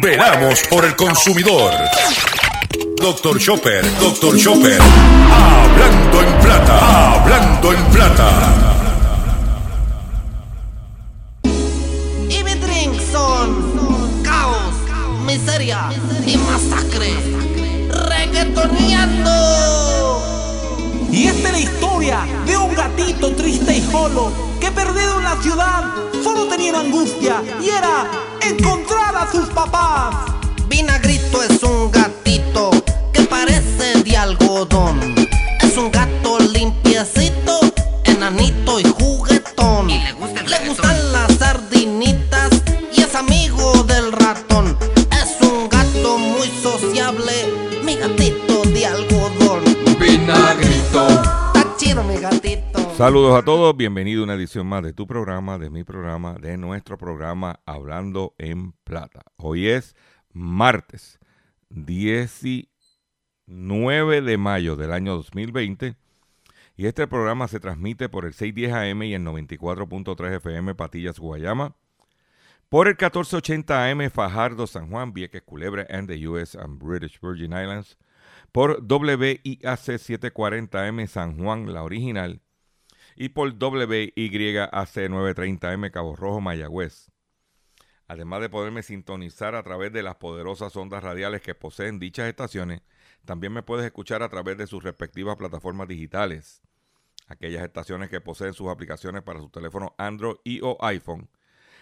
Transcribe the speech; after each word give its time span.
Veramos 0.00 0.60
por 0.68 0.84
el 0.84 0.94
consumidor. 0.96 1.72
Doctor 2.96 3.38
Chopper, 3.38 3.84
Doctor 3.98 4.36
Chopper. 4.38 4.78
Hablando 4.80 6.22
en 6.22 6.38
plata, 6.40 7.12
hablando 7.14 7.72
en 7.72 7.84
plata. 7.86 8.30
Y 12.28 12.44
mi 12.44 12.54
drink 12.54 13.00
son 13.10 14.22
caos, 14.22 14.74
miseria 15.26 15.90
y 16.26 16.36
masacre. 16.36 17.14
Reggaetoneando. 17.88 19.30
Y 21.10 21.26
esta 21.28 21.48
es 21.48 21.52
la 21.52 21.58
historia 21.60 22.26
de 22.46 22.56
un 22.56 22.74
gatito 22.74 23.34
triste 23.34 23.76
y 23.76 23.80
solo 23.90 24.32
que 24.60 24.70
perdido 24.70 25.18
en 25.18 25.24
la 25.24 25.36
ciudad 25.42 25.84
solo 26.22 26.46
tenía 26.46 26.78
angustia 26.78 27.42
y 27.60 27.68
era 27.68 28.06
encontrar 28.40 28.83
sus 29.30 29.48
papás. 29.50 30.14
Vinagrito 30.68 31.42
es 31.42 31.62
un 31.62 31.90
gatito 31.90 32.70
que 33.12 33.22
parece 33.22 34.02
de 34.02 34.16
algodón. 34.16 35.14
Es 35.62 35.76
un 35.76 35.90
gato 35.90 36.38
limpiecito, 36.38 36.83
Saludos 52.96 53.34
a 53.34 53.44
todos, 53.44 53.76
bienvenido 53.76 54.20
a 54.20 54.24
una 54.24 54.34
edición 54.34 54.68
más 54.68 54.84
de 54.84 54.92
tu 54.92 55.08
programa, 55.08 55.58
de 55.58 55.68
mi 55.68 55.82
programa, 55.82 56.34
de 56.34 56.56
nuestro 56.56 56.96
programa 56.96 57.58
Hablando 57.66 58.36
en 58.38 58.70
Plata. 58.84 59.22
Hoy 59.36 59.66
es 59.66 59.96
martes 60.32 61.18
19 61.70 64.22
de 64.22 64.38
mayo 64.38 64.76
del 64.76 64.92
año 64.92 65.16
2020 65.16 65.96
y 66.76 66.86
este 66.86 67.08
programa 67.08 67.48
se 67.48 67.58
transmite 67.58 68.08
por 68.08 68.26
el 68.26 68.32
610 68.32 68.72
AM 68.72 69.02
y 69.02 69.14
el 69.14 69.24
94.3 69.24 70.36
FM 70.36 70.76
Patillas 70.76 71.18
Guayama, 71.18 71.74
por 72.68 72.86
el 72.86 72.92
1480 72.92 73.90
AM 73.90 74.08
Fajardo 74.08 74.68
San 74.68 74.88
Juan, 74.88 75.12
Vieques 75.12 75.42
Culebra 75.42 75.84
and 75.90 76.08
the 76.08 76.28
US 76.28 76.54
and 76.54 76.78
British 76.78 77.18
Virgin 77.20 77.54
Islands, 77.54 77.98
por 78.52 78.80
WIAC 78.88 79.78
740 79.78 80.86
M 80.86 81.04
San 81.08 81.36
Juan, 81.36 81.74
la 81.74 81.82
original, 81.82 82.40
y 83.16 83.30
por 83.30 83.50
WYAC 83.50 84.14
930M 84.14 85.90
Cabo 85.90 86.16
Rojo, 86.16 86.40
Mayagüez. 86.40 87.10
Además 88.06 88.40
de 88.42 88.50
poderme 88.50 88.82
sintonizar 88.82 89.54
a 89.54 89.62
través 89.62 89.92
de 89.92 90.02
las 90.02 90.16
poderosas 90.16 90.76
ondas 90.76 91.02
radiales 91.02 91.40
que 91.40 91.54
poseen 91.54 91.98
dichas 91.98 92.28
estaciones, 92.28 92.82
también 93.24 93.52
me 93.52 93.62
puedes 93.62 93.86
escuchar 93.86 94.22
a 94.22 94.28
través 94.28 94.58
de 94.58 94.66
sus 94.66 94.82
respectivas 94.82 95.36
plataformas 95.36 95.88
digitales. 95.88 96.62
Aquellas 97.26 97.64
estaciones 97.64 98.10
que 98.10 98.20
poseen 98.20 98.52
sus 98.52 98.68
aplicaciones 98.68 99.22
para 99.22 99.40
sus 99.40 99.50
teléfonos 99.50 99.92
Android 99.96 100.36
y 100.44 100.60
o 100.62 100.76
iPhone. 100.82 101.30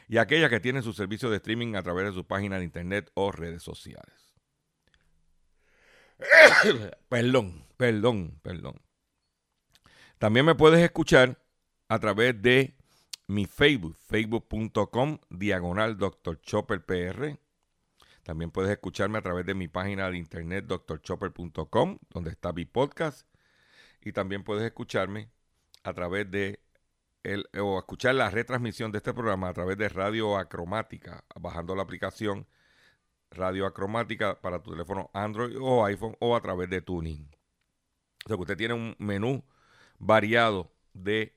Y 0.09 0.19
aquellas 0.19 0.51
que 0.51 0.61
tienen 0.61 0.85
su 0.85 0.93
servicio 0.93 1.31
de 1.31 1.39
streaming 1.39 1.75
a 1.75 1.83
través 1.83 2.07
de 2.07 2.13
su 2.13 2.25
página 2.25 2.59
de 2.59 2.65
internet 2.65 3.11
o 3.15 3.33
redes 3.33 3.63
sociales. 3.63 4.37
perdón, 7.09 7.67
perdón, 7.77 8.39
perdón. 8.43 8.81
También 10.23 10.47
me 10.47 10.55
puedes 10.55 10.79
escuchar 10.79 11.37
a 11.89 11.99
través 11.99 12.41
de 12.41 12.77
mi 13.27 13.45
Facebook, 13.45 13.97
facebook.com, 13.97 15.19
diagonal 15.31 15.99
Dr. 15.99 16.41
Chopper 16.41 16.85
PR. 16.85 17.41
También 18.23 18.53
puedes 18.53 18.71
escucharme 18.71 19.19
a 19.19 19.23
través 19.23 19.45
de 19.47 19.55
mi 19.55 19.67
página 19.67 20.09
de 20.09 20.19
internet, 20.19 20.67
drchopper.com, 20.67 21.99
donde 22.11 22.31
está 22.31 22.53
mi 22.53 22.65
podcast. 22.65 23.27
Y 24.01 24.13
también 24.13 24.45
puedes 24.45 24.63
escucharme 24.63 25.29
a 25.83 25.93
través 25.93 26.31
de, 26.31 26.61
el, 27.25 27.49
o 27.61 27.81
escuchar 27.81 28.15
la 28.15 28.31
retransmisión 28.31 28.93
de 28.93 28.99
este 28.99 29.13
programa 29.13 29.49
a 29.49 29.55
través 29.55 29.77
de 29.77 29.89
Radio 29.89 30.37
Acromática, 30.37 31.25
bajando 31.35 31.75
la 31.75 31.83
aplicación 31.83 32.47
Radio 33.33 33.67
Acromática 33.67 34.41
para 34.41 34.63
tu 34.63 34.71
teléfono 34.71 35.11
Android 35.15 35.57
o 35.61 35.85
iPhone 35.85 36.17
o 36.21 36.37
a 36.37 36.41
través 36.41 36.71
de 36.71 36.81
Tuning. 36.81 37.29
O 38.25 38.29
sea 38.29 38.37
que 38.37 38.43
usted 38.43 38.57
tiene 38.57 38.75
un 38.75 38.95
menú 39.01 39.43
variado 40.03 40.73
de 40.93 41.33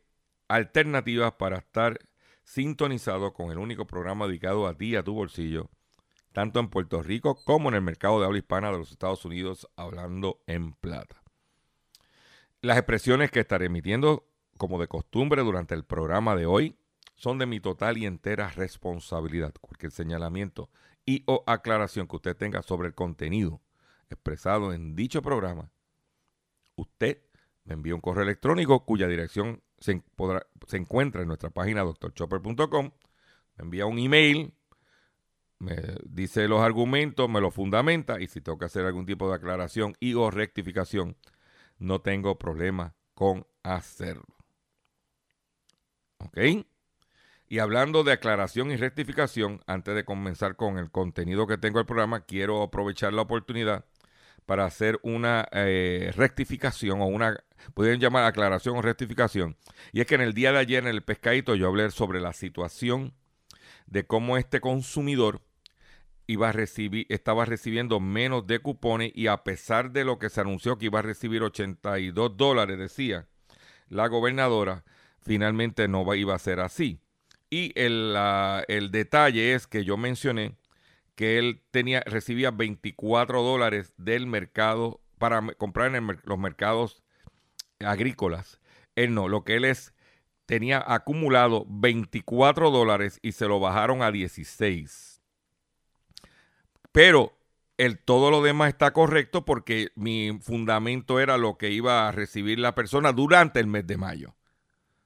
alternativas 0.48 1.34
para 1.34 1.58
estar 1.58 2.00
sintonizado 2.44 3.34
con 3.34 3.52
el 3.52 3.59
único 3.59 3.86
programa 3.86 4.28
dedicado 4.28 4.68
a 4.68 4.76
ti 4.76 4.96
a 4.96 5.03
tu 5.03 5.14
bolsillo, 5.14 5.70
tanto 6.34 6.59
en 6.59 6.70
Puerto 6.70 7.02
Rico 7.02 7.36
como 7.46 7.70
en 7.70 7.76
el 7.76 7.81
mercado 7.81 8.20
de 8.20 8.26
habla 8.26 8.40
hispana 8.40 8.72
de 8.72 8.80
los 8.80 8.92
Estados 8.92 9.24
Unidos, 9.24 9.70
hablando 9.76 10.42
en 10.48 10.74
plata. 10.74 11.24
Las 12.62 12.78
expresiones 12.78 13.30
que 13.31 13.40
estaré 13.40 13.68
emitiendo, 13.68 14.28
como 14.58 14.80
de 14.80 14.88
costumbre, 14.88 15.44
durante 15.44 15.76
el 15.76 15.86
programa 15.86 16.36
de 16.36 16.47
hoy, 16.47 16.76
son 17.16 17.38
de 17.38 17.46
mi 17.46 17.59
total 17.59 17.97
y 17.97 18.06
entera 18.08 18.50
responsabilidad. 18.50 19.53
Cualquier 19.62 19.92
señalamiento 19.92 20.70
y 21.06 21.24
o 21.28 21.44
aclaración 21.46 22.08
que 22.08 22.16
usted 22.16 22.36
tenga 22.36 22.64
sobre 22.64 22.88
el 22.88 22.96
contenido 22.96 23.62
expresado 24.09 24.74
en 24.74 24.96
dicho 24.96 25.22
programa, 25.22 25.72
usted 26.76 27.25
me 27.66 27.74
envía 27.74 27.96
un 27.96 28.02
correo 28.02 28.24
electrónico 28.24 28.86
cuya 28.86 29.08
dirección 29.08 29.62
se, 29.80 30.02
encuentra 30.72 31.22
en 31.22 31.28
nuestra 31.28 31.50
página 31.50 31.84
drchopper.com. 31.84 32.92
Me 33.58 33.64
envía 33.64 33.86
un 33.86 34.00
email, 34.00 34.53
me 35.59 35.76
dice 36.06 36.48
los 36.48 36.62
argumentos, 36.62 37.30
me 37.30 37.42
los 37.42 37.53
fundamenta 37.53 38.22
y 38.22 38.28
si 38.28 38.42
tengo 38.42 38.58
que 38.58 38.66
hacer 38.66 38.86
algún 38.86 39.06
tipo 39.06 39.28
de 39.30 39.36
aclaración 39.36 39.96
y 40.00 40.14
o 40.14 40.30
rectificación, 40.30 41.18
no 41.78 42.02
tengo 42.02 42.38
problema 42.38 42.96
con 43.14 43.48
hacerlo. 43.64 44.38
¿Ok? 46.20 46.38
Y 47.47 47.59
hablando 47.59 48.03
de 48.03 48.12
aclaración 48.12 48.72
y 48.72 48.76
rectificación, 48.76 49.62
antes 49.68 49.96
de 49.96 50.06
comenzar 50.06 50.56
con 50.56 50.78
el 50.78 50.90
contenido 50.92 51.46
que 51.47 51.58
tengo 51.58 51.78
del 51.78 51.86
programa, 51.86 52.22
quiero 52.22 52.64
aprovechar 52.64 53.14
la 53.14 53.22
oportunidad 53.22 53.86
para 54.46 54.66
hacer 54.66 55.00
una 55.04 55.48
eh, 55.52 56.12
rectificación 56.16 57.02
o 57.02 57.08
una, 57.08 57.44
pueden 57.74 58.00
llamar 58.00 58.26
aclaración 58.26 58.78
o 58.78 58.82
rectificación. 58.82 59.58
Y 59.92 60.02
es 60.02 60.08
que 60.08 60.16
en 60.16 60.22
el 60.22 60.34
día 60.34 60.52
de 60.52 60.60
ayer 60.60 60.84
en 60.84 60.90
el 60.90 61.04
pescadito 61.04 61.56
yo 61.56 61.68
hablé 61.68 61.90
sobre 61.92 62.22
la 62.22 62.34
situación 62.34 63.14
de 63.88 64.06
cómo 64.06 64.38
este 64.38 64.62
consumidor 64.62 65.42
iba 66.28 66.50
a 66.50 66.52
recibir, 66.52 67.06
estaba 67.10 67.46
recibiendo 67.46 68.00
menos 68.00 68.48
de 68.48 68.60
cupones 68.60 69.12
y 69.14 69.28
a 69.28 69.44
pesar 69.44 69.92
de 69.92 70.06
lo 70.06 70.18
que 70.18 70.30
se 70.30 70.42
anunció 70.42 70.78
que 70.78 70.86
iba 70.86 71.00
a 71.00 71.04
recibir 71.04 71.44
82 71.44 72.38
dólares, 72.38 72.80
decía 72.80 73.28
la 73.90 74.08
gobernadora, 74.08 74.84
finalmente 75.22 75.88
no 75.88 76.12
iba 76.16 76.34
a 76.34 76.40
ser 76.40 76.60
así. 76.60 77.00
Y 77.52 77.72
el 77.76 78.90
detalle 78.92 79.54
es 79.54 79.68
que 79.68 79.86
yo 79.86 79.98
mencioné 79.98 80.56
que 81.16 81.40
él 81.40 81.62
tenía, 81.72 82.02
recibía 82.02 82.52
24 82.52 83.42
dólares 83.42 83.94
del 83.98 84.28
mercado 84.28 85.02
para 85.18 85.42
comprar 85.53 85.96
en 85.96 86.20
los 86.24 86.38
mercados 86.38 87.03
agrícolas. 87.80 88.59
Él 88.96 89.14
no, 89.14 89.28
lo 89.28 89.44
que 89.44 89.56
él 89.56 89.66
es, 89.66 89.94
tenía 90.46 90.84
acumulado 90.86 91.66
24 91.68 92.70
dólares 92.70 93.20
y 93.22 93.32
se 93.32 93.47
lo 93.47 93.59
bajaron 93.59 94.02
a 94.02 94.12
16. 94.12 95.22
Pero 96.91 97.38
el, 97.78 97.97
todo 98.00 98.32
lo 98.32 98.41
demás 98.41 98.70
está 98.70 98.94
correcto 98.94 99.44
porque 99.44 99.90
mi 99.96 100.40
fundamento 100.41 101.20
era 101.20 101.38
lo 101.38 101.58
que 101.58 101.72
iba 101.72 102.08
a 102.08 102.12
recibir 102.12 102.59
la 102.59 102.76
persona 102.76 103.12
durante 103.12 103.59
el 103.59 103.67
mes 103.67 103.85
de 103.88 103.97
mayo. 103.97 104.35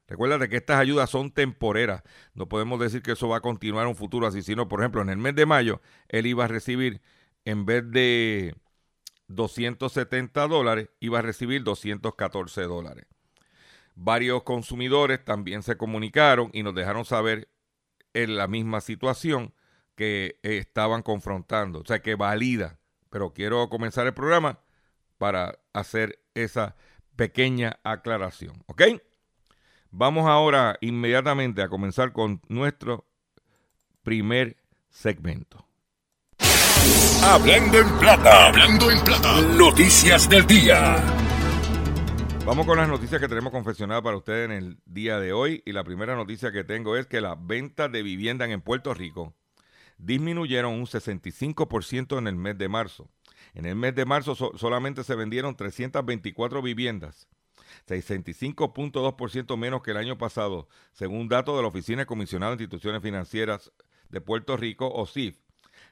Recuérdate 0.09 0.49
que 0.49 0.57
estas 0.57 0.79
ayudas 0.79 1.07
son 1.11 1.29
temporeras. 1.29 2.01
No 2.33 2.49
podemos 2.49 2.79
decir 2.79 3.03
que 3.03 3.11
eso 3.11 3.29
va 3.29 3.37
a 3.37 3.41
continuar 3.41 3.83
en 3.83 3.89
un 3.89 3.95
futuro 3.95 4.25
así, 4.25 4.41
sino, 4.41 4.67
por 4.67 4.79
ejemplo, 4.79 5.03
en 5.03 5.09
el 5.09 5.17
mes 5.17 5.35
de 5.35 5.45
mayo, 5.45 5.81
él 6.07 6.25
iba 6.25 6.45
a 6.45 6.47
recibir, 6.47 6.99
en 7.45 7.67
vez 7.67 7.83
de 7.91 8.55
270 9.27 10.47
dólares, 10.47 10.89
iba 10.99 11.19
a 11.19 11.21
recibir 11.21 11.63
214 11.63 12.63
dólares. 12.63 13.05
Varios 13.93 14.41
consumidores 14.41 15.23
también 15.23 15.61
se 15.61 15.77
comunicaron 15.77 16.49
y 16.53 16.63
nos 16.63 16.73
dejaron 16.73 17.05
saber 17.05 17.47
en 18.15 18.35
la 18.35 18.47
misma 18.47 18.81
situación 18.81 19.53
que 19.93 20.39
estaban 20.41 21.03
confrontando. 21.03 21.81
O 21.81 21.85
sea, 21.85 22.01
que 22.01 22.15
valida. 22.15 22.79
Pero 23.11 23.33
quiero 23.33 23.69
comenzar 23.69 24.07
el 24.07 24.15
programa 24.15 24.59
para 25.19 25.59
hacer 25.73 26.19
esa 26.33 26.75
pequeña 27.15 27.79
aclaración. 27.83 28.63
¿Ok? 28.65 28.81
Vamos 29.91 30.27
ahora 30.27 30.77
inmediatamente 30.81 31.63
a 31.63 31.67
comenzar 31.67 32.11
con 32.11 32.41
nuestro 32.47 33.05
primer 34.03 34.57
segmento. 34.89 35.65
Hablando 37.23 37.79
en 37.79 37.99
plata. 37.99 38.47
Hablando 38.47 38.91
en 38.91 39.03
plata. 39.03 39.41
Noticias 39.41 40.29
del 40.29 40.45
día. 40.45 41.03
Vamos 42.45 42.67
con 42.67 42.77
las 42.77 42.87
noticias 42.87 43.19
que 43.19 43.27
tenemos 43.27 43.51
confeccionadas 43.51 44.03
para 44.03 44.17
ustedes 44.17 44.45
en 44.45 44.51
el 44.51 44.77
día 44.85 45.19
de 45.19 45.33
hoy. 45.33 45.63
Y 45.65 45.71
la 45.71 45.83
primera 45.83 46.15
noticia 46.15 46.51
que 46.51 46.63
tengo 46.63 46.95
es 46.95 47.07
que 47.07 47.19
las 47.19 47.35
ventas 47.39 47.91
de 47.91 48.03
vivienda 48.03 48.45
en 48.45 48.61
Puerto 48.61 48.93
Rico 48.93 49.33
disminuyeron 49.97 50.73
un 50.73 50.85
65% 50.85 52.19
en 52.19 52.27
el 52.27 52.35
mes 52.35 52.57
de 52.59 52.69
marzo. 52.69 53.09
En 53.55 53.65
el 53.65 53.75
mes 53.75 53.95
de 53.95 54.05
marzo 54.05 54.35
solamente 54.35 55.03
se 55.03 55.15
vendieron 55.15 55.55
324 55.55 56.61
viviendas, 56.61 57.27
65.2% 57.87 59.57
menos 59.57 59.81
que 59.81 59.91
el 59.91 59.97
año 59.97 60.17
pasado, 60.17 60.67
según 60.91 61.27
datos 61.27 61.55
de 61.55 61.61
la 61.61 61.67
Oficina 61.67 61.99
de 61.99 62.05
Comisionado 62.05 62.55
de 62.55 62.63
Instituciones 62.63 63.01
Financieras 63.01 63.71
de 64.09 64.21
Puerto 64.21 64.57
Rico, 64.57 64.91
OSIF. 64.91 65.37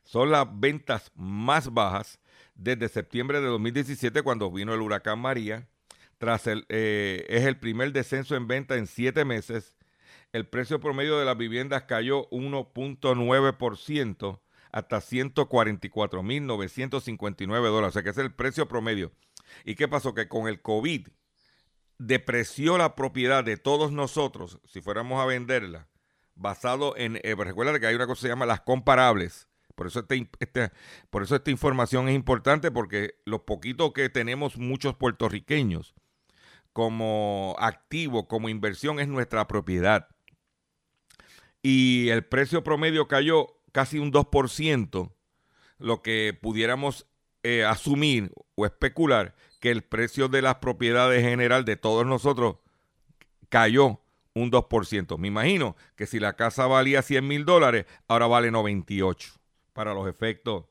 Son 0.04 0.32
las 0.32 0.48
ventas 0.60 1.12
más 1.16 1.74
bajas 1.74 2.20
desde 2.56 2.90
septiembre 2.90 3.40
de 3.42 3.48
2017 3.48 4.24
cuando 4.24 4.52
vino 4.52 4.74
el 4.74 4.82
huracán 4.82 5.20
María. 5.20 5.68
Tras 6.18 6.48
el, 6.48 6.66
eh, 6.70 7.26
es 7.30 7.46
el 7.46 7.60
primer 7.60 7.92
descenso 7.92 8.36
en 8.36 8.48
venta 8.48 8.76
en 8.76 8.88
siete 8.88 9.24
meses. 9.24 9.78
El 10.34 10.48
precio 10.48 10.80
promedio 10.80 11.20
de 11.20 11.26
las 11.26 11.38
viviendas 11.38 11.84
cayó 11.84 12.28
1.9% 12.30 14.40
hasta 14.72 14.98
144.959 14.98 17.64
dólares. 17.64 17.90
O 17.90 17.92
sea 17.92 18.04
que 18.04 18.10
es 18.10 18.18
el 18.18 18.34
precio 18.34 18.68
promedio. 18.68 19.12
¿Y 19.64 19.76
qué 19.76 19.88
pasó? 19.88 20.14
Que 20.14 20.28
con 20.28 20.48
el 20.48 20.62
COVID 20.62 21.08
depreció 22.00 22.78
la 22.78 22.96
propiedad 22.96 23.44
de 23.44 23.58
todos 23.58 23.92
nosotros, 23.92 24.60
si 24.66 24.82
fuéramos 24.82 25.22
a 25.22 25.26
venderla, 25.26 25.88
basado 26.36 26.96
en, 26.98 27.20
eh, 27.24 27.36
recuerda 27.36 27.80
que 27.80 27.88
hay 27.88 27.96
una 27.96 28.08
cosa 28.08 28.20
que 28.20 28.22
se 28.24 28.30
llama 28.30 28.46
las 28.46 28.62
comparables. 28.62 29.48
Por 29.76 29.88
eso, 29.88 30.00
este, 30.00 30.30
este, 30.40 30.72
por 31.10 31.24
eso 31.24 31.36
esta 31.36 31.52
información 31.52 32.10
es 32.10 32.16
importante 32.16 32.72
porque 32.72 33.16
los 33.26 33.42
poquitos 33.42 33.94
que 33.94 34.10
tenemos 34.10 34.58
muchos 34.58 34.96
puertorriqueños 34.96 35.94
como 36.74 37.56
activo, 37.60 38.28
como 38.28 38.50
inversión, 38.50 39.00
es 39.00 39.08
nuestra 39.08 39.48
propiedad. 39.48 40.08
Y 41.62 42.10
el 42.10 42.24
precio 42.26 42.64
promedio 42.64 43.08
cayó 43.08 43.48
casi 43.72 44.00
un 44.00 44.12
2%, 44.12 45.12
lo 45.80 46.02
que 46.02 46.38
pudiéramos 46.40 47.08
eh, 47.44 47.64
asumir 47.66 48.32
o 48.56 48.66
especular 48.66 49.36
que 49.60 49.72
el 49.72 49.84
precio 49.84 50.28
de 50.28 50.42
las 50.42 50.56
propiedades 50.56 51.24
general 51.24 51.66
de 51.66 51.78
todos 51.78 52.06
nosotros 52.06 52.58
cayó 53.50 54.02
un 54.34 54.52
2%. 54.52 55.18
Me 55.18 55.28
imagino 55.28 55.76
que 55.96 56.06
si 56.06 56.20
la 56.20 56.34
casa 56.34 56.68
valía 56.68 57.02
100 57.02 57.28
mil 57.28 57.46
dólares, 57.46 57.86
ahora 58.08 58.28
vale 58.28 58.52
98 58.52 59.34
para 59.74 59.94
los 59.94 60.08
efectos. 60.08 60.66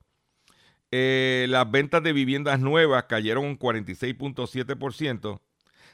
Eh, 0.90 1.46
las 1.48 1.68
ventas 1.70 2.02
de 2.02 2.12
viviendas 2.12 2.60
nuevas 2.60 3.04
cayeron 3.04 3.44
un 3.44 3.58
46.7%, 3.58 5.40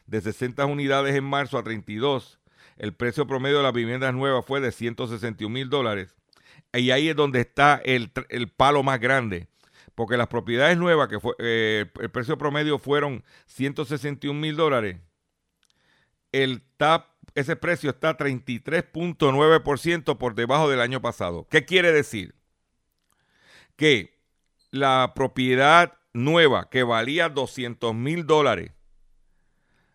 de 0.06 0.20
60 0.20 0.66
unidades 0.66 1.14
en 1.14 1.24
marzo 1.24 1.58
a 1.58 1.62
32. 1.62 2.40
El 2.76 2.94
precio 2.94 3.26
promedio 3.26 3.58
de 3.58 3.62
las 3.62 3.72
viviendas 3.72 4.12
nuevas 4.14 4.44
fue 4.44 4.60
de 4.60 4.72
161 4.72 5.52
mil 5.52 5.70
dólares 5.70 6.14
y 6.72 6.90
ahí 6.90 7.08
es 7.08 7.16
donde 7.16 7.40
está 7.40 7.80
el, 7.84 8.10
palo 8.56 8.82
más 8.82 8.98
grande. 8.98 9.48
Porque 9.94 10.16
las 10.16 10.28
propiedades 10.28 10.78
nuevas, 10.78 11.08
que 11.08 11.20
fue, 11.20 11.34
eh, 11.38 11.86
el 12.00 12.10
precio 12.10 12.38
promedio 12.38 12.78
fueron 12.78 13.24
161 13.46 14.38
mil 14.38 14.56
dólares, 14.56 14.98
el 16.32 16.62
TAP, 16.78 17.08
ese 17.34 17.56
precio 17.56 17.90
está 17.90 18.16
33.9% 18.16 20.18
por 20.18 20.34
debajo 20.34 20.70
del 20.70 20.80
año 20.80 21.02
pasado. 21.02 21.46
¿Qué 21.50 21.64
quiere 21.64 21.92
decir? 21.92 22.34
Que 23.76 24.18
la 24.70 25.12
propiedad 25.14 25.98
nueva 26.14 26.70
que 26.70 26.82
valía 26.82 27.28
200 27.28 27.94
mil 27.94 28.26
dólares 28.26 28.72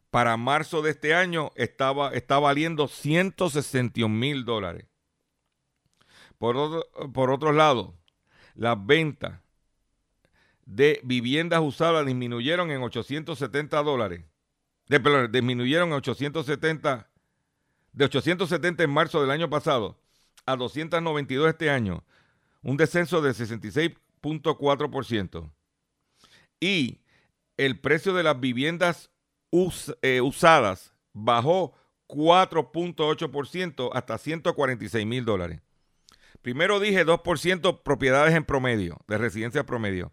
para 0.10 0.38
marzo 0.38 0.82
de 0.82 0.92
este 0.92 1.14
año 1.14 1.52
estaba, 1.56 2.14
está 2.14 2.40
valiendo 2.40 2.88
161 2.88 4.14
mil 4.14 4.46
dólares. 4.46 4.86
Por 6.38 6.58
otro, 6.58 7.12
por 7.12 7.32
otro 7.32 7.52
lado, 7.52 7.96
las 8.56 8.84
ventas 8.86 9.42
de 10.68 11.02
viviendas 11.04 11.60
usadas 11.62 12.06
disminuyeron 12.06 12.70
en 12.72 12.84
870 12.84 13.82
dólares. 13.84 14.26
De, 14.88 15.00
perdón, 15.00 15.32
disminuyeron 15.32 15.88
en 15.90 15.96
870, 15.96 17.10
de 17.94 18.06
870 18.06 18.84
en 18.84 18.90
marzo 18.90 19.22
del 19.22 19.32
año 19.32 19.50
pasado 19.50 19.98
a 20.46 20.58
292 20.58 21.50
este 21.50 21.70
año, 21.70 22.04
un 22.62 22.76
descenso 22.78 23.22
de 23.22 23.32
66.4%. 23.32 25.52
Y 26.60 27.00
el 27.56 27.80
precio 27.80 28.14
de 28.14 28.24
las 28.24 28.38
viviendas 28.40 29.12
eh, 30.02 30.22
usadas 30.22 30.96
bajó 31.14 31.76
4.8% 32.08 33.92
hasta 33.94 34.18
146 34.18 35.06
mil 35.06 35.24
dólares. 35.24 35.62
Primero 36.42 36.82
dije 36.82 37.06
2% 37.06 37.84
propiedades 37.84 38.36
en 38.36 38.44
promedio, 38.44 39.00
de 39.08 39.18
residencia 39.18 39.66
promedio. 39.66 40.12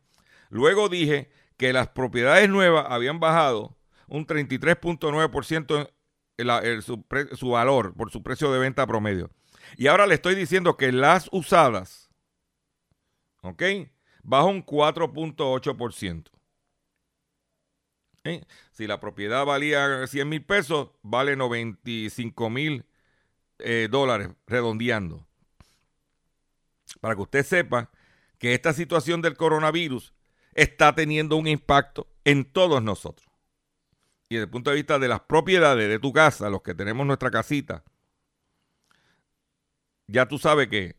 Luego 0.51 0.89
dije 0.89 1.31
que 1.57 1.73
las 1.73 1.89
propiedades 1.89 2.49
nuevas 2.49 2.87
habían 2.89 3.21
bajado 3.21 3.77
un 4.07 4.27
33.9% 4.27 5.91
su, 6.83 7.05
su 7.37 7.49
valor 7.49 7.95
por 7.95 8.11
su 8.11 8.23
precio 8.23 8.53
de 8.53 8.59
venta 8.59 8.87
promedio. 8.87 9.31
Y 9.77 9.87
ahora 9.87 10.07
le 10.07 10.15
estoy 10.15 10.35
diciendo 10.35 10.77
que 10.77 10.93
las 10.93 11.29
usadas, 11.33 12.11
¿ok? 13.43 13.63
Bajó 14.23 14.49
un 14.49 14.65
4.8%. 14.65 16.31
¿Eh? 18.25 18.43
Si 18.73 18.87
la 18.87 19.01
propiedad 19.01 19.45
valía 19.45 20.07
100 20.07 20.29
mil 20.29 20.45
pesos, 20.45 20.91
vale 21.03 21.37
95 21.37 22.51
mil 22.51 22.87
eh, 23.59 23.89
dólares, 23.91 24.31
redondeando 24.47 25.27
para 27.01 27.15
que 27.15 27.23
usted 27.23 27.45
sepa 27.45 27.91
que 28.39 28.55
esta 28.55 28.73
situación 28.73 29.23
del 29.23 29.37
coronavirus 29.37 30.15
está 30.55 30.95
teniendo 30.95 31.37
un 31.37 31.47
impacto 31.47 32.09
en 32.25 32.45
todos 32.45 32.83
nosotros. 32.83 33.29
Y 34.29 34.37
desde 34.37 34.45
el 34.45 34.51
punto 34.51 34.71
de 34.71 34.77
vista 34.77 34.99
de 34.99 35.09
las 35.09 35.21
propiedades 35.21 35.89
de 35.89 35.99
tu 35.99 36.13
casa, 36.13 36.49
los 36.51 36.63
que 36.63 36.75
tenemos 36.75 37.07
nuestra 37.07 37.31
casita, 37.31 37.85
ya 40.07 40.27
tú 40.27 40.39
sabes 40.39 40.69
que 40.69 40.97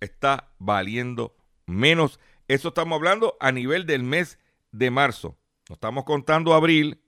está 0.00 0.52
valiendo 0.58 1.36
menos. 1.66 2.18
Eso 2.48 2.68
estamos 2.68 2.96
hablando 2.96 3.36
a 3.40 3.52
nivel 3.52 3.86
del 3.86 4.02
mes 4.02 4.38
de 4.70 4.90
marzo. 4.90 5.38
No 5.68 5.74
estamos 5.74 6.04
contando 6.04 6.54
abril, 6.54 7.00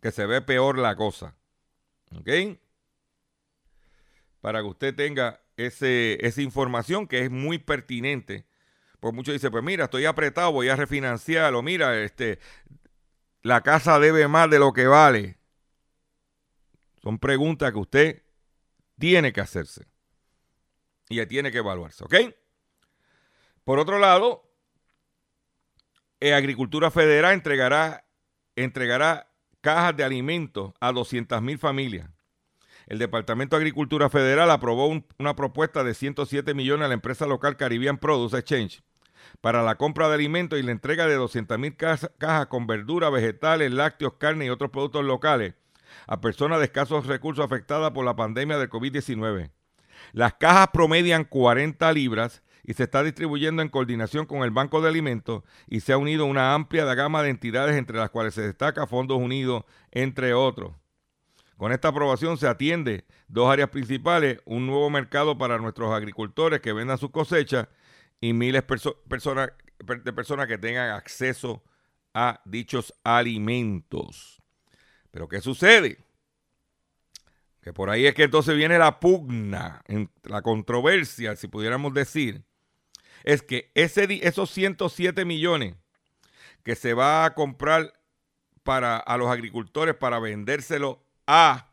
que 0.00 0.10
se 0.10 0.26
ve 0.26 0.40
peor 0.40 0.78
la 0.78 0.96
cosa. 0.96 1.36
¿Ok? 2.16 2.58
Para 4.40 4.60
que 4.60 4.68
usted 4.68 4.94
tenga 4.94 5.42
ese, 5.56 6.24
esa 6.26 6.42
información 6.42 7.06
que 7.06 7.20
es 7.20 7.30
muy 7.30 7.58
pertinente. 7.58 8.46
Pues 9.00 9.14
muchos 9.14 9.32
dicen, 9.32 9.50
pues 9.50 9.64
mira, 9.64 9.84
estoy 9.84 10.04
apretado, 10.04 10.52
voy 10.52 10.68
a 10.68 10.76
refinanciarlo. 10.76 11.62
Mira, 11.62 11.98
este, 11.98 12.38
la 13.42 13.62
casa 13.62 13.98
debe 13.98 14.28
más 14.28 14.50
de 14.50 14.58
lo 14.58 14.72
que 14.72 14.86
vale. 14.86 15.38
Son 17.02 17.18
preguntas 17.18 17.72
que 17.72 17.78
usted 17.78 18.22
tiene 18.98 19.32
que 19.32 19.40
hacerse. 19.40 19.86
Y 21.08 21.24
tiene 21.26 21.50
que 21.50 21.58
evaluarse, 21.58 22.04
¿ok? 22.04 22.14
Por 23.64 23.78
otro 23.78 23.98
lado, 23.98 24.48
eh, 26.20 26.34
Agricultura 26.34 26.90
Federal 26.90 27.32
entregará, 27.32 28.04
entregará 28.54 29.32
cajas 29.60 29.96
de 29.96 30.04
alimentos 30.04 30.72
a 30.78 30.92
200 30.92 31.42
mil 31.42 31.58
familias 31.58 32.10
el 32.90 32.98
Departamento 32.98 33.56
de 33.56 33.60
Agricultura 33.60 34.10
Federal 34.10 34.50
aprobó 34.50 34.88
una 35.18 35.36
propuesta 35.36 35.84
de 35.84 35.94
107 35.94 36.54
millones 36.54 36.86
a 36.86 36.88
la 36.88 36.94
empresa 36.94 37.24
local 37.24 37.56
Caribbean 37.56 37.98
Produce 37.98 38.36
Exchange 38.36 38.82
para 39.40 39.62
la 39.62 39.76
compra 39.76 40.08
de 40.08 40.14
alimentos 40.14 40.58
y 40.58 40.62
la 40.62 40.72
entrega 40.72 41.06
de 41.06 41.14
200 41.14 41.58
mil 41.58 41.76
cajas 41.76 42.46
con 42.48 42.66
verduras, 42.66 43.12
vegetales, 43.12 43.72
lácteos, 43.72 44.14
carne 44.18 44.46
y 44.46 44.50
otros 44.50 44.70
productos 44.70 45.04
locales 45.04 45.54
a 46.06 46.20
personas 46.20 46.58
de 46.58 46.66
escasos 46.66 47.06
recursos 47.06 47.44
afectadas 47.44 47.90
por 47.92 48.04
la 48.04 48.16
pandemia 48.16 48.58
del 48.58 48.70
COVID-19. 48.70 49.50
Las 50.12 50.34
cajas 50.34 50.68
promedian 50.72 51.24
40 51.24 51.92
libras 51.92 52.42
y 52.62 52.74
se 52.74 52.84
está 52.84 53.02
distribuyendo 53.02 53.62
en 53.62 53.68
coordinación 53.68 54.26
con 54.26 54.42
el 54.42 54.50
Banco 54.50 54.80
de 54.80 54.88
Alimentos 54.88 55.42
y 55.66 55.80
se 55.80 55.92
ha 55.92 55.98
unido 55.98 56.26
una 56.26 56.54
amplia 56.54 56.84
gama 56.94 57.22
de 57.22 57.30
entidades 57.30 57.76
entre 57.76 57.98
las 57.98 58.10
cuales 58.10 58.34
se 58.34 58.42
destaca 58.42 58.86
Fondos 58.86 59.18
Unidos, 59.18 59.64
entre 59.90 60.34
otros. 60.34 60.72
Con 61.56 61.72
esta 61.72 61.88
aprobación 61.88 62.38
se 62.38 62.48
atiende 62.48 63.04
dos 63.28 63.50
áreas 63.50 63.68
principales, 63.68 64.40
un 64.46 64.66
nuevo 64.66 64.88
mercado 64.88 65.36
para 65.36 65.58
nuestros 65.58 65.92
agricultores 65.92 66.60
que 66.60 66.72
vendan 66.72 66.98
sus 66.98 67.10
cosechas 67.10 67.68
y 68.20 68.32
miles 68.32 68.62
personas, 68.62 69.52
de 69.78 70.12
personas 70.12 70.46
que 70.46 70.58
tengan 70.58 70.90
acceso 70.90 71.62
a 72.12 72.40
dichos 72.44 72.94
alimentos. 73.04 74.42
Pero 75.10 75.28
¿qué 75.28 75.40
sucede? 75.40 75.98
Que 77.62 77.72
por 77.72 77.90
ahí 77.90 78.06
es 78.06 78.14
que 78.14 78.24
entonces 78.24 78.56
viene 78.56 78.78
la 78.78 79.00
pugna, 79.00 79.82
la 80.22 80.42
controversia, 80.42 81.36
si 81.36 81.48
pudiéramos 81.48 81.92
decir, 81.94 82.44
es 83.24 83.42
que 83.42 83.70
ese, 83.74 84.26
esos 84.26 84.50
107 84.50 85.24
millones 85.24 85.74
que 86.62 86.74
se 86.74 86.94
va 86.94 87.24
a 87.24 87.34
comprar 87.34 87.92
para 88.62 88.96
a 88.96 89.16
los 89.16 89.28
agricultores 89.28 89.94
para 89.94 90.18
vendérselo 90.18 91.02
a 91.26 91.72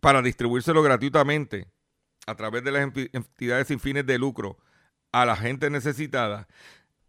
para 0.00 0.20
distribuírselo 0.20 0.82
gratuitamente 0.82 1.66
a 2.26 2.34
través 2.34 2.62
de 2.62 2.72
las 2.72 2.82
entidades 2.82 3.68
sin 3.68 3.80
fines 3.80 4.04
de 4.06 4.18
lucro 4.18 4.58
a 5.14 5.24
la 5.24 5.36
gente 5.36 5.70
necesitada, 5.70 6.48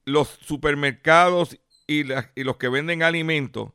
los 0.05 0.27
supermercados 0.27 1.59
y, 1.87 2.03
los 2.03 2.57
que 2.57 2.69
venden 2.69 3.01
alimentos 3.01 3.71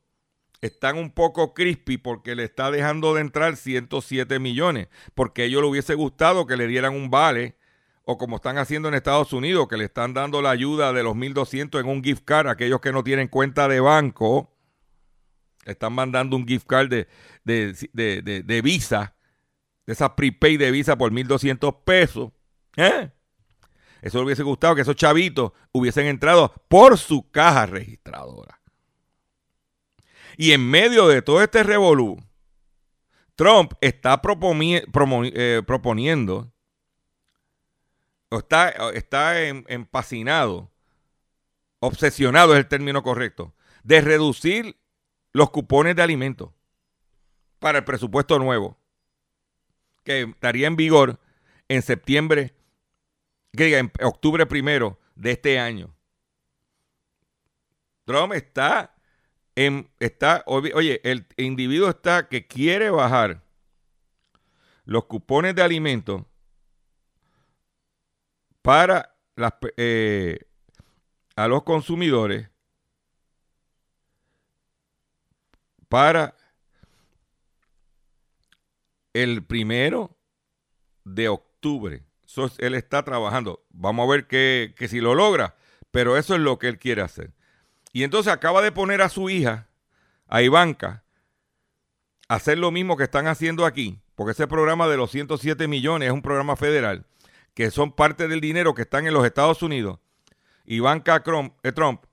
están 0.61 0.99
un 0.99 1.11
poco 1.11 1.53
crispy 1.53 1.99
porque 1.99 2.37
le 2.37 2.45
está 2.45 2.71
dejando 2.71 3.13
de 3.15 3.23
entrar 3.23 3.57
107 3.57 4.39
millones, 4.39 4.87
porque 5.17 5.43
a 5.43 5.45
ellos 5.47 5.63
les 5.63 5.71
hubiese 5.71 5.95
gustado 5.97 6.47
que 6.47 6.57
le 6.57 6.69
dieran 6.69 6.95
un 6.95 7.11
vale, 7.11 7.57
o 8.05 8.19
como 8.19 8.37
están 8.37 8.57
haciendo 8.57 8.89
en 8.89 8.95
Estados 8.95 9.33
Unidos, 9.33 9.67
que 9.67 9.77
le 9.77 9.87
están 9.87 10.15
dando 10.15 10.41
la 10.43 10.51
ayuda 10.51 10.93
de 10.93 11.03
los 11.03 11.17
1.200 11.17 11.81
en 11.81 11.89
un 11.89 12.05
gift 12.05 12.25
card 12.25 12.47
a 12.47 12.53
aquellos 12.53 12.81
que 12.81 12.93
no 12.93 13.03
tienen 13.03 13.27
cuenta 13.27 13.67
de 13.67 13.81
banco, 13.81 14.55
están 15.65 15.93
mandando 15.93 16.37
un 16.37 16.47
gift 16.47 16.69
card 16.69 16.89
de, 16.89 17.09
de, 17.43 18.63
Visa, 18.63 19.17
de 19.87 19.93
esa 19.93 20.15
prepaid 20.15 20.61
de 20.61 20.71
Visa 20.71 20.97
por 20.97 21.11
1.200 21.11 21.83
pesos. 21.83 22.31
¿Eh? 22.77 23.11
Eso 24.03 24.19
le 24.19 24.25
hubiese 24.25 24.43
gustado 24.43 24.75
que 24.75 24.83
esos 24.83 24.97
chavitos 24.97 25.53
hubiesen 25.73 26.07
entrado 26.07 26.53
por 26.69 26.99
su 26.99 27.31
caja 27.31 27.67
registradora. 27.67 28.61
Y 30.37 30.53
en 30.53 30.69
medio 30.69 31.07
de 31.09 31.23
todo 31.23 31.43
este 31.43 31.63
revolú, 31.63 32.19
Trump 33.35 33.73
está 33.81 34.21
eh, 34.23 35.63
proponiendo, 35.67 36.53
está, 38.31 38.69
está 38.95 39.43
empacinado, 39.43 40.71
obsesionado 41.81 42.53
es 42.53 42.59
el 42.59 42.69
término 42.69 43.03
correcto, 43.03 43.55
de 43.83 44.01
reducir 44.01 44.77
los 45.33 45.51
cupones 45.51 45.97
de 45.97 46.03
alimentos 46.03 46.51
para 47.59 47.79
el 47.79 47.85
presupuesto 47.85 48.39
nuevo, 48.39 48.79
que 50.05 50.23
estaría 50.23 50.67
en 50.67 50.77
vigor 50.77 51.21
en 51.69 51.83
septiembre, 51.83 52.55
que 53.53 53.79
en 53.79 53.93
octubre 54.03 54.47
primero 54.47 54.99
de 55.15 55.33
este 55.33 55.59
año. 55.59 55.95
Trump 58.05 58.33
está 58.33 58.95
está, 59.99 60.43
oye, 60.47 61.01
el 61.05 61.27
individuo 61.37 61.91
está 61.91 62.29
que 62.29 62.47
quiere 62.47 62.91
bajar 62.91 63.43
los 64.85 65.05
cupones 65.05 65.55
de 65.55 65.63
alimentos 65.63 66.23
para 68.63 69.15
las, 69.37 69.55
eh, 69.77 70.39
a 71.37 71.49
los 71.49 71.63
consumidores 71.63 72.49
para 75.89 76.37
el 79.13 79.45
primero 79.45 80.17
de 81.05 81.29
octubre. 81.29 82.05
Él 82.59 82.75
está 82.75 83.03
trabajando. 83.05 83.65
Vamos 83.71 84.07
a 84.07 84.13
ver 84.13 84.27
que, 84.27 84.75
que 84.77 84.89
si 84.89 85.01
lo 85.01 85.15
logra, 85.15 85.57
pero 85.91 86.17
eso 86.17 86.35
es 86.35 86.41
lo 86.41 86.59
que 86.59 86.69
él 86.69 86.79
quiere 86.79 87.03
hacer. 87.03 87.33
Y 87.93 88.05
entonces 88.05 88.33
acaba 88.33 88.63
de 88.63 88.73
poner 88.73 89.03
a 89.03 89.09
su 89.09 89.31
hija, 89.31 89.69
a 90.29 90.43
Ivanka, 90.43 91.05
a 92.29 92.37
hacer 92.37 92.59
lo 92.59 92.71
mismo 92.71 92.97
que 92.97 93.05
están 93.05 93.27
haciendo 93.27 93.67
aquí, 93.67 94.01
porque 94.15 94.33
ese 94.33 94.47
programa 94.47 94.87
de 94.87 94.97
los 94.97 95.11
107 95.11 95.67
millones 95.67 96.09
es 96.09 96.13
un 96.13 96.23
programa 96.23 96.57
federal, 96.57 97.07
que 97.55 97.71
son 97.71 97.93
parte 97.93 98.29
del 98.29 98.41
dinero 98.41 98.75
que 98.75 98.83
están 98.83 99.07
en 99.07 99.15
los 99.15 99.27
Estados 99.27 99.63
Unidos. 99.63 99.99
Ivanka 100.65 101.17
eh, 101.63 101.73
Trump 101.73 102.05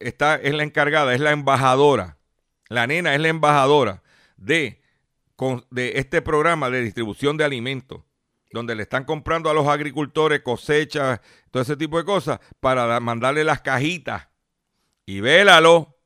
está, 0.00 0.36
es 0.36 0.54
la 0.54 0.64
encargada, 0.64 1.14
es 1.14 1.20
la 1.20 1.30
embajadora, 1.30 2.18
la 2.68 2.86
nena 2.86 3.14
es 3.14 3.20
la 3.20 3.28
embajadora 3.28 4.02
de, 4.36 4.82
de 5.70 5.92
este 5.96 6.20
programa 6.20 6.68
de 6.68 6.82
distribución 6.82 7.36
de 7.36 7.44
alimentos 7.44 8.02
donde 8.52 8.74
le 8.74 8.82
están 8.82 9.04
comprando 9.04 9.50
a 9.50 9.54
los 9.54 9.66
agricultores 9.66 10.42
cosechas, 10.42 11.20
todo 11.50 11.62
ese 11.62 11.76
tipo 11.76 11.98
de 11.98 12.04
cosas, 12.04 12.38
para 12.60 12.98
mandarle 13.00 13.44
las 13.44 13.62
cajitas 13.62 14.28
y 15.06 15.20
vélalo, 15.20 15.98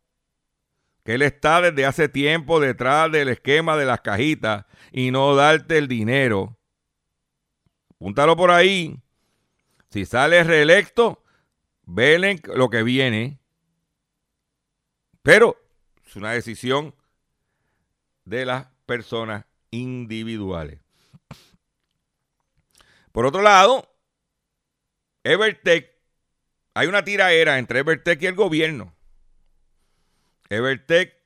que 1.05 1.15
él 1.15 1.23
está 1.23 1.61
desde 1.61 1.87
hace 1.87 2.09
tiempo 2.09 2.59
detrás 2.59 3.11
del 3.13 3.29
esquema 3.29 3.77
de 3.77 3.85
las 3.85 4.01
cajitas 4.01 4.67
y 4.91 5.11
no 5.11 5.35
darte 5.35 5.79
el 5.79 5.87
dinero. 5.89 6.59
Púntalo 7.99 8.37
por 8.37 8.51
ahí. 8.51 9.01
Si 9.91 10.05
sale 10.05 10.43
reelecto, 10.43 11.23
velen 11.85 12.41
lo 12.55 12.71
que 12.71 12.83
viene. 12.83 13.39
Pero 15.23 15.57
es 16.05 16.17
una 16.17 16.33
decisión 16.33 16.95
de 18.25 18.45
las 18.45 18.67
personas 18.85 19.45
individuales. 19.71 20.86
Por 23.17 23.25
otro 23.25 23.41
lado, 23.41 23.91
Evertech 25.25 25.91
hay 26.75 26.87
una 26.87 27.03
tiraera 27.03 27.59
entre 27.59 27.79
Evertech 27.79 28.21
y 28.21 28.27
el 28.27 28.35
gobierno. 28.35 28.95
Evertech, 30.51 31.17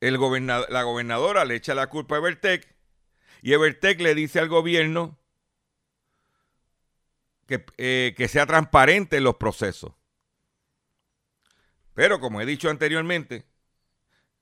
la 0.00 0.82
gobernadora 0.82 1.44
le 1.44 1.54
echa 1.54 1.76
la 1.76 1.86
culpa 1.86 2.16
a 2.16 2.18
Evertech 2.18 2.74
y 3.40 3.52
Evertech 3.52 4.00
le 4.00 4.16
dice 4.16 4.40
al 4.40 4.48
gobierno 4.48 5.16
que, 7.46 7.64
eh, 7.76 8.14
que 8.16 8.26
sea 8.26 8.44
transparente 8.44 9.18
en 9.18 9.22
los 9.22 9.36
procesos. 9.36 9.92
Pero 11.94 12.18
como 12.18 12.40
he 12.40 12.46
dicho 12.46 12.68
anteriormente, 12.68 13.46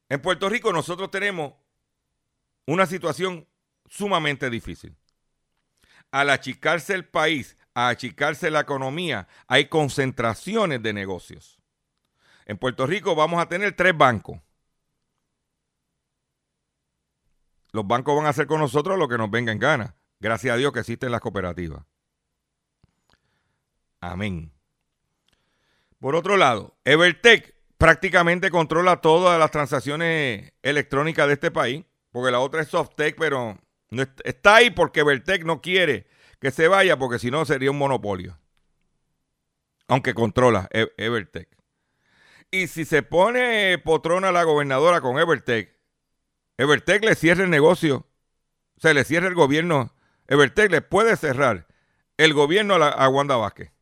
en 0.09 0.23
Puerto 0.23 0.49
Rico 0.49 0.73
nosotros 0.73 1.11
tenemos 1.11 1.53
una 2.65 2.87
situación 2.87 3.47
sumamente 3.85 4.49
difícil. 4.49 4.97
Al 6.16 6.30
achicarse 6.30 6.94
el 6.94 7.04
país, 7.04 7.58
a 7.75 7.88
achicarse 7.88 8.50
la 8.50 8.61
economía, 8.61 9.28
hay 9.49 9.68
concentraciones 9.68 10.82
de 10.82 10.94
negocios. 10.94 11.61
En 12.46 12.56
Puerto 12.56 12.87
Rico 12.87 13.14
vamos 13.14 13.38
a 13.38 13.50
tener 13.50 13.76
tres 13.76 13.94
bancos. 13.94 14.40
Los 17.70 17.87
bancos 17.87 18.16
van 18.16 18.25
a 18.25 18.30
hacer 18.30 18.46
con 18.46 18.61
nosotros 18.61 18.99
lo 18.99 19.08
que 19.08 19.18
nos 19.18 19.30
venga 19.30 19.52
en 19.52 19.58
gana. 19.58 19.94
Gracias 20.18 20.54
a 20.54 20.56
Dios 20.56 20.73
que 20.73 20.80
existen 20.80 21.12
las 21.12 21.20
cooperativas. 21.20 21.85
Amén. 24.00 24.50
Por 25.99 26.16
otro 26.16 26.38
lado, 26.38 26.78
Evertech 26.87 27.54
prácticamente 27.76 28.50
controla 28.50 29.02
todas 29.02 29.38
las 29.38 29.50
transacciones 29.50 30.54
electrónicas 30.62 31.26
de 31.26 31.35
este 31.35 31.50
país, 31.50 31.85
porque 32.11 32.30
la 32.30 32.40
otra 32.40 32.62
es 32.62 32.68
Softech, 32.68 33.16
pero 33.18 33.58
está 34.25 34.57
ahí 34.57 34.71
porque 34.71 35.00
Evertech 35.00 35.45
no 35.45 35.61
quiere 35.61 36.07
que 36.40 36.50
se 36.50 36.69
vaya 36.69 36.99
porque 36.99 37.19
si 37.19 37.31
no 37.31 37.45
sería 37.45 37.71
un 37.71 37.78
monopolio. 37.78 38.38
Aunque 39.88 40.14
controla 40.14 40.69
e-, 40.73 40.93
Evertech. 40.97 41.49
Y 42.50 42.69
si 42.69 42.85
se 42.85 43.02
pone 43.02 43.78
potrona 43.78 44.33
la 44.33 44.45
gobernadora 44.45 45.00
con 45.00 45.19
Evertech, 45.19 45.76
Evertech 46.59 47.05
le 47.05 47.14
cierra 47.14 47.45
el 47.45 47.50
negocio, 47.50 48.07
se 48.78 48.95
le 48.95 49.05
cierra 49.05 49.28
el 49.28 49.35
gobierno. 49.35 49.95
Evertech 50.26 50.71
le 50.71 50.81
puede 50.81 51.16
cerrar 51.16 51.66
el 52.16 52.35
gobierno 52.35 52.75
a, 52.75 52.78
la, 52.78 53.09
Wanda 53.09 53.37
Vázquez. 53.37 53.73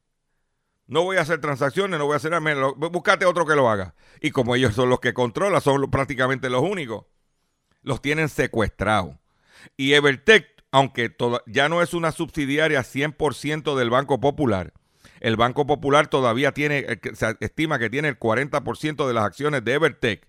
No 0.87 1.03
voy 1.03 1.17
a 1.17 1.23
hacer 1.23 1.41
transacciones, 1.41 1.99
no 1.99 2.07
voy 2.07 2.15
a 2.15 2.17
hacer 2.17 2.31
nada. 2.31 2.73
Búscate 2.77 3.25
otro 3.25 3.47
que 3.47 3.55
lo 3.55 3.71
haga. 3.71 3.95
Y 4.21 4.31
como 4.31 4.55
ellos 4.55 4.75
son 4.75 4.91
los 4.91 5.01
que 5.01 5.15
controlan, 5.15 5.61
son 5.61 5.91
prácticamente 5.91 6.51
los 6.51 6.63
únicos, 6.63 7.07
los 7.83 8.03
tienen 8.03 8.29
secuestrados. 8.29 9.17
Y 9.77 9.93
Evertech 9.95 10.55
aunque 10.75 11.15
ya 11.47 11.69
no 11.69 11.83
es 11.83 11.95
una 11.95 12.11
subsidiaria 12.11 12.81
100% 12.81 13.77
del 13.77 13.91
Banco 13.91 14.21
Popular, 14.21 14.73
el 15.21 15.37
Banco 15.37 15.69
Popular 15.69 16.09
todavía 16.09 16.51
tiene, 16.51 16.79
eh, 16.79 17.01
se 17.13 17.37
estima 17.39 17.79
que 17.79 17.89
tiene 17.89 18.09
el 18.09 18.19
40% 18.19 19.07
de 19.07 19.15
las 19.15 19.23
acciones 19.23 19.65
de 19.65 19.75
Evertech, 19.75 20.27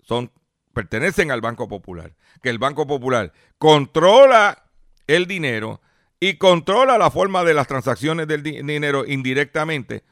son, 0.00 0.30
pertenecen 0.72 1.32
al 1.32 1.40
Banco 1.40 1.66
Popular, 1.66 2.14
que 2.40 2.50
el 2.50 2.60
Banco 2.60 2.86
Popular 2.86 3.32
controla 3.58 4.70
el 5.08 5.26
dinero 5.26 5.80
y 6.20 6.34
controla 6.34 6.96
la 6.96 7.10
forma 7.10 7.42
de 7.42 7.54
las 7.54 7.66
transacciones 7.66 8.28
del 8.28 8.44
dinero 8.44 9.06
indirectamente 9.08 10.04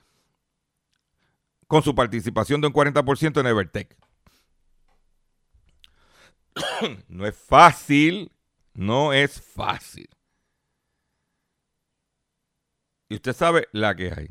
con 1.69 1.85
su 1.85 1.95
participación 1.95 2.61
de 2.61 2.67
un 2.67 2.73
40% 2.73 3.39
en 3.39 3.47
Evertech. 3.47 3.97
no 7.09 7.27
es 7.27 7.37
fácil 7.37 8.31
no 8.77 9.13
es 9.13 9.41
fácil. 9.41 10.09
Y 13.09 13.17
usted 13.17 13.33
sabe 13.33 13.69
la 13.73 13.95
que 13.95 14.13
hay. 14.13 14.31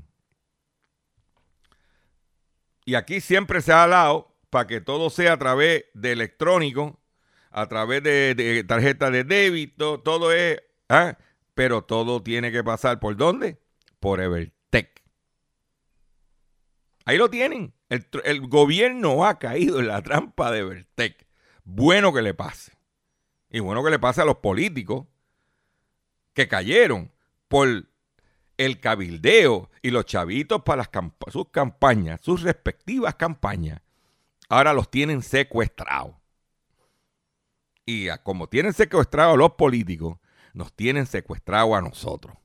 Y 2.85 2.95
aquí 2.95 3.19
siempre 3.21 3.61
se 3.61 3.73
ha 3.73 3.83
hablado 3.83 4.37
para 4.49 4.67
que 4.67 4.81
todo 4.81 5.09
sea 5.09 5.33
a 5.33 5.39
través 5.39 5.85
de 5.93 6.11
electrónico, 6.11 6.99
a 7.49 7.67
través 7.67 8.03
de, 8.03 8.63
tarjeta 8.67 9.09
de 9.09 9.23
débito, 9.23 10.01
todo 10.01 10.31
es, 10.31 10.61
¿ah? 10.89 11.17
pero 11.55 11.83
todo 11.83 12.21
tiene 12.21 12.51
que 12.51 12.63
pasar 12.63 12.99
por 12.99 13.15
dónde? 13.15 13.59
Por 13.99 14.21
Evertech. 14.21 15.01
Ahí 17.05 17.17
lo 17.17 17.29
tienen. 17.29 17.73
El, 17.89 18.47
gobierno 18.47 19.25
ha 19.25 19.39
caído 19.39 19.79
en 19.79 19.87
la 19.87 20.01
trampa 20.01 20.51
de 20.51 20.63
Vertec. 20.63 21.24
Bueno 21.65 22.13
que 22.13 22.21
le 22.21 22.33
pase. 22.33 22.71
Y 23.49 23.59
bueno 23.59 23.83
que 23.83 23.89
le 23.89 23.99
pase 23.99 24.21
a 24.21 24.25
los 24.25 24.37
políticos 24.37 25.05
que 26.33 26.47
cayeron 26.47 27.11
por 27.47 27.87
el 28.57 28.79
cabildeo 28.79 29.69
y 29.81 29.91
los 29.91 30.05
chavitos 30.05 30.61
para 30.63 30.77
las 30.77 30.89
sus 31.31 31.49
campañas, 31.49 32.19
sus 32.21 32.41
respectivas 32.41 33.15
campañas. 33.15 33.81
Ahora 34.47 34.73
los 34.73 34.89
tienen 34.89 35.21
secuestrados. 35.21 36.15
Y 37.85 38.07
como 38.23 38.47
tienen 38.47 38.73
secuestrados 38.73 39.35
a 39.35 39.37
los 39.37 39.51
políticos, 39.53 40.17
nos 40.53 40.73
tienen 40.73 41.05
secuestrados 41.05 41.75
a 41.75 41.81
nosotros. 41.81 42.35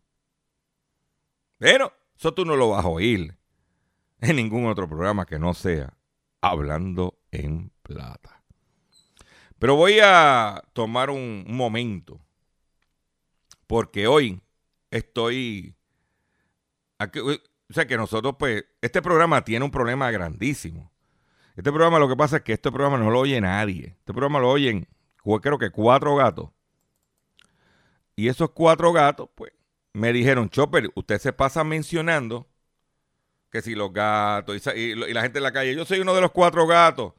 Pero 1.59 1.93
eso 2.17 2.35
tú 2.35 2.45
no 2.45 2.57
lo 2.57 2.71
vas 2.71 2.85
a 2.85 2.89
oír 2.89 3.37
en 4.21 4.37
ningún 4.37 4.67
otro 4.67 4.89
programa 4.89 5.27
que 5.27 5.39
no 5.39 5.55
sea 5.55 5.97
Hablando 6.43 7.19
en 7.31 7.71
Plata. 7.83 8.40
Pero 9.61 9.77
voy 9.77 9.99
a 10.03 10.63
tomar 10.73 11.11
un, 11.11 11.45
momento 11.47 12.19
porque 13.67 14.07
hoy 14.07 14.41
estoy... 14.91 15.77
o 16.99 17.73
sea 17.75 17.87
que 17.87 17.99
nosotros 17.99 18.37
pues, 18.39 18.65
este 18.81 19.03
programa 19.03 19.45
tiene 19.45 19.67
un 19.67 19.71
problema 19.71 20.11
grandísimo. 20.11 20.91
Este 21.57 21.71
programa 21.71 21.99
lo 21.99 22.09
que 22.09 22.17
pasa 22.17 22.39
es 22.39 22.43
que 22.43 22.55
este 22.55 22.73
programa 22.73 22.97
no 22.97 23.11
lo 23.11 23.21
oye 23.21 23.39
nadie. 23.39 23.97
Este 23.99 24.15
programa 24.15 24.39
lo 24.39 24.49
oyen 24.49 24.89
creo 25.43 25.59
que 25.59 25.69
cuatro 25.69 26.17
gatos. 26.17 26.49
Y 28.17 28.29
esos 28.29 28.53
cuatro 28.53 28.95
gatos 28.95 29.29
pues 29.35 29.53
me 29.93 30.11
dijeron, 30.15 30.49
Chopper, 30.49 30.91
usted 30.95 31.19
se 31.19 31.35
pasa 31.35 31.65
mencionando 31.65 32.49
que 33.51 33.61
si 33.61 33.75
los 33.75 33.93
gatos 33.93 34.57
y, 34.75 34.81
y 34.81 34.95
la 34.95 35.21
gente 35.21 35.39
en 35.39 35.43
la 35.43 35.53
calle, 35.53 35.77
yo 35.77 35.85
soy 35.85 36.01
uno 36.01 36.15
de 36.15 36.23
los 36.23 36.31
cuatro 36.31 36.67
gatos, 36.67 37.13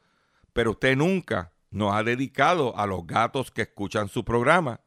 pero 0.52 0.72
usted 0.72 0.96
nunca 0.96 1.51
nos 1.72 1.94
ha 1.94 2.04
dedicado 2.04 2.78
a 2.78 2.86
los 2.86 3.06
gatos 3.06 3.50
que 3.50 3.62
escuchan 3.62 4.08
su 4.08 4.24
programa. 4.24 4.80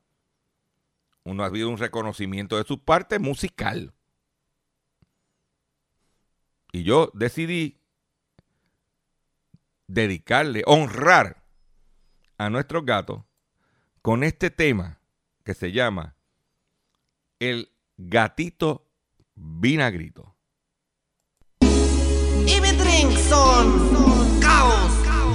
Uno 1.23 1.43
ha 1.43 1.47
habido 1.47 1.69
un 1.69 1.77
reconocimiento 1.77 2.57
de 2.57 2.63
su 2.63 2.83
parte 2.83 3.19
musical. 3.19 3.93
Y 6.71 6.83
yo 6.83 7.09
decidí 7.13 7.81
dedicarle, 9.87 10.61
honrar 10.67 11.43
a 12.37 12.49
nuestros 12.49 12.85
gatos 12.85 13.23
con 14.01 14.23
este 14.23 14.51
tema 14.51 14.99
que 15.43 15.55
se 15.55 15.71
llama 15.71 16.15
El 17.39 17.71
gatito 17.97 18.87
vinagrito. 19.33 20.35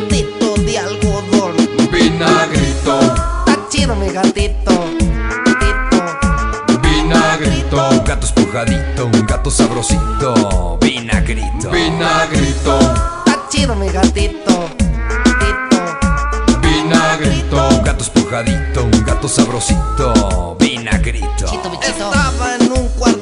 gatito 0.00 0.54
de 0.62 0.78
algodón. 0.78 1.56
Vinagrito, 1.92 3.00
Está 3.00 3.68
chido 3.68 3.94
mi 3.96 4.08
gatito. 4.08 4.72
gatito. 5.44 6.78
vinagrito, 6.82 7.88
Un 7.90 8.04
gato 8.04 8.26
espujadito, 8.26 9.06
un 9.06 9.26
gato 9.26 9.50
sabrosito, 9.50 10.78
vinagrito. 10.80 11.70
vinagrito, 11.70 12.78
Está 13.26 13.48
chido 13.50 13.74
mi 13.76 13.88
gatito. 13.88 14.70
gatito. 15.24 16.58
vinagrito, 16.62 17.68
Un 17.68 17.82
gato 17.82 18.02
espujadito, 18.04 18.84
un 18.84 19.04
gato 19.04 19.28
sabrosito, 19.28 20.56
vinagrito. 20.58 21.46
Estaba 21.82 22.56
en 22.58 22.72
un 22.72 22.88
cuartucho 22.98 23.19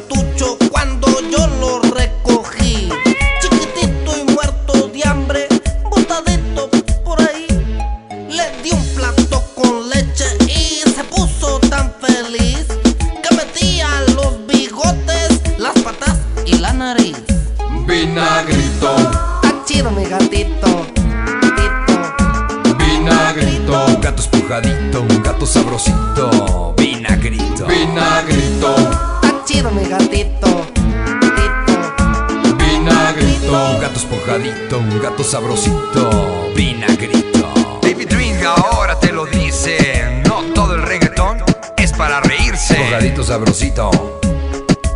gatito. 20.18 20.86
gatito. 21.40 22.76
vinagrito, 22.78 23.84
Un 23.86 24.00
gato 24.00 24.22
espujadito, 24.22 25.00
un 25.02 25.22
gato 25.22 25.46
sabrosito, 25.46 26.74
vinagrito. 26.76 27.66
vinagrito, 27.66 28.74
Está 29.22 29.44
chido 29.46 29.70
mi 29.70 29.84
gatito. 29.88 30.66
gatito. 31.20 32.56
vinagrito, 32.58 33.52
Un 33.52 33.80
gato 33.80 33.98
espujadito, 33.98 34.78
un 34.78 35.00
gato 35.00 35.22
sabrosito, 35.24 36.50
vinagrito. 36.54 37.48
David 37.82 38.08
Drink 38.08 38.42
ahora 38.44 38.98
te 38.98 39.12
lo 39.12 39.26
dice, 39.26 40.22
no 40.26 40.42
todo 40.54 40.74
el 40.74 40.82
reggaetón 40.82 41.38
es 41.76 41.92
para 41.92 42.20
reírse. 42.20 42.74
Espujadito 42.74 43.22
sabrosito, 43.22 43.90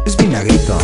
es 0.04 0.16
vinagrito, 0.16 0.76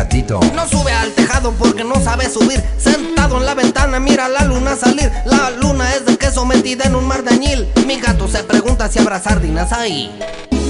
gatito. 0.00 0.40
No 0.54 0.66
sube 0.66 0.92
al 0.92 1.12
tejado 1.12 1.52
porque 1.52 1.84
no 1.84 1.96
sabe 1.96 2.28
subir. 2.30 2.62
Sentado 2.78 3.36
en 3.36 3.44
la 3.44 3.54
ventana, 3.54 4.00
mira 4.00 4.28
la 4.28 4.44
luna 4.44 4.74
salir. 4.74 5.12
La 5.26 5.50
luna 5.50 5.94
es 5.94 6.06
de 6.06 6.16
queso 6.16 6.46
metida 6.46 6.84
en 6.84 6.94
un 6.94 7.06
mar 7.06 7.22
de 7.22 7.34
añil. 7.34 7.68
Mi 7.86 8.00
gato 8.00 8.26
se 8.26 8.42
pregunta 8.42 8.88
si 8.88 8.98
habrá 8.98 9.20
sardinas 9.20 9.72
ahí. 9.72 10.10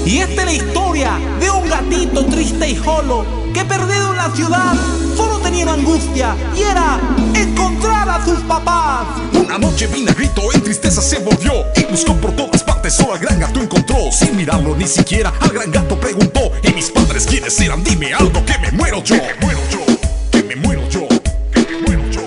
Y 0.05 0.17
esta 0.17 0.41
es 0.41 0.45
la 0.45 0.53
historia 0.53 1.11
de 1.39 1.49
un 1.49 1.69
gatito 1.69 2.25
triste 2.25 2.69
y 2.71 2.75
solo 2.75 3.25
que 3.53 3.63
perdido 3.63 4.11
en 4.11 4.17
la 4.17 4.29
ciudad 4.31 4.73
solo 5.15 5.37
tenía 5.39 5.63
una 5.63 5.73
angustia 5.73 6.35
y 6.55 6.63
era 6.63 6.99
a 8.11 8.25
sus 8.25 8.39
papás. 8.41 9.07
Una 9.33 9.57
noche 9.57 9.87
Vinagrito 9.87 10.41
en 10.53 10.61
tristeza 10.61 11.01
se 11.01 11.19
volvió 11.19 11.65
y 11.75 11.83
buscó 11.85 12.13
por 12.15 12.31
todas 12.35 12.63
partes, 12.63 12.93
solo 12.93 13.13
al 13.13 13.19
gran 13.19 13.39
gato 13.39 13.61
encontró. 13.61 14.11
Sin 14.11 14.35
mirarlo 14.35 14.75
ni 14.75 14.87
siquiera, 14.87 15.31
al 15.39 15.49
gran 15.49 15.71
gato 15.71 15.99
preguntó: 15.99 16.51
¿Y 16.63 16.71
mis 16.73 16.89
padres 16.89 17.25
quiénes 17.25 17.59
eran? 17.59 17.83
Dime 17.83 18.13
algo 18.13 18.43
que 18.45 18.57
me 18.59 18.71
muero 18.71 19.01
yo. 19.03 19.15
Que 19.15 19.23
me 19.23 19.35
muero 19.45 19.61
yo, 19.69 19.79
que 20.31 20.43
me 20.43 20.55
muero 20.55 20.89
yo, 20.89 21.07
que 21.53 21.61
me 21.61 21.77
muero 21.81 22.09
yo. 22.11 22.21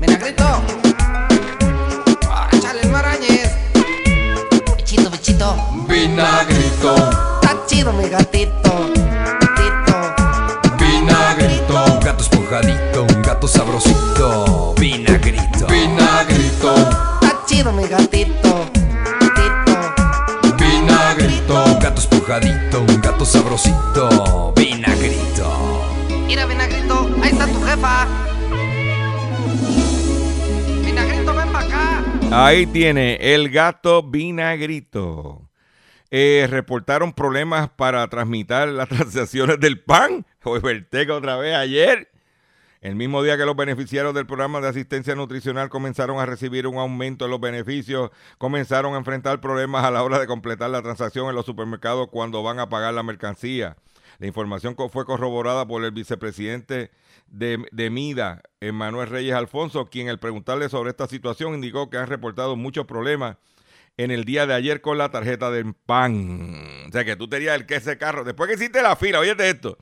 Vinagrito. 0.00 0.44
Échale 2.52 2.80
el 2.82 2.90
marañez. 2.90 3.50
Bichito, 4.76 5.10
bichito. 5.10 5.56
vinagrito, 5.88 6.94
Está 7.42 7.56
chido 7.66 7.92
mi 7.94 8.08
gatito. 8.08 8.90
Gatito. 9.40 9.96
vinagrito, 10.78 11.84
Un 11.94 12.00
gato 12.00 12.22
espujadito, 12.22 13.02
un 13.04 13.22
gato 13.22 13.48
sabrosito, 13.48 14.44
sabrosito, 23.50 24.52
vinagrito. 24.54 25.84
Mira, 26.26 26.46
Vinagrito, 26.46 27.10
ahí 27.20 27.30
está 27.30 27.46
tu 27.46 27.60
jefa. 27.60 28.06
Vinagrito, 30.84 31.34
ven 31.34 31.52
para 31.52 31.66
acá. 31.66 32.04
Ahí 32.30 32.66
tiene 32.66 33.16
el 33.34 33.50
gato 33.50 34.04
vinagrito. 34.04 35.48
Eh, 36.12 36.46
reportaron 36.48 37.12
problemas 37.12 37.70
para 37.70 38.06
transmitir 38.08 38.68
las 38.68 38.88
transacciones 38.88 39.58
del 39.58 39.80
PAN. 39.80 40.24
Fue 40.38 40.60
Verteca 40.60 41.14
otra 41.14 41.36
vez 41.36 41.56
ayer. 41.56 42.09
El 42.80 42.96
mismo 42.96 43.22
día 43.22 43.36
que 43.36 43.44
los 43.44 43.56
beneficiarios 43.56 44.14
del 44.14 44.24
programa 44.24 44.62
de 44.62 44.68
asistencia 44.68 45.14
nutricional 45.14 45.68
comenzaron 45.68 46.18
a 46.18 46.24
recibir 46.24 46.66
un 46.66 46.78
aumento 46.78 47.26
en 47.26 47.30
los 47.30 47.38
beneficios, 47.38 48.10
comenzaron 48.38 48.94
a 48.94 48.96
enfrentar 48.96 49.42
problemas 49.42 49.84
a 49.84 49.90
la 49.90 50.02
hora 50.02 50.18
de 50.18 50.26
completar 50.26 50.70
la 50.70 50.80
transacción 50.80 51.28
en 51.28 51.34
los 51.34 51.44
supermercados 51.44 52.08
cuando 52.10 52.42
van 52.42 52.58
a 52.58 52.70
pagar 52.70 52.94
la 52.94 53.02
mercancía. 53.02 53.76
La 54.18 54.26
información 54.26 54.76
fue 54.90 55.04
corroborada 55.04 55.66
por 55.66 55.84
el 55.84 55.90
vicepresidente 55.90 56.90
de, 57.26 57.62
de 57.70 57.90
MIDA, 57.90 58.42
Manuel 58.72 59.08
Reyes 59.08 59.34
Alfonso, 59.34 59.90
quien 59.90 60.08
al 60.08 60.18
preguntarle 60.18 60.70
sobre 60.70 60.90
esta 60.90 61.06
situación 61.06 61.54
indicó 61.54 61.90
que 61.90 61.98
han 61.98 62.06
reportado 62.06 62.56
muchos 62.56 62.86
problemas 62.86 63.36
en 63.98 64.10
el 64.10 64.24
día 64.24 64.46
de 64.46 64.54
ayer 64.54 64.80
con 64.80 64.96
la 64.96 65.10
tarjeta 65.10 65.50
del 65.50 65.74
PAN. 65.74 66.86
O 66.88 66.92
sea 66.92 67.04
que 67.04 67.16
tú 67.16 67.28
tenías 67.28 67.56
el 67.56 67.66
que 67.66 67.76
ese 67.76 67.98
carro, 67.98 68.24
después 68.24 68.48
que 68.48 68.54
hiciste 68.54 68.80
la 68.80 68.96
fila, 68.96 69.20
oye 69.20 69.34
esto, 69.38 69.76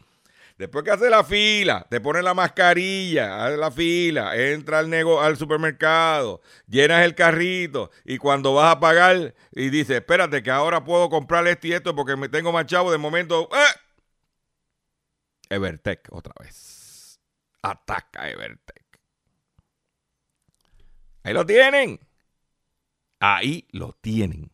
Después 0.58 0.84
que 0.84 0.90
hace 0.90 1.08
la 1.08 1.22
fila, 1.22 1.86
te 1.88 2.00
pone 2.00 2.20
la 2.20 2.34
mascarilla, 2.34 3.44
hace 3.46 3.56
la 3.56 3.70
fila, 3.70 4.36
entra 4.36 4.80
al, 4.80 4.90
nego 4.90 5.20
al 5.20 5.36
supermercado, 5.36 6.40
llenas 6.66 7.04
el 7.04 7.14
carrito 7.14 7.92
y 8.04 8.18
cuando 8.18 8.54
vas 8.54 8.74
a 8.74 8.80
pagar 8.80 9.36
y 9.52 9.70
dices, 9.70 9.98
espérate 9.98 10.42
que 10.42 10.50
ahora 10.50 10.82
puedo 10.82 11.08
comprar 11.08 11.46
esto 11.46 11.68
y 11.68 11.74
esto 11.74 11.94
porque 11.94 12.16
me 12.16 12.28
tengo 12.28 12.50
más 12.50 12.66
chavo, 12.66 12.90
de 12.90 12.98
momento, 12.98 13.48
¡eh! 13.52 13.78
Evertech 15.48 16.08
otra 16.10 16.34
vez. 16.40 17.20
Ataca 17.62 18.28
Evertech. 18.28 18.84
Ahí 21.22 21.34
lo 21.34 21.46
tienen. 21.46 22.00
Ahí 23.20 23.68
lo 23.70 23.92
tienen. 23.92 24.50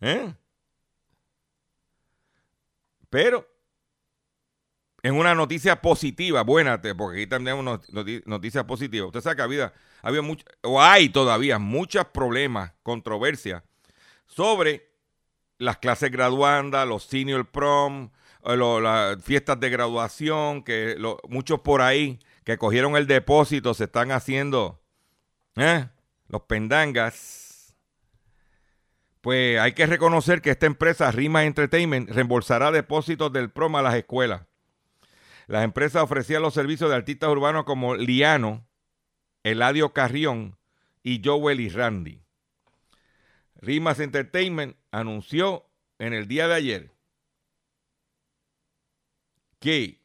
¿Eh? 0.00 0.32
Pero 3.10 3.46
en 5.02 5.14
una 5.14 5.34
noticia 5.34 5.80
positiva, 5.80 6.42
buena, 6.42 6.80
porque 6.96 7.20
aquí 7.20 7.26
también 7.26 7.56
tenemos 7.56 8.26
noticias 8.26 8.64
positivas. 8.64 9.06
Usted 9.08 9.20
sabe 9.20 9.36
que 9.36 9.42
había, 9.42 9.72
había 10.02 10.22
mucho, 10.22 10.44
o 10.62 10.82
hay 10.82 11.08
todavía 11.08 11.58
muchos 11.58 12.04
problemas, 12.06 12.72
controversias 12.82 13.62
sobre 14.26 14.90
las 15.58 15.78
clases 15.78 16.10
graduandas, 16.10 16.86
los 16.86 17.04
senior 17.04 17.50
prom, 17.50 18.10
eh, 18.44 18.56
las 18.56 19.22
fiestas 19.22 19.58
de 19.60 19.70
graduación, 19.70 20.62
que 20.62 20.96
muchos 21.28 21.60
por 21.60 21.80
ahí 21.80 22.18
que 22.44 22.56
cogieron 22.56 22.96
el 22.96 23.06
depósito 23.06 23.74
se 23.74 23.84
están 23.84 24.10
haciendo 24.10 24.82
¿eh? 25.56 25.88
los 26.28 26.42
pendangas 26.42 27.47
pues 29.20 29.58
hay 29.58 29.72
que 29.72 29.86
reconocer 29.86 30.40
que 30.40 30.50
esta 30.50 30.66
empresa, 30.66 31.10
Rima 31.10 31.44
Entertainment, 31.44 32.10
reembolsará 32.10 32.70
depósitos 32.70 33.32
del 33.32 33.50
prom 33.50 33.76
a 33.76 33.82
las 33.82 33.94
escuelas. 33.94 34.46
Las 35.46 35.64
empresas 35.64 36.02
ofrecían 36.02 36.42
los 36.42 36.54
servicios 36.54 36.90
de 36.90 36.96
artistas 36.96 37.30
urbanos 37.30 37.64
como 37.64 37.96
Liano, 37.96 38.66
Eladio 39.42 39.92
Carrión 39.92 40.58
y 41.02 41.22
Joel 41.24 41.60
y 41.60 41.68
Randy. 41.68 42.22
Rimas 43.56 43.98
Entertainment 43.98 44.76
anunció 44.90 45.68
en 45.98 46.12
el 46.12 46.28
día 46.28 46.46
de 46.46 46.54
ayer 46.54 46.92
que 49.58 50.00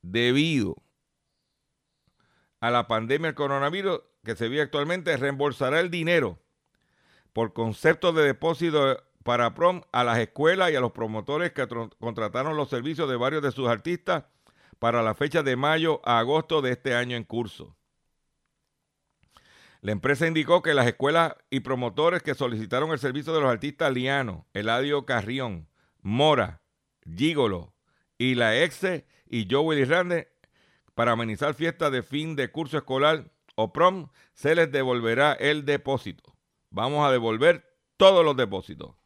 debido 0.00 0.82
a 2.60 2.70
la 2.70 2.88
pandemia 2.88 3.28
del 3.28 3.34
coronavirus 3.34 4.00
que 4.24 4.34
se 4.34 4.48
vive 4.48 4.62
actualmente, 4.62 5.16
reembolsará 5.16 5.80
el 5.80 5.90
dinero 5.90 6.41
por 7.32 7.52
concepto 7.52 8.12
de 8.12 8.24
depósito 8.24 9.02
para 9.22 9.54
prom 9.54 9.82
a 9.92 10.04
las 10.04 10.18
escuelas 10.18 10.70
y 10.70 10.76
a 10.76 10.80
los 10.80 10.92
promotores 10.92 11.52
que 11.52 11.66
contrataron 11.98 12.56
los 12.56 12.68
servicios 12.68 13.08
de 13.08 13.16
varios 13.16 13.42
de 13.42 13.52
sus 13.52 13.68
artistas 13.68 14.24
para 14.78 15.02
la 15.02 15.14
fecha 15.14 15.42
de 15.42 15.56
mayo 15.56 16.00
a 16.04 16.18
agosto 16.18 16.60
de 16.60 16.72
este 16.72 16.94
año 16.94 17.16
en 17.16 17.24
curso. 17.24 17.76
La 19.80 19.92
empresa 19.92 20.26
indicó 20.26 20.62
que 20.62 20.74
las 20.74 20.86
escuelas 20.86 21.34
y 21.50 21.60
promotores 21.60 22.22
que 22.22 22.34
solicitaron 22.34 22.90
el 22.92 22.98
servicio 22.98 23.32
de 23.32 23.40
los 23.40 23.50
artistas 23.50 23.92
Liano, 23.92 24.46
Eladio 24.52 25.06
Carrión, 25.06 25.68
Mora, 26.00 26.62
Gigolo 27.04 27.74
y 28.16 28.36
la 28.36 28.56
Exe 28.62 29.06
y 29.26 29.48
Joey 29.50 29.84
Rande 29.84 30.32
para 30.94 31.12
amenizar 31.12 31.54
fiestas 31.54 31.90
de 31.90 32.02
fin 32.02 32.36
de 32.36 32.50
curso 32.50 32.78
escolar 32.78 33.32
o 33.54 33.72
prom, 33.72 34.08
se 34.34 34.54
les 34.54 34.70
devolverá 34.70 35.32
el 35.32 35.64
depósito. 35.64 36.36
Vamos 36.72 37.06
a 37.06 37.12
devolver 37.12 37.64
todos 37.98 38.24
los 38.24 38.34
depósitos. 38.34 38.96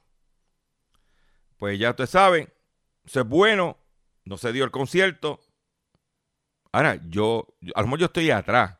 Pues 1.59 1.79
ya 1.79 1.90
usted 1.90 2.07
sabe, 2.07 2.55
eso 3.05 3.20
es 3.20 3.29
bueno, 3.29 3.76
no 4.24 4.37
se 4.37 4.52
dio 4.52 4.64
el 4.64 4.70
concierto. 4.70 5.40
Ahora, 6.70 7.00
yo, 7.09 7.57
a 7.74 7.81
lo 7.81 7.87
mejor 7.88 7.98
yo 7.98 8.07
estoy 8.07 8.31
atrás, 8.31 8.79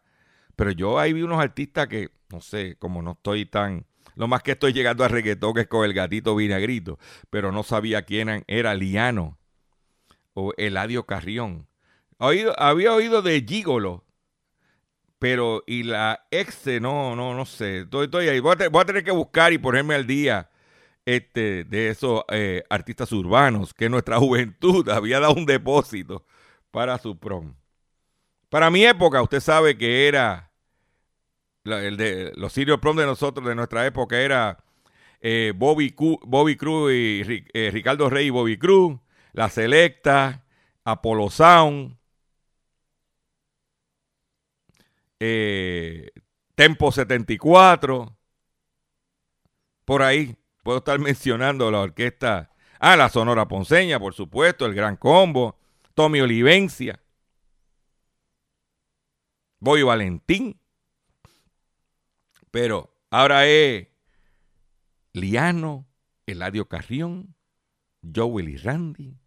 pero 0.55 0.71
yo 0.71 1.01
ahí 1.01 1.13
vi 1.13 1.23
unos 1.23 1.41
artistas 1.41 1.89
que, 1.89 2.11
no 2.29 2.41
sé, 2.41 2.77
como 2.79 3.03
no 3.03 3.13
estoy 3.13 3.47
tan... 3.47 3.87
Lo 4.15 4.29
más 4.29 4.43
que 4.43 4.53
estoy 4.53 4.73
llegando 4.73 5.05
a 5.05 5.09
reggaetón 5.09 5.53
que 5.53 5.63
es 5.63 5.67
con 5.67 5.85
el 5.85 5.93
gatito 5.93 6.37
vinagrito, 6.37 6.99
pero 7.29 7.51
no 7.53 7.65
sabía 7.65 8.03
quién 8.03 8.45
era 8.47 8.75
Liano 8.75 9.39
o 10.33 10.53
Eladio 10.57 11.07
Carrión. 11.07 11.69
había 12.19 12.95
oído 12.95 13.21
de 13.21 13.45
Gigolo, 13.47 14.06
pero 15.19 15.63
y 15.67 15.83
la 15.83 16.27
ex, 16.31 16.67
no, 16.81 17.17
no, 17.17 17.35
no 17.35 17.47
sé. 17.47 17.81
Estoy, 17.81 18.29
ahí. 18.29 18.41
Voy 18.41 18.55
a, 18.55 18.85
tener 18.85 19.05
que 19.05 19.11
buscar 19.11 19.53
y 19.53 19.59
ponerme 19.59 19.95
al 19.95 20.07
día 20.07 20.51
este, 21.05 21.65
de 21.65 21.89
esos 21.91 22.25
eh, 22.29 22.65
artistas 22.69 23.13
urbanos 23.13 23.75
que 23.75 23.89
nuestra 23.89 24.19
juventud 24.21 24.89
había 24.89 25.21
dado 25.21 25.35
un 25.35 25.47
depósito 25.47 26.25
para 26.71 26.99
su 26.99 27.19
prom. 27.19 27.55
Para 28.49 28.71
mi 28.71 28.85
época, 28.85 29.23
usted 29.23 29.41
sabe 29.41 29.77
que 29.77 30.09
era 30.09 30.53
el 31.65 31.97
de 31.97 32.33
los 32.37 32.53
sirios 32.53 32.79
prom 32.79 32.97
de 32.97 33.07
nosotros, 33.07 33.47
de 33.47 33.55
nuestra 33.55 33.87
época, 33.87 34.21
era 34.21 34.65
eh, 35.21 35.53
Bobby, 35.57 35.95
Bobby 36.23 36.57
Cruz 36.57 36.93
y 36.93 37.45
eh, 37.53 37.71
Ricardo 37.73 38.09
Rey 38.09 38.27
y 38.27 38.31
Bobby 38.31 38.59
Cruz, 38.59 38.99
La 39.33 39.49
Selecta, 39.49 40.45
Apollo 40.85 41.31
Sound, 41.31 41.97
eh, 45.21 46.11
Tempo 46.55 46.91
74, 46.91 48.17
por 49.85 50.03
ahí 50.03 50.37
puedo 50.63 50.79
estar 50.79 50.99
mencionando 51.01 51.71
la 51.71 51.81
orquesta, 51.81 52.51
ah, 52.79 52.97
la 52.97 53.09
Sonora 53.09 53.47
Ponceña, 53.47 53.99
por 53.99 54.15
supuesto, 54.15 54.67
el 54.67 54.75
Gran 54.75 54.97
Combo, 54.97 55.59
Tommy 55.95 56.21
Olivencia, 56.21 57.01
Boy 59.59 59.83
Valentín, 59.83 60.61
pero 62.51 62.95
ahora 63.11 63.47
es 63.47 63.89
Liano, 65.13 65.87
Eladio 66.27 66.69
Carrión, 66.69 67.35
Joel 68.15 68.49
y 68.51 68.57
Randy, 68.57 69.19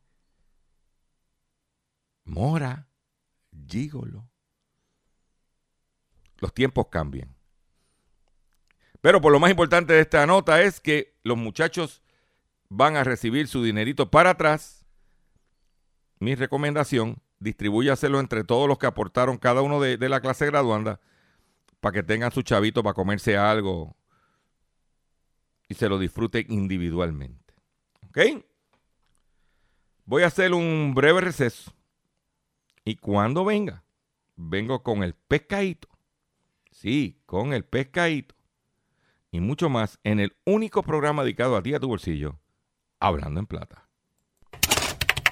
Mora, 2.25 2.87
Gigolo, 3.67 4.28
los 6.39 6.53
tiempos 6.53 6.87
cambian. 6.89 7.35
Pero 9.01 9.21
por 9.21 9.31
lo 9.31 9.39
más 9.39 9.51
importante 9.51 9.93
de 9.93 10.01
esta 10.01 10.25
nota 10.25 10.61
es 10.61 10.79
que 10.79 11.17
los 11.23 11.37
muchachos 11.37 12.03
van 12.67 12.97
a 12.97 13.03
recibir 13.03 13.47
su 13.47 13.63
dinerito 13.63 14.11
para 14.11 14.31
atrás. 14.31 14.85
Mi 16.19 16.35
recomendación, 16.35 17.21
distribúyaselo 17.39 18.19
entre 18.19 18.43
todos 18.43 18.67
los 18.67 18.77
que 18.77 18.87
aportaron 18.87 19.37
cada 19.37 19.61
uno 19.61 19.79
de, 19.79 19.97
de 19.97 20.09
la 20.09 20.19
clase 20.19 20.45
graduanda 20.45 20.99
para 21.79 21.93
que 21.93 22.03
tengan 22.03 22.31
su 22.31 22.41
chavito 22.41 22.83
para 22.83 22.93
comerse 22.93 23.37
algo 23.37 23.95
y 25.69 25.75
se 25.75 25.87
lo 25.87 25.97
disfruten 25.97 26.45
individualmente. 26.49 27.53
¿Ok? 28.09 28.43
Voy 30.05 30.23
a 30.23 30.27
hacer 30.27 30.53
un 30.53 30.93
breve 30.95 31.21
receso 31.21 31.71
y 32.83 32.95
cuando 32.95 33.45
venga, 33.45 33.83
vengo 34.35 34.81
con 34.81 35.03
el 35.03 35.13
pescadito 35.13 35.87
Sí, 36.81 37.19
con 37.25 37.51
el 37.51 37.65
pescadito. 37.65 38.35
Y 39.31 39.41
mucho 39.41 39.67
más 39.67 39.99
en 40.05 40.21
el 40.21 40.37
único 40.45 40.81
programa 40.81 41.23
dedicado 41.23 41.57
a 41.57 41.61
ti 41.61 41.73
a 41.73 41.79
tu 41.79 41.89
bolsillo, 41.89 42.39
Hablando 43.01 43.41
en 43.41 43.47
Plata. 43.47 43.89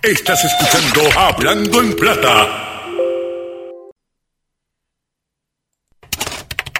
Estás 0.03 0.43
escuchando 0.43 1.17
Hablando 1.17 1.81
en 1.81 1.95
Plata. 1.95 2.99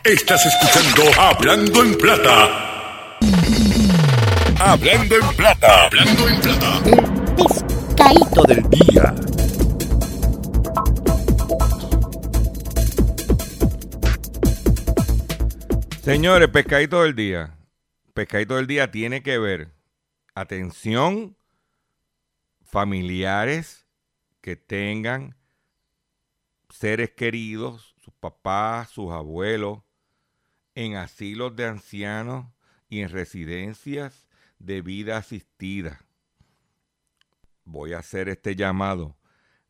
Estás 0.03 0.45
escuchando 0.45 1.03
Hablando 1.17 1.83
en 1.83 1.97
Plata. 1.97 3.17
Hablando 4.59 5.15
en 5.15 5.35
Plata. 5.37 5.85
Hablando 5.85 6.27
en 6.27 6.41
Plata. 6.41 6.81
El 6.85 7.35
pescadito 7.35 8.43
del 8.43 8.69
día. 8.69 9.36
Señores, 16.07 16.47
pescadito 16.47 17.03
del 17.03 17.15
día. 17.15 17.57
Pescadito 18.13 18.55
del 18.55 18.65
día 18.65 18.89
tiene 18.91 19.21
que 19.21 19.37
ver, 19.39 19.73
atención, 20.35 21.35
familiares 22.63 23.85
que 24.39 24.55
tengan 24.55 25.35
seres 26.69 27.11
queridos, 27.11 27.93
sus 27.97 28.13
papás, 28.13 28.89
sus 28.89 29.11
abuelos, 29.11 29.79
en 30.75 30.95
asilos 30.95 31.53
de 31.57 31.65
ancianos 31.65 32.45
y 32.87 33.01
en 33.01 33.09
residencias 33.09 34.29
de 34.59 34.81
vida 34.81 35.17
asistida. 35.17 36.05
Voy 37.65 37.91
a 37.91 37.99
hacer 37.99 38.29
este 38.29 38.55
llamado. 38.55 39.17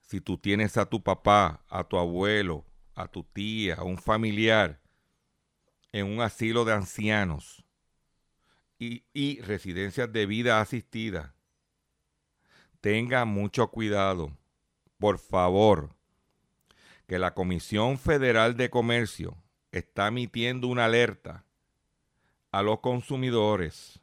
Si 0.02 0.21
tú 0.21 0.38
tienes 0.38 0.78
a 0.78 0.86
tu 0.86 1.02
papá, 1.02 1.65
a 1.67 1.84
tu 1.84 1.97
abuelo, 1.97 2.63
a 2.93 3.08
tu 3.08 3.23
tía, 3.23 3.73
a 3.73 3.84
un 3.84 3.97
familiar, 3.97 4.80
en 6.00 6.06
un 6.06 6.22
asilo 6.22 6.64
de 6.64 6.74
ancianos 6.74 7.64
y, 8.80 9.42
residencias 9.42 10.12
de 10.12 10.26
vida 10.28 10.62
asistida. 10.62 11.34
tenga 12.82 13.26
mucho 13.26 13.70
cuidado, 13.72 14.32
por 15.00 15.18
favor, 15.18 15.96
que 17.08 17.18
la 17.18 17.34
Comisión 17.34 17.98
Federal 17.98 18.56
de 18.56 18.70
Comercio 18.70 19.36
está 19.72 20.08
emitiendo 20.08 20.68
una 20.68 20.86
alerta 20.86 21.44
a 22.52 22.62
los 22.62 22.80
consumidores, 22.80 24.00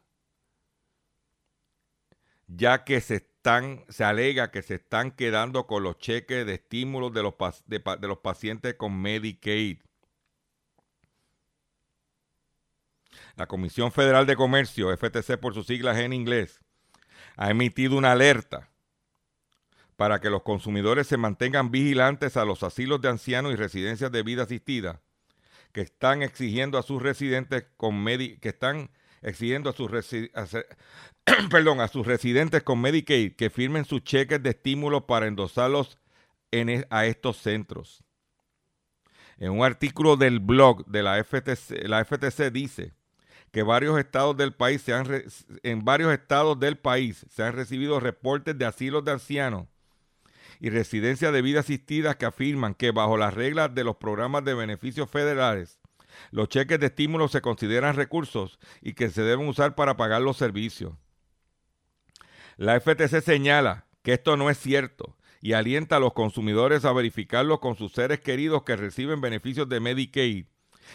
ya 2.49 2.85
que 2.85 3.01
se 3.01 3.17
están, 3.17 3.85
se 3.89 4.03
alega 4.03 4.51
que 4.51 4.63
se 4.63 4.75
están 4.75 5.13
quedando 5.13 5.67
con 5.69 5.85
los 5.85 5.99
cheques 5.99 6.45
de 6.45 6.55
estímulos 6.55 7.13
de 7.13 7.23
los, 7.23 7.35
de 7.67 8.09
los 8.09 8.19
pacientes 8.19 8.75
con 8.75 9.01
Medicaid. 9.01 9.79
La 13.37 13.47
Comisión 13.47 13.93
Federal 13.93 14.27
de 14.27 14.37
Comercio, 14.37 14.95
FTC 14.97 15.39
por 15.39 15.55
sus 15.55 15.67
siglas 15.67 15.99
en 15.99 16.13
inglés, 16.13 16.61
ha 17.37 17.51
emitido 17.51 17.97
una 17.97 18.13
alerta 18.13 18.71
para 19.97 20.21
que 20.21 20.31
los 20.31 20.43
consumidores 20.43 21.07
se 21.07 21.17
mantengan 21.17 21.71
vigilantes 21.71 22.37
a 22.37 22.45
los 22.45 22.63
asilos 22.63 23.01
de 23.01 23.09
ancianos 23.09 23.53
y 23.53 23.57
residencias 23.57 24.11
de 24.11 24.23
vida 24.23 24.45
asistida 24.45 25.01
que 25.73 25.83
están 25.83 26.23
exigiendo 26.23 26.79
a 26.79 26.83
sus 26.83 27.03
residentes 27.03 27.67
con 27.77 28.03
Medi 28.03 28.39
que 28.39 28.51
están 28.51 28.91
exigiendo 29.23 29.71
a 29.71 29.73
sus 29.73 29.91
residentes 32.07 32.63
con 32.63 32.81
Medicaid 32.81 33.35
que 33.35 33.51
firmen 33.51 33.85
sus 33.85 34.05
cheques 34.05 34.43
de 34.43 34.51
estímulo 34.51 35.07
para 35.07 35.27
endosarlos 35.27 35.99
en 36.51 36.69
e- 36.69 36.87
a 36.91 37.07
estos 37.07 37.39
centros. 37.39 38.05
En 39.37 39.51
un 39.51 39.65
artículo 39.65 40.17
del 40.17 40.39
blog 40.39 40.87
de 40.87 41.03
la 41.03 41.23
FTC, 41.23 41.89
la 41.89 42.05
FTC 42.05 42.53
dice 42.53 42.93
que 43.55 43.63
varios 43.63 43.97
estados 44.01 44.37
del 44.37 44.53
país 44.53 44.83
se 44.83 44.93
han 44.93 45.07
en 45.63 45.85
varios 45.85 46.13
estados 46.13 46.59
del 46.59 46.77
país 46.77 47.25
se 47.31 47.45
han 47.45 47.53
recibido 47.53 48.01
reportes 48.01 48.59
de 48.59 48.65
asilos 48.65 49.05
de 49.05 49.13
ancianos 49.13 49.69
y 50.59 50.71
residencias 50.71 51.33
de 51.33 51.41
vida 51.41 51.61
asistidas 51.61 52.17
que 52.17 52.27
afirman 52.27 52.75
que 52.75 52.91
bajo 52.91 53.17
las 53.17 53.33
reglas 53.33 53.73
de 53.73 53.85
los 53.85 53.95
programas 53.95 54.45
de 54.45 54.55
beneficios 54.55 55.09
federales, 55.09 55.79
los 56.33 56.49
cheques 56.49 56.81
de 56.81 56.87
estímulo 56.87 57.29
se 57.29 57.43
consideran 57.43 57.95
recursos 57.95 58.59
y 58.83 58.95
que 58.95 59.09
se 59.09 59.23
deben 59.23 59.47
usar 59.47 59.77
para 59.77 59.97
pagar 59.97 60.21
los 60.21 60.37
servicios. 60.37 60.95
La 62.57 62.81
FTC 62.81 63.21
señala 63.21 63.87
que 64.03 64.15
esto 64.15 64.37
no 64.37 64.51
es 64.51 64.59
cierto 64.59 65.17
y 65.41 65.53
alienta 65.53 65.97
a 65.97 66.01
los 66.01 66.13
consumidores 66.13 66.85
a 66.85 66.93
verificarlo 66.93 67.61
con 67.61 67.77
sus 67.77 67.93
seres 67.93 68.19
queridos 68.19 68.65
que 68.65 68.75
reciben 68.75 69.21
beneficios 69.21 69.69
de 69.69 69.79
Medicaid 69.79 70.47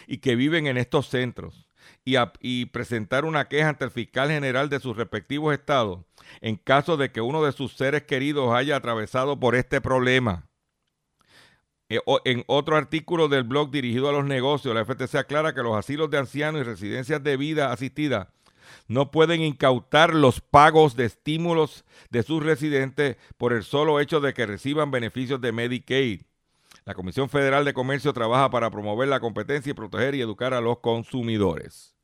y 0.06 0.18
que 0.18 0.36
viven 0.36 0.66
en 0.66 0.76
estos 0.76 1.08
centros 1.08 1.69
y, 2.04 2.66
presentar 2.66 3.24
una 3.24 3.48
queja 3.48 3.68
ante 3.70 3.84
el 3.84 3.90
fiscal 3.90 4.30
general 4.30 4.68
de 4.68 4.80
sus 4.80 4.96
respectivos 4.96 5.52
estados 5.52 6.00
en 6.40 6.56
caso 6.56 6.96
de 6.96 7.10
que 7.12 7.20
uno 7.20 7.42
de 7.42 7.52
sus 7.52 7.72
seres 7.74 8.04
queridos 8.04 8.54
haya 8.54 8.76
atravesado 8.76 9.38
por 9.38 9.54
este 9.54 9.80
problema. 9.80 10.48
Eh, 11.88 12.00
En 12.24 12.44
otro 12.46 12.76
artículo 12.76 13.28
del 13.28 13.44
blog 13.44 13.70
dirigido 13.70 14.08
a 14.08 14.12
los 14.12 14.24
negocios, 14.24 14.74
la 14.74 14.84
FTC 14.84 15.16
aclara 15.16 15.54
que 15.54 15.62
los 15.62 15.76
asilos 15.76 16.10
de 16.10 16.18
ancianos 16.18 16.60
y 16.60 16.64
residencias 16.64 17.22
de 17.22 17.36
vida 17.36 17.72
asistida 17.72 18.32
no 18.86 19.10
pueden 19.10 19.42
incautar 19.42 20.14
los 20.14 20.40
pagos 20.40 20.96
de 20.96 21.06
estímulos 21.06 21.84
de 22.10 22.22
sus 22.22 22.42
residentes 22.42 23.16
por 23.36 23.52
el 23.52 23.64
solo 23.64 24.00
hecho 24.00 24.20
de 24.20 24.34
que 24.34 24.46
reciban 24.46 24.90
beneficios 24.90 25.40
de 25.40 25.52
Medicaid. 25.52 26.22
La 26.90 26.94
Comisión 26.94 27.28
Federal 27.28 27.64
de 27.64 27.72
Comercio 27.72 28.12
trabaja 28.12 28.50
para 28.50 28.68
promover 28.68 29.06
la 29.06 29.20
competencia 29.20 29.70
y 29.70 29.74
proteger 29.74 30.16
y 30.16 30.22
educar 30.22 30.54
a 30.54 30.60
los 30.60 30.80
consumidores. 30.80 31.94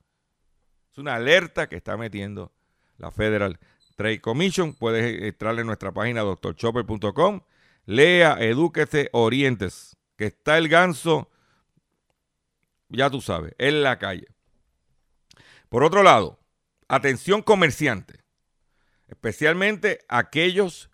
Es 0.92 0.98
una 0.98 1.16
alerta 1.16 1.68
que 1.68 1.74
está 1.74 1.96
metiendo 1.96 2.52
la 2.96 3.10
Federal 3.10 3.58
Trade 3.96 4.20
Commission. 4.20 4.74
Puedes 4.74 5.24
entrarle 5.24 5.62
en 5.62 5.66
nuestra 5.66 5.90
página 5.90 6.20
doctorchopper.com. 6.20 7.40
Lea, 7.84 8.36
edúquese, 8.38 9.08
orientes. 9.10 9.96
Que 10.14 10.26
está 10.26 10.56
el 10.56 10.68
ganso, 10.68 11.32
ya 12.88 13.10
tú 13.10 13.20
sabes, 13.20 13.56
en 13.58 13.82
la 13.82 13.98
calle. 13.98 14.28
Por 15.68 15.82
otro 15.82 16.04
lado, 16.04 16.38
atención 16.86 17.42
comerciante, 17.42 18.20
especialmente 19.08 20.04
aquellos 20.06 20.90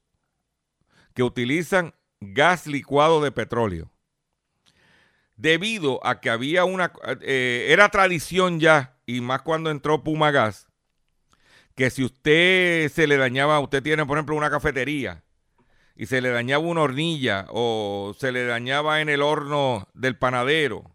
que 1.12 1.22
utilizan 1.22 1.94
gas 2.22 2.66
licuado 2.66 3.22
de 3.22 3.32
petróleo. 3.32 3.90
Debido 5.36 6.04
a 6.06 6.20
que 6.20 6.30
había 6.30 6.64
una, 6.64 6.92
eh, 7.22 7.66
era 7.70 7.88
tradición 7.88 8.60
ya, 8.60 8.96
y 9.06 9.20
más 9.20 9.42
cuando 9.42 9.70
entró 9.70 10.04
Puma 10.04 10.30
Gas, 10.30 10.68
que 11.74 11.90
si 11.90 12.04
usted 12.04 12.90
se 12.90 13.06
le 13.06 13.16
dañaba, 13.16 13.58
usted 13.60 13.82
tiene 13.82 14.06
por 14.06 14.18
ejemplo 14.18 14.36
una 14.36 14.50
cafetería 14.50 15.24
y 15.96 16.06
se 16.06 16.20
le 16.20 16.30
dañaba 16.30 16.64
una 16.64 16.82
hornilla 16.82 17.46
o 17.48 18.14
se 18.18 18.32
le 18.32 18.44
dañaba 18.44 19.00
en 19.00 19.08
el 19.08 19.22
horno 19.22 19.88
del 19.94 20.16
panadero 20.16 20.92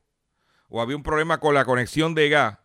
o 0.70 0.82
había 0.82 0.96
un 0.96 1.04
problema 1.04 1.40
con 1.40 1.54
la 1.54 1.66
conexión 1.66 2.14
de 2.14 2.30
gas, 2.30 2.60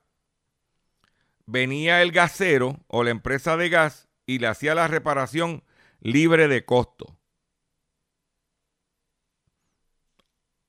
venía 1.47 2.03
el 2.03 2.13
gasero 2.13 2.81
o 2.89 3.05
la 3.05 3.11
empresa 3.11 3.57
de 3.57 3.69
gas 3.69 4.09
y 4.27 4.39
le 4.39 4.49
hacía 4.49 4.75
la 4.75 4.89
reparación 4.89 5.65
libre 6.01 6.49
de 6.49 6.65
costo. 6.65 7.17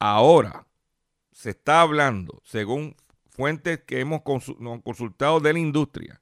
Ahora 0.06 0.68
se 1.32 1.52
está 1.52 1.80
hablando, 1.80 2.42
según 2.44 2.98
fuentes 3.30 3.80
que 3.84 4.02
hemos 4.02 4.24
consultado 4.24 5.39
de 5.39 5.54
la 5.54 5.60
industria, 5.60 6.22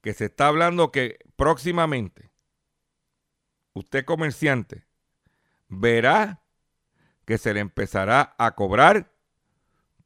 que 0.00 0.14
se 0.14 0.24
está 0.24 0.46
hablando 0.46 0.90
que 0.90 1.18
próximamente 1.36 2.30
usted 3.74 4.06
comerciante 4.06 4.86
verá 5.68 6.40
que 7.26 7.36
se 7.36 7.52
le 7.52 7.60
empezará 7.60 8.34
a 8.38 8.54
cobrar 8.54 9.12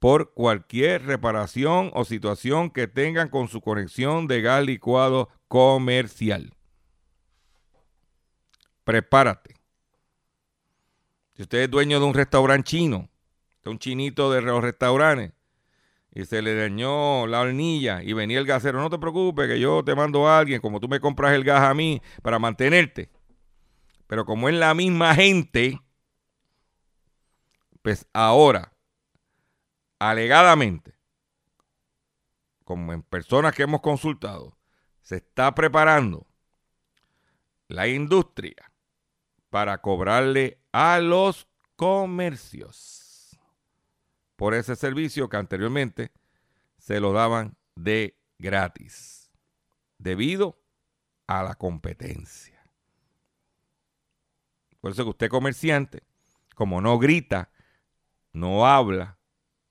por 0.01 0.35
cualquier 0.35 1.07
reparación 1.07 1.93
o 1.95 2.05
situación 2.05 2.71
que 2.71 2.89
tengan 2.89 3.29
con 3.29 3.47
su 3.47 3.61
conexión 3.61 4.27
de 4.27 4.43
gas 4.43 4.65
licuado 4.65 5.29
comercial. 5.47 6.53
Prepárate. 8.83 9.54
Si 11.35 11.43
usted 11.43 11.63
es 11.63 11.71
dueño 11.71 11.99
de 11.99 12.07
un 12.07 12.15
restaurante 12.15 12.71
chino, 12.71 13.09
de 13.63 13.71
un 13.71 13.79
chinito 13.79 14.31
de 14.31 14.41
los 14.43 14.63
restaurantes, 14.63 15.33
y 16.13 16.25
se 16.27 16.43
le 16.43 16.55
dañó 16.55 17.27
la 17.27 17.41
hornilla 17.41 18.01
y 18.03 18.13
venía 18.13 18.39
el 18.39 18.47
gasero, 18.47 18.81
no 18.81 18.89
te 18.89 18.99
preocupes 18.99 19.49
que 19.49 19.59
yo 19.59 19.83
te 19.83 19.97
mando 19.97 20.29
a 20.29 20.39
alguien, 20.39 20.61
como 20.61 20.79
tú 20.79 20.89
me 20.89 21.01
compras 21.01 21.33
el 21.33 21.43
gas 21.43 21.63
a 21.63 21.75
mí 21.75 22.01
para 22.23 22.39
mantenerte. 22.39 23.11
Pero 24.07 24.25
como 24.25 24.49
es 24.49 24.55
la 24.55 24.75
misma 24.75 25.13
gente, 25.17 25.81
pues 27.83 28.07
ahora, 28.13 28.73
alegadamente, 29.99 30.95
como 32.65 32.93
en 32.93 33.03
personas 33.03 33.55
que 33.55 33.65
hemos 33.65 33.81
consultado, 33.81 34.57
se 35.03 35.17
está 35.17 35.53
preparando 35.53 36.29
la 37.67 37.89
industria 37.89 38.73
para 39.51 39.79
cobrarle 39.79 40.64
a 40.75 40.99
los 40.99 41.47
comercios 41.77 43.39
por 44.35 44.55
ese 44.55 44.75
servicio 44.75 45.29
que 45.29 45.37
anteriormente 45.37 46.11
se 46.79 46.99
lo 46.99 47.13
daban 47.13 47.57
de 47.77 48.19
gratis, 48.41 49.31
debido 49.99 50.61
a 51.29 51.45
la 51.45 51.55
competencia. 51.55 52.61
Por 54.81 54.91
eso 54.91 55.05
que 55.05 55.11
usted 55.11 55.29
comerciante, 55.29 56.03
como 56.57 56.81
no 56.81 56.99
grita, 56.99 57.53
no 58.33 58.67
habla, 58.67 59.21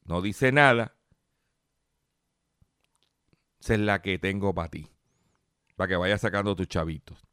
no 0.05 0.21
dice 0.21 0.53
nada, 0.53 0.95
esa 3.59 3.73
es 3.73 3.79
la 3.81 4.01
que 4.01 4.19
tengo 4.19 4.55
para 4.55 4.69
ti, 4.69 4.89
para 5.75 5.89
que 5.89 5.97
vayas 5.97 6.21
sacando 6.21 6.55
tus 6.55 6.69
chavitos. 6.69 7.27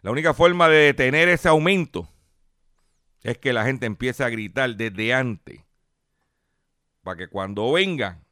La 0.00 0.10
única 0.10 0.32
forma 0.32 0.70
de 0.70 0.78
detener 0.78 1.28
ese 1.28 1.46
aumento 1.46 2.08
es 3.22 3.38
que 3.38 3.52
la 3.52 3.64
gente 3.64 3.86
empiece 3.86 4.24
a 4.24 4.28
gritar 4.28 4.76
desde 4.76 5.14
antes, 5.14 5.60
para 7.02 7.16
que 7.16 7.28
cuando 7.28 7.72
vengan, 7.72 8.24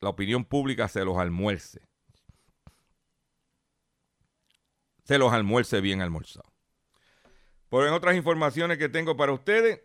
la 0.00 0.08
opinión 0.08 0.44
pública 0.44 0.88
se 0.88 1.04
los 1.04 1.18
almuerce. 1.18 1.80
Se 5.04 5.18
los 5.18 5.32
almuerce 5.32 5.80
bien 5.80 6.00
almorzado. 6.00 6.50
Por 7.68 7.86
en 7.86 7.92
otras 7.92 8.16
informaciones 8.16 8.78
que 8.78 8.88
tengo 8.88 9.16
para 9.16 9.32
ustedes, 9.32 9.80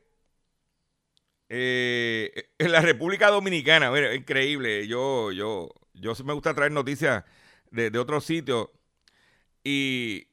eh, 1.50 2.50
en 2.58 2.72
la 2.72 2.82
República 2.82 3.30
Dominicana, 3.30 3.92
increíble. 4.14 4.88
Yo, 4.88 5.32
yo, 5.32 5.70
yo 5.94 6.14
me 6.24 6.34
gusta 6.34 6.54
traer 6.54 6.72
noticias 6.72 7.24
de, 7.72 7.92
de 7.92 8.00
otros 8.00 8.26
sitios. 8.26 8.70
Y 9.64 10.28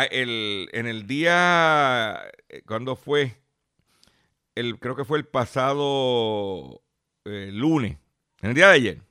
a- 0.00 0.04
el, 0.04 0.68
en 0.72 0.86
el 0.86 1.06
día, 1.06 2.30
eh, 2.48 2.62
cuando 2.66 2.96
fue? 2.96 3.40
Creo 4.54 4.96
que 4.96 5.04
fue 5.04 5.18
el 5.18 5.26
pasado 5.26 6.82
eh, 7.24 7.50
lunes, 7.52 7.98
en 8.42 8.50
el 8.50 8.54
día 8.54 8.68
de 8.68 8.74
ayer. 8.74 9.02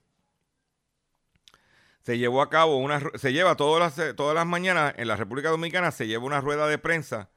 se 2.02 2.18
llevó 2.18 2.42
a 2.42 2.50
cabo 2.50 2.78
una, 2.78 3.02
se 3.16 3.32
lleva 3.34 3.56
todas 3.56 3.98
las, 3.98 4.16
todas 4.16 4.36
las 4.36 4.46
mañanas 4.46 4.94
en 4.98 5.08
la 5.08 5.16
República 5.16 5.50
Dominicana, 5.50 5.92
se 5.92 6.08
lleva 6.08 6.26
una 6.26 6.42
rueda 6.42 6.68
de 6.68 6.78
prensa 6.78 7.30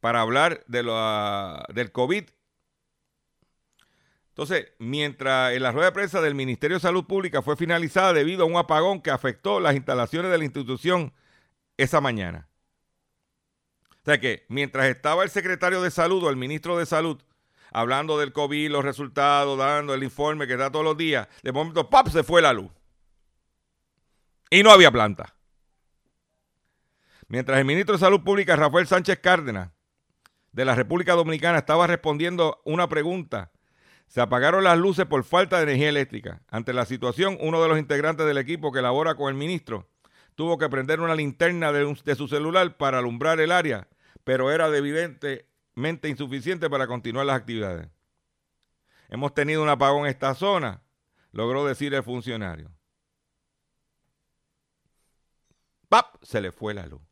para 0.00 0.22
hablar 0.22 0.64
del 0.68 1.92
COVID. 1.92 2.24
Entonces, 4.30 4.72
mientras 4.78 5.52
en 5.54 5.62
la 5.62 5.72
rueda 5.72 5.86
de 5.88 5.92
prensa 5.92 6.20
del 6.22 6.34
Ministerio 6.34 6.78
de 6.78 6.80
Salud 6.80 7.04
Pública 7.04 7.42
fue 7.42 7.56
finalizada 7.56 8.14
debido 8.14 8.44
a 8.44 8.46
un 8.46 8.56
apagón 8.56 9.02
que 9.02 9.10
afectó 9.10 9.60
las 9.60 9.74
instalaciones 9.76 10.30
de 10.30 10.38
la 10.38 10.44
institución 10.44 11.12
esa 11.76 12.00
mañana. 12.00 12.48
O 14.02 14.04
sea 14.04 14.18
que 14.18 14.44
mientras 14.48 14.86
estaba 14.86 15.24
el 15.24 15.30
secretario 15.30 15.82
de 15.82 15.90
salud 15.90 16.24
o 16.24 16.30
el 16.30 16.36
ministro 16.36 16.78
de 16.78 16.86
salud 16.86 17.22
hablando 17.72 18.18
del 18.18 18.32
COVID, 18.32 18.70
los 18.70 18.84
resultados, 18.84 19.58
dando 19.58 19.94
el 19.94 20.02
informe 20.02 20.46
que 20.46 20.56
da 20.56 20.70
todos 20.70 20.84
los 20.84 20.96
días, 20.96 21.28
de 21.42 21.52
momento, 21.52 21.88
¡pap! 21.88 22.08
se 22.08 22.22
fue 22.22 22.42
la 22.42 22.52
luz. 22.52 22.70
Y 24.50 24.62
no 24.62 24.70
había 24.70 24.90
planta. 24.90 25.36
Mientras 27.28 27.58
el 27.58 27.64
ministro 27.64 27.94
de 27.94 28.00
Salud 28.00 28.22
Pública, 28.24 28.56
Rafael 28.56 28.88
Sánchez 28.88 29.20
Cárdenas, 29.20 29.70
de 30.50 30.64
la 30.64 30.74
República 30.74 31.14
Dominicana, 31.14 31.58
estaba 31.58 31.86
respondiendo 31.86 32.60
una 32.64 32.88
pregunta, 32.88 33.52
se 34.08 34.20
apagaron 34.20 34.64
las 34.64 34.76
luces 34.76 35.06
por 35.06 35.22
falta 35.22 35.58
de 35.58 35.62
energía 35.62 35.90
eléctrica. 35.90 36.42
Ante 36.48 36.72
la 36.72 36.84
situación, 36.84 37.38
uno 37.40 37.62
de 37.62 37.68
los 37.68 37.78
integrantes 37.78 38.26
del 38.26 38.38
equipo 38.38 38.72
que 38.72 38.82
labora 38.82 39.14
con 39.14 39.28
el 39.28 39.36
ministro 39.36 39.88
tuvo 40.34 40.58
que 40.58 40.68
prender 40.68 41.00
una 41.00 41.14
linterna 41.14 41.70
de, 41.70 41.96
de 42.04 42.14
su 42.16 42.26
celular 42.26 42.76
para 42.76 42.98
alumbrar 42.98 43.38
el 43.38 43.52
área, 43.52 43.86
pero 44.24 44.50
era 44.50 44.66
evidentemente 44.76 46.08
insuficiente 46.08 46.68
para 46.68 46.86
continuar 46.86 47.26
las 47.26 47.36
actividades. 47.36 47.88
Hemos 49.08 49.34
tenido 49.34 49.62
un 49.62 49.68
apagón 49.68 50.02
en 50.02 50.10
esta 50.10 50.34
zona, 50.34 50.82
logró 51.32 51.64
decir 51.64 51.94
el 51.94 52.02
funcionario. 52.02 52.72
¡Pap! 55.88 56.22
Se 56.22 56.40
le 56.40 56.52
fue 56.52 56.74
la 56.74 56.86
luz. 56.86 57.02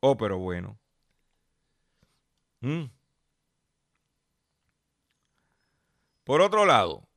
Oh, 0.00 0.16
pero 0.16 0.38
bueno. 0.38 0.78
Mm. 2.60 2.86
Por 6.24 6.40
otro 6.40 6.64
lado, 6.64 7.08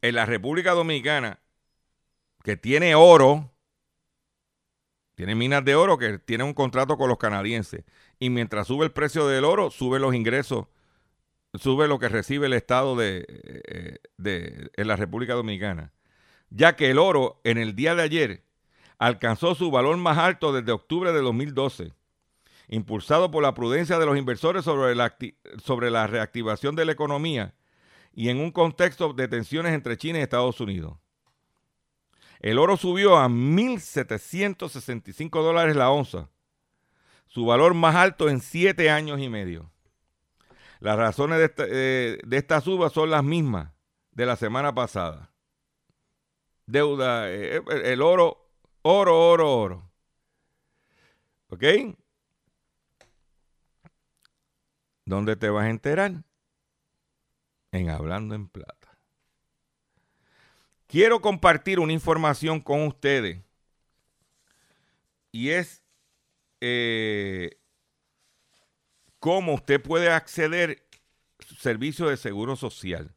en 0.00 0.14
la 0.14 0.26
República 0.26 0.72
Dominicana, 0.72 1.40
que 2.42 2.56
tiene 2.56 2.94
oro, 2.94 3.53
tiene 5.14 5.34
minas 5.34 5.64
de 5.64 5.74
oro 5.74 5.96
que 5.98 6.18
tiene 6.18 6.44
un 6.44 6.54
contrato 6.54 6.96
con 6.96 7.08
los 7.08 7.18
canadienses. 7.18 7.84
Y 8.18 8.30
mientras 8.30 8.66
sube 8.66 8.84
el 8.84 8.92
precio 8.92 9.26
del 9.26 9.44
oro, 9.44 9.70
sube 9.70 10.00
los 10.00 10.14
ingresos, 10.14 10.66
sube 11.54 11.88
lo 11.88 11.98
que 11.98 12.08
recibe 12.08 12.46
el 12.46 12.52
Estado 12.52 12.96
de, 12.96 13.24
eh, 13.28 13.98
de, 14.16 14.70
en 14.76 14.88
la 14.88 14.96
República 14.96 15.34
Dominicana. 15.34 15.92
Ya 16.50 16.76
que 16.76 16.90
el 16.90 16.98
oro 16.98 17.40
en 17.44 17.58
el 17.58 17.74
día 17.74 17.94
de 17.94 18.02
ayer 18.02 18.44
alcanzó 18.98 19.54
su 19.54 19.70
valor 19.70 19.96
más 19.96 20.18
alto 20.18 20.52
desde 20.52 20.72
octubre 20.72 21.12
de 21.12 21.20
2012, 21.20 21.92
impulsado 22.68 23.30
por 23.30 23.42
la 23.42 23.54
prudencia 23.54 23.98
de 23.98 24.06
los 24.06 24.16
inversores 24.16 24.64
sobre 24.64 24.94
la, 24.94 25.16
sobre 25.62 25.90
la 25.90 26.06
reactivación 26.06 26.74
de 26.74 26.84
la 26.84 26.92
economía 26.92 27.54
y 28.12 28.28
en 28.28 28.38
un 28.38 28.50
contexto 28.50 29.12
de 29.12 29.28
tensiones 29.28 29.74
entre 29.74 29.96
China 29.96 30.18
y 30.18 30.22
Estados 30.22 30.60
Unidos. 30.60 30.96
El 32.44 32.58
oro 32.58 32.76
subió 32.76 33.16
a 33.16 33.28
1.765 33.28 35.42
dólares 35.42 35.76
la 35.76 35.88
onza, 35.88 36.28
su 37.26 37.46
valor 37.46 37.72
más 37.72 37.94
alto 37.94 38.28
en 38.28 38.40
siete 38.40 38.90
años 38.90 39.18
y 39.20 39.30
medio. 39.30 39.70
Las 40.80 40.98
razones 40.98 41.38
de 41.38 41.44
esta, 41.46 41.64
eh, 41.66 42.18
de 42.22 42.36
esta 42.36 42.60
suba 42.60 42.90
son 42.90 43.08
las 43.08 43.24
mismas 43.24 43.72
de 44.10 44.26
la 44.26 44.36
semana 44.36 44.74
pasada. 44.74 45.32
Deuda, 46.66 47.30
eh, 47.30 47.62
el 47.84 48.02
oro 48.02 48.42
Oro, 48.86 49.30
oro, 49.30 49.60
oro. 49.60 49.90
¿Ok? 51.48 51.64
¿Dónde 55.06 55.36
te 55.36 55.48
vas 55.48 55.64
a 55.64 55.70
enterar? 55.70 56.22
En 57.72 57.88
Hablando 57.88 58.34
en 58.34 58.46
Plata. 58.46 58.83
Quiero 60.94 61.20
compartir 61.20 61.80
una 61.80 61.92
información 61.92 62.60
con 62.60 62.86
ustedes. 62.86 63.42
Y 65.32 65.50
es 65.50 65.82
eh, 66.60 67.58
cómo 69.18 69.54
usted 69.54 69.82
puede 69.82 70.08
acceder 70.08 70.86
a 71.40 71.42
su 71.42 71.56
servicio 71.56 72.06
de 72.06 72.16
seguro 72.16 72.54
social. 72.54 73.12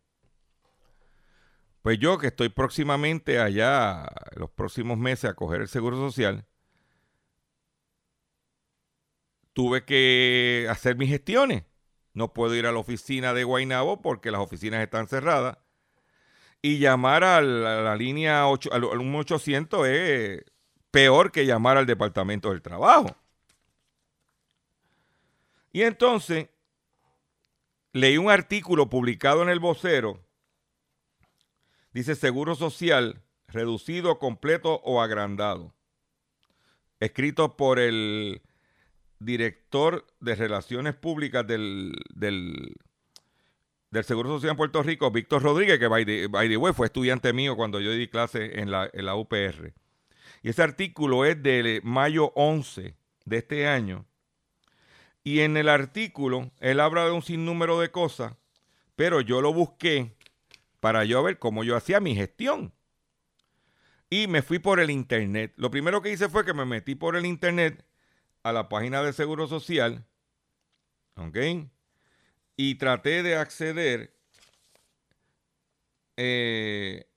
Pues 1.84 2.00
yo 2.00 2.18
que 2.18 2.26
estoy 2.26 2.50
próximamente 2.50 3.40
allá, 3.40 4.08
los 4.36 4.50
próximos 4.50 4.98
meses, 4.98 5.30
a 5.30 5.36
coger 5.36 5.62
el 5.62 5.68
Seguro 5.68 5.98
Social, 5.98 6.48
tuve 9.54 9.86
que 9.86 10.66
hacer 10.68 10.98
mis 10.98 11.10
gestiones. 11.10 11.64
No 12.14 12.34
puedo 12.34 12.56
ir 12.56 12.66
a 12.66 12.72
la 12.72 12.80
oficina 12.80 13.36
de 13.36 13.44
Guaynabo 13.44 14.02
porque 14.02 14.32
las 14.32 14.42
oficinas 14.42 14.82
están 14.82 15.08
cerradas. 15.08 15.60
Y 16.62 16.80
llamar 16.80 17.24
a 17.24 17.42
la, 17.42 17.96
línea 17.96 18.48
8, 18.48 18.74
al 18.74 19.00
1800 19.00 19.88
es 19.88 20.44
peor 20.92 21.32
que 21.32 21.46
llamar 21.46 21.78
al 21.78 21.86
Departamento 21.86 22.50
del 22.50 22.62
Trabajo. 22.62 23.16
Y 25.72 25.84
entonces 25.84 26.50
leí 27.94 28.18
un 28.18 28.32
artículo 28.32 28.90
publicado 28.90 29.44
en 29.44 29.50
el 29.50 29.60
vocero 29.60 30.28
Dice 31.98 32.14
Seguro 32.14 32.54
Social, 32.54 33.24
reducido, 33.48 34.20
completo 34.20 34.82
o 34.84 35.02
agrandado. 35.02 35.74
Escrito 37.00 37.58
por 37.58 37.80
el 37.80 38.44
director 39.18 40.06
de 40.20 40.36
Relaciones 40.36 40.94
Públicas 40.94 41.48
del, 41.48 41.96
del, 42.14 42.76
Seguro 44.04 44.30
Social 44.30 44.52
en 44.52 44.58
Puerto 44.58 44.84
Rico, 44.84 45.10
Víctor 45.12 45.42
Rodríguez, 45.42 45.80
que 45.80 45.88
by 45.88 46.06
the, 46.06 46.58
way, 46.58 46.74
fue 46.74 46.88
estudiante 46.88 47.34
mío 47.34 47.56
cuando 47.56 47.80
yo 47.80 47.92
di 47.92 48.08
clase 48.08 48.60
en 48.60 48.70
la, 48.70 48.90
en 48.94 49.06
la 49.06 49.16
UPR. 49.16 49.74
Y 50.44 50.50
ese 50.50 50.62
artículo 50.62 51.26
es 51.26 51.42
de 51.42 51.82
mayo 51.84 52.32
11 52.36 52.96
de 53.26 53.38
este 53.38 53.68
año. 53.68 54.06
Y 55.24 55.42
en 55.42 55.58
el 55.58 55.68
artículo 55.68 56.52
él 56.60 56.80
habla 56.80 57.06
de 57.06 57.12
un 57.12 57.22
sinnúmero 57.22 57.80
de 57.80 57.92
cosas, 57.92 58.36
pero 58.96 59.22
yo 59.22 59.42
lo 59.42 59.54
busqué 59.54 60.16
para 60.80 61.04
yo 61.06 61.24
ver 61.24 61.40
cómo 61.40 61.64
yo 61.64 61.76
hacía 61.76 62.00
mi 62.00 62.16
gestión. 62.16 62.74
Y 64.10 64.28
me 64.28 64.42
fui 64.42 64.60
por 64.60 64.80
el 64.80 64.90
internet. 64.90 65.54
Lo 65.58 65.70
primero 65.70 66.02
que 66.02 66.12
hice 66.12 66.30
fue 66.30 66.46
que 66.46 66.54
me 66.54 66.66
metí 66.66 66.96
por 66.96 67.16
el 67.16 67.26
internet 67.26 67.86
a 68.44 68.54
la 68.54 68.70
página 68.70 69.04
de 69.04 69.12
Seguro 69.12 69.48
Social. 69.48 70.06
¿Ok? 71.16 71.38
Y 72.58 72.76
traté 72.76 73.24
de 73.24 73.38
acceder 73.38 74.14
eh, 76.18 77.08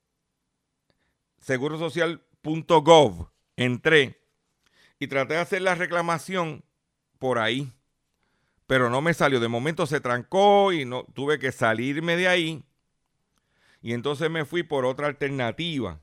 segurosocial.gov. 1.41 3.29
Entré 3.57 4.21
y 5.01 5.09
traté 5.09 5.35
de 5.35 5.41
hacer 5.41 5.63
la 5.63 5.75
reclamación 5.75 6.63
por 7.19 7.39
ahí. 7.39 7.73
Pero 8.69 8.91
no 8.91 9.01
me 9.01 9.15
salió. 9.15 9.41
De 9.41 9.49
momento 9.49 9.87
se 9.87 10.01
trancó 10.01 10.73
y 10.73 10.85
no 10.85 11.05
tuve 11.15 11.41
que 11.41 11.51
salirme 11.51 12.17
de 12.17 12.29
ahí 12.29 12.65
y 13.83 13.95
entonces 13.95 14.31
me 14.31 14.45
fui 14.45 14.63
por 14.63 14.85
otra 14.85 15.07
alternativa, 15.07 16.01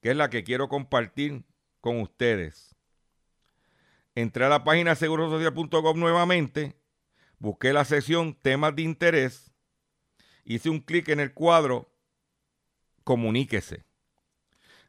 que 0.00 0.10
es 0.10 0.16
la 0.16 0.30
que 0.30 0.44
quiero 0.44 0.68
compartir 0.68 1.44
con 1.80 2.00
ustedes. 2.00 2.76
Entré 4.14 4.44
a 4.44 4.48
la 4.48 4.62
página 4.62 4.94
segurosocial.gov 4.94 5.96
nuevamente, 5.96 6.76
busqué 7.42 7.72
la 7.72 7.84
sección 7.84 8.34
temas 8.40 8.74
de 8.76 8.82
interés, 8.82 9.52
hice 10.44 10.70
un 10.70 10.78
clic 10.78 11.08
en 11.08 11.18
el 11.18 11.34
cuadro 11.34 11.92
comuníquese. 13.02 13.84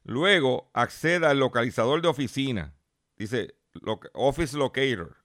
Luego 0.04 0.70
acceda 0.76 1.32
al 1.32 1.39
localizador 1.39 2.04
de 2.04 2.10
oficina. 2.10 2.76
Dice 3.18 3.56
Office 4.14 4.56
Locator. 4.56 5.18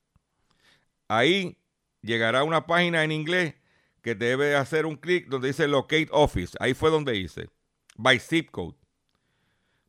Ahí 1.07 1.59
llegará 2.01 2.45
una 2.45 2.67
página 2.67 3.05
en 3.05 3.13
inglés 3.13 3.57
que 4.01 4.15
debe 4.15 4.57
hacer 4.57 4.87
un 4.87 4.97
clic 4.97 5.29
donde 5.29 5.49
dice 5.49 5.69
Locate 5.69 6.09
Office. 6.13 6.57
Ahí 6.61 6.73
fue 6.73 6.91
donde 6.91 7.15
hice. 7.17 7.51
By 7.97 8.19
zip 8.21 8.51
code. 8.51 8.79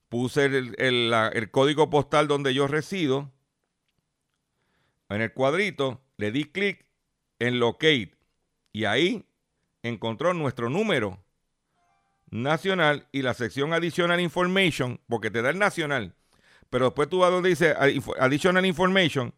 Puse 0.10 0.44
el, 0.46 1.52
código 1.52 1.90
postal 1.90 2.28
donde 2.28 2.54
yo 2.54 2.68
resido. 2.68 3.32
En 5.08 5.22
el 5.22 5.32
cuadrito 5.32 6.04
le 6.18 6.34
di 6.34 6.44
clic 6.44 6.89
en 7.40 7.60
Locate. 7.60 8.16
Y 8.72 8.86
ahí 8.86 9.26
encontró 9.82 10.34
nuestro 10.34 10.70
número 10.70 11.24
nacional 12.30 13.08
y 13.12 13.22
la 13.22 13.34
sección 13.34 13.74
Additional 13.74 14.20
Information, 14.20 15.00
porque 15.08 15.32
te 15.32 15.42
da 15.42 15.50
el 15.50 15.60
nacional. 15.60 16.16
Pero 16.70 16.86
después 16.86 17.10
tú 17.10 17.20
vas 17.20 17.32
donde 17.32 17.50
dice 17.50 17.74
Additional 18.20 18.66
Information 18.66 19.34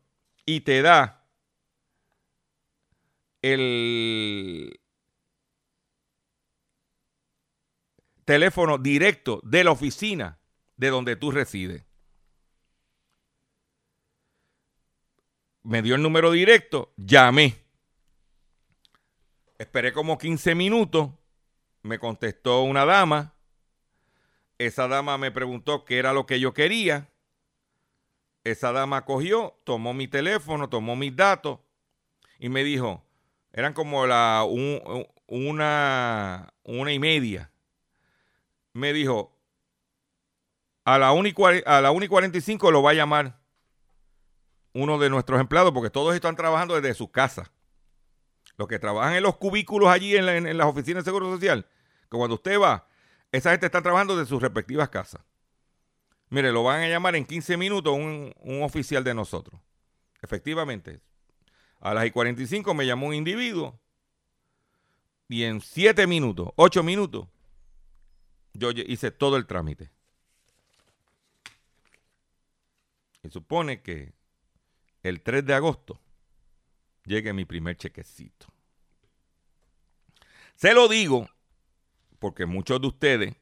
y 0.46 0.62
te 0.62 0.82
da 0.82 1.26
el 3.42 4.80
teléfono 8.26 8.78
directo 8.78 9.42
de 9.44 9.64
la 9.64 9.72
oficina 9.72 10.40
de 10.78 10.90
donde 10.90 11.16
tú 11.16 11.32
resides. 11.32 11.86
Me 15.64 15.82
dio 15.82 15.96
el 15.96 16.02
número 16.02 16.32
directo, 16.32 16.94
llamé. 16.98 17.61
Esperé 19.62 19.94
como 19.94 20.18
15 20.18 20.56
minutos, 20.56 21.12
me 21.84 22.00
contestó 22.00 22.64
una 22.64 22.84
dama. 22.84 23.36
Esa 24.58 24.88
dama 24.88 25.20
me 25.20 25.30
preguntó 25.30 25.86
qué 25.86 26.00
era 26.00 26.14
lo 26.14 26.26
que 26.26 26.40
yo 26.40 26.52
quería. 26.56 27.12
Esa 28.44 28.72
dama 28.72 29.06
cogió, 29.06 29.60
tomó 29.64 29.94
mi 29.94 30.08
teléfono, 30.08 30.68
tomó 30.68 30.96
mis 30.96 31.16
datos 31.16 31.60
y 32.40 32.50
me 32.50 32.64
dijo, 32.64 33.06
eran 33.54 33.74
como 33.74 34.08
la 34.08 34.48
una, 35.28 36.56
una 36.64 36.92
y 36.92 36.98
media. 36.98 37.52
Me 38.74 38.94
dijo, 38.94 39.38
a 40.86 40.98
la 40.98 41.12
1 41.12 41.28
y, 41.28 41.36
a 41.68 41.82
la 41.82 41.92
1 41.92 42.06
y 42.06 42.08
45 42.08 42.72
lo 42.72 42.82
va 42.82 42.90
a 42.90 42.96
llamar 42.96 43.40
uno 44.74 44.98
de 44.98 45.12
nuestros 45.12 45.40
empleados, 45.40 45.72
porque 45.72 45.92
todos 45.92 46.16
están 46.16 46.36
trabajando 46.36 46.82
desde 46.82 46.96
sus 46.96 47.12
casas. 47.12 47.52
Los 48.62 48.68
que 48.68 48.78
trabajan 48.78 49.16
en 49.16 49.24
los 49.24 49.38
cubículos 49.38 49.90
allí 49.90 50.16
en, 50.16 50.56
las 50.56 50.68
oficinas 50.68 51.04
de 51.04 51.10
Seguro 51.10 51.32
Social, 51.32 51.66
que 52.12 52.16
cuando 52.16 52.36
usted 52.36 52.60
va, 52.60 52.88
esa 53.32 53.50
gente 53.50 53.66
está 53.66 53.82
trabajando 53.82 54.16
de 54.16 54.28
sus 54.28 54.40
respectivas 54.40 54.88
casas. 54.90 55.24
Mire, 56.30 56.52
lo 56.52 56.62
van 56.62 56.84
a 56.84 56.88
llamar 56.88 57.16
en 57.16 57.26
15 57.26 57.58
minutos 57.58 57.92
un, 57.92 58.32
un 58.38 58.62
oficial 58.62 59.04
de 59.04 59.16
nosotros. 59.16 59.60
Efectivamente. 60.22 61.02
A 61.80 61.96
las 61.96 62.06
y 62.06 62.12
45 62.12 62.76
me 62.76 62.86
llamó 62.86 63.08
un 63.08 63.16
individuo 63.16 63.80
y 65.28 65.44
en 65.44 65.60
7 65.60 66.06
minutos, 66.06 66.50
8 66.56 66.84
minutos, 66.84 67.28
yo 68.54 68.70
hice 68.70 69.10
todo 69.10 69.38
el 69.38 69.48
trámite. 69.48 69.90
Y 73.24 73.30
supone 73.32 73.82
que 73.82 74.14
el 75.02 75.24
3 75.24 75.44
de 75.48 75.56
agosto 75.56 76.00
llegue 77.06 77.34
mi 77.34 77.46
primer 77.46 77.76
chequecito. 77.76 78.51
Se 80.62 80.76
lo 80.76 80.88
digo 80.88 81.28
porque 82.20 82.46
muchos 82.46 82.80
de 82.80 82.88
ustedes 82.88 83.36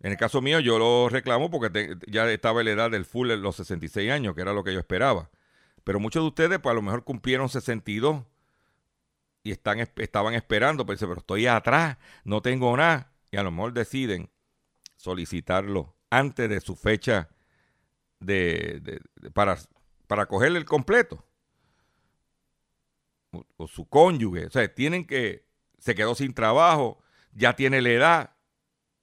en 0.00 0.10
el 0.10 0.16
caso 0.16 0.42
mío, 0.42 0.58
yo 0.58 0.80
lo 0.80 1.08
reclamo 1.08 1.48
porque 1.48 1.96
ya 2.08 2.28
estaba 2.28 2.60
en 2.60 2.66
la 2.66 2.72
edad 2.72 2.90
del 2.90 3.04
full 3.04 3.30
en 3.30 3.40
los 3.40 3.54
66 3.54 4.10
años, 4.10 4.34
que 4.34 4.40
era 4.40 4.52
lo 4.52 4.64
que 4.64 4.72
yo 4.72 4.80
esperaba. 4.80 5.30
Pero 5.84 6.00
muchos 6.00 6.24
de 6.24 6.26
ustedes, 6.26 6.58
pues 6.58 6.72
a 6.72 6.74
lo 6.74 6.82
mejor 6.82 7.04
cumplieron 7.04 7.48
62 7.48 8.24
y 9.44 9.52
están, 9.52 9.78
estaban 9.78 10.34
esperando, 10.34 10.84
pero, 10.84 10.98
pero 10.98 11.18
estoy 11.20 11.46
atrás, 11.46 11.98
no 12.24 12.42
tengo 12.42 12.76
nada. 12.76 13.12
Y 13.30 13.36
a 13.36 13.44
lo 13.44 13.52
mejor 13.52 13.72
deciden 13.74 14.30
solicitarlo 14.96 15.94
antes 16.10 16.48
de 16.48 16.60
su 16.60 16.74
fecha 16.74 17.28
de, 18.18 19.00
para, 19.34 19.56
para 20.08 20.26
cogerle 20.26 20.58
el 20.58 20.64
completo. 20.64 21.27
O, 23.56 23.68
su 23.68 23.88
cónyuge. 23.88 24.46
O 24.46 24.50
sea, 24.50 24.72
tienen 24.72 25.06
que, 25.06 25.46
se 25.78 25.94
quedó 25.94 26.14
sin 26.14 26.32
trabajo, 26.32 26.98
ya 27.32 27.54
tiene 27.54 27.82
la 27.82 27.90
edad 27.90 28.38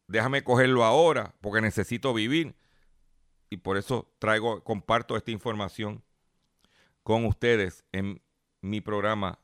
déjame 0.08 0.44
cogerlo 0.44 0.84
ahora 0.84 1.34
porque 1.42 1.62
necesito 1.62 2.14
vivir. 2.14 2.56
Y 3.50 3.58
por 3.58 3.78
eso 3.78 4.12
traigo, 4.20 4.64
comparto 4.64 5.16
esta 5.16 5.32
información 5.32 6.04
con 7.04 7.26
ustedes 7.26 7.86
en 7.92 8.22
mi 8.62 8.82
programa 8.82 9.40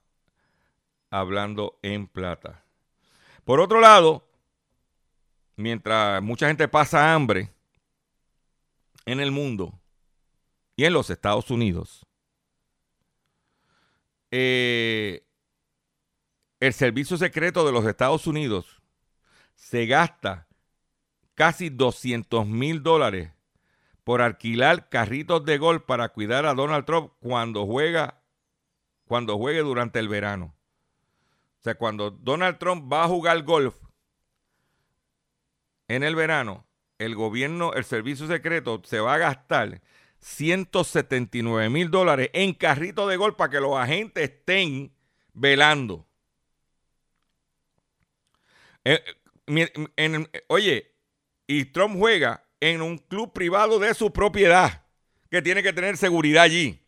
Hablando 1.10 1.78
en 1.82 2.08
Plata. 2.08 2.64
Por 3.44 3.60
otro 3.60 3.80
lado, 3.80 4.28
mientras 5.56 6.22
mucha 6.22 6.48
gente 6.48 6.68
pasa 6.68 7.14
hambre 7.14 7.54
en 9.06 9.20
el 9.20 9.32
mundo 9.32 9.80
y 10.76 10.86
en 10.86 10.94
los 10.94 11.10
Estados 11.10 11.52
Unidos, 11.52 12.06
eh, 14.32 15.26
el 16.60 16.74
servicio 16.74 17.18
secreto 17.18 17.66
de 17.66 17.72
los 17.72 17.86
Estados 17.86 18.28
Unidos 18.28 18.82
se 19.56 19.86
gasta 19.86 20.48
casi 21.36 21.70
200 21.70 22.48
mil 22.48 22.82
dólares 22.82 23.32
por 24.04 24.22
alquilar 24.22 24.90
carritos 24.90 25.46
de 25.46 25.58
golf 25.58 25.84
para 25.84 26.10
cuidar 26.10 26.46
a 26.46 26.54
Donald 26.54 26.86
Trump 26.86 27.14
cuando 27.20 27.66
juega, 27.66 28.22
cuando 29.06 29.38
juegue 29.38 29.60
durante 29.60 30.00
el 30.00 30.08
verano. 30.08 30.56
O 31.60 31.64
sea, 31.64 31.76
cuando 31.76 32.10
Donald 32.10 32.58
Trump 32.58 32.92
va 32.92 33.04
a 33.04 33.08
jugar 33.08 33.44
golf 33.44 33.76
en 35.88 36.04
el 36.04 36.16
verano, 36.16 36.66
el 36.98 37.16
gobierno, 37.16 37.74
el 37.74 37.84
servicio 37.84 38.28
secreto 38.28 38.82
se 38.84 39.00
va 39.00 39.16
a 39.16 39.20
gastar 39.20 39.82
179 40.22 41.70
mil 41.70 41.90
dólares 41.90 42.30
en 42.34 42.54
carritos 42.54 43.10
de 43.10 43.18
golf 43.18 43.36
para 43.36 43.50
que 43.50 43.60
los 43.60 43.76
agentes 43.76 44.24
estén 44.24 44.94
velando. 45.34 46.08
Eh, 48.84 49.04
oye, 50.48 50.96
y 51.48 51.66
Trump 51.66 51.96
juega 51.98 52.46
en 52.60 52.82
un 52.82 52.98
club 52.98 53.34
privado 53.34 53.80
de 53.80 53.94
su 53.94 54.14
propiedad, 54.14 54.86
que 55.30 55.42
tiene 55.42 55.64
que 55.64 55.74
tener 55.74 55.98
seguridad 55.98 56.44
allí. 56.44 56.80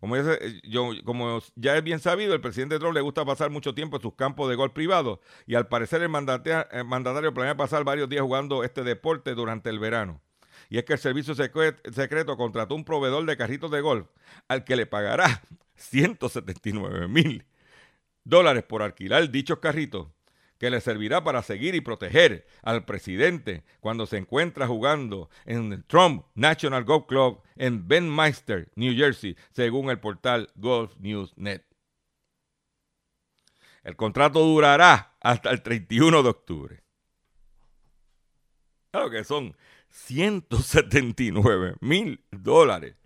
Como, 0.00 0.16
yo, 0.62 0.90
como 1.04 1.40
ya 1.56 1.76
es 1.76 1.82
bien 1.82 1.98
sabido, 1.98 2.32
el 2.32 2.40
presidente 2.40 2.78
Trump 2.78 2.94
le 2.94 3.00
gusta 3.00 3.24
pasar 3.24 3.50
mucho 3.50 3.74
tiempo 3.74 3.96
en 3.96 4.02
sus 4.02 4.14
campos 4.14 4.48
de 4.48 4.54
gol 4.54 4.72
privados 4.72 5.18
y 5.46 5.56
al 5.56 5.66
parecer 5.66 6.02
el, 6.02 6.08
mandatario 6.08 7.34
planea 7.34 7.56
pasar 7.56 7.82
varios 7.82 8.08
días 8.08 8.22
jugando 8.22 8.62
este 8.62 8.84
deporte 8.84 9.34
durante 9.34 9.70
el 9.70 9.80
verano. 9.80 10.20
Y 10.70 10.78
es 10.78 10.84
que 10.84 10.92
el 10.92 10.98
servicio 10.98 11.34
secreto 11.34 12.36
contrató 12.36 12.74
un 12.74 12.84
proveedor 12.84 13.24
de 13.26 13.36
carritos 13.36 13.70
de 13.70 13.80
golf 13.80 14.06
al 14.46 14.64
que 14.64 14.76
le 14.76 14.86
pagará 14.86 15.42
179 15.74 17.08
mil 17.08 17.44
dólares 18.22 18.62
por 18.62 18.82
alquilar 18.82 19.30
dichos 19.30 19.58
carritos 19.58 20.08
que 20.58 20.70
le 20.70 20.80
servirá 20.80 21.22
para 21.22 21.42
seguir 21.42 21.74
y 21.74 21.80
proteger 21.80 22.46
al 22.62 22.84
presidente 22.84 23.64
cuando 23.80 24.06
se 24.06 24.18
encuentra 24.18 24.66
jugando 24.66 25.30
en 25.44 25.72
el 25.72 25.84
Trump 25.84 26.24
National 26.34 26.84
Golf 26.84 27.06
Club 27.06 27.42
en 27.56 27.86
Ben 27.86 28.14
Meister, 28.14 28.70
New 28.74 28.94
Jersey, 28.96 29.36
según 29.52 29.90
el 29.90 30.00
portal 30.00 30.50
Golf 30.56 30.96
News 30.98 31.32
Net. 31.36 31.64
El 33.84 33.96
contrato 33.96 34.40
durará 34.40 35.16
hasta 35.20 35.50
el 35.50 35.62
31 35.62 36.22
de 36.22 36.28
octubre. 36.28 36.82
Claro 38.90 39.10
que 39.10 39.24
son 39.24 39.56
179 39.90 41.76
mil 41.80 42.22
dólares 42.30 42.96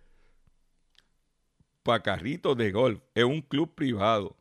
para 1.83 2.03
carritos 2.03 2.57
de 2.57 2.71
golf 2.71 3.03
en 3.15 3.27
un 3.27 3.43
club 3.43 3.75
privado. 3.75 4.37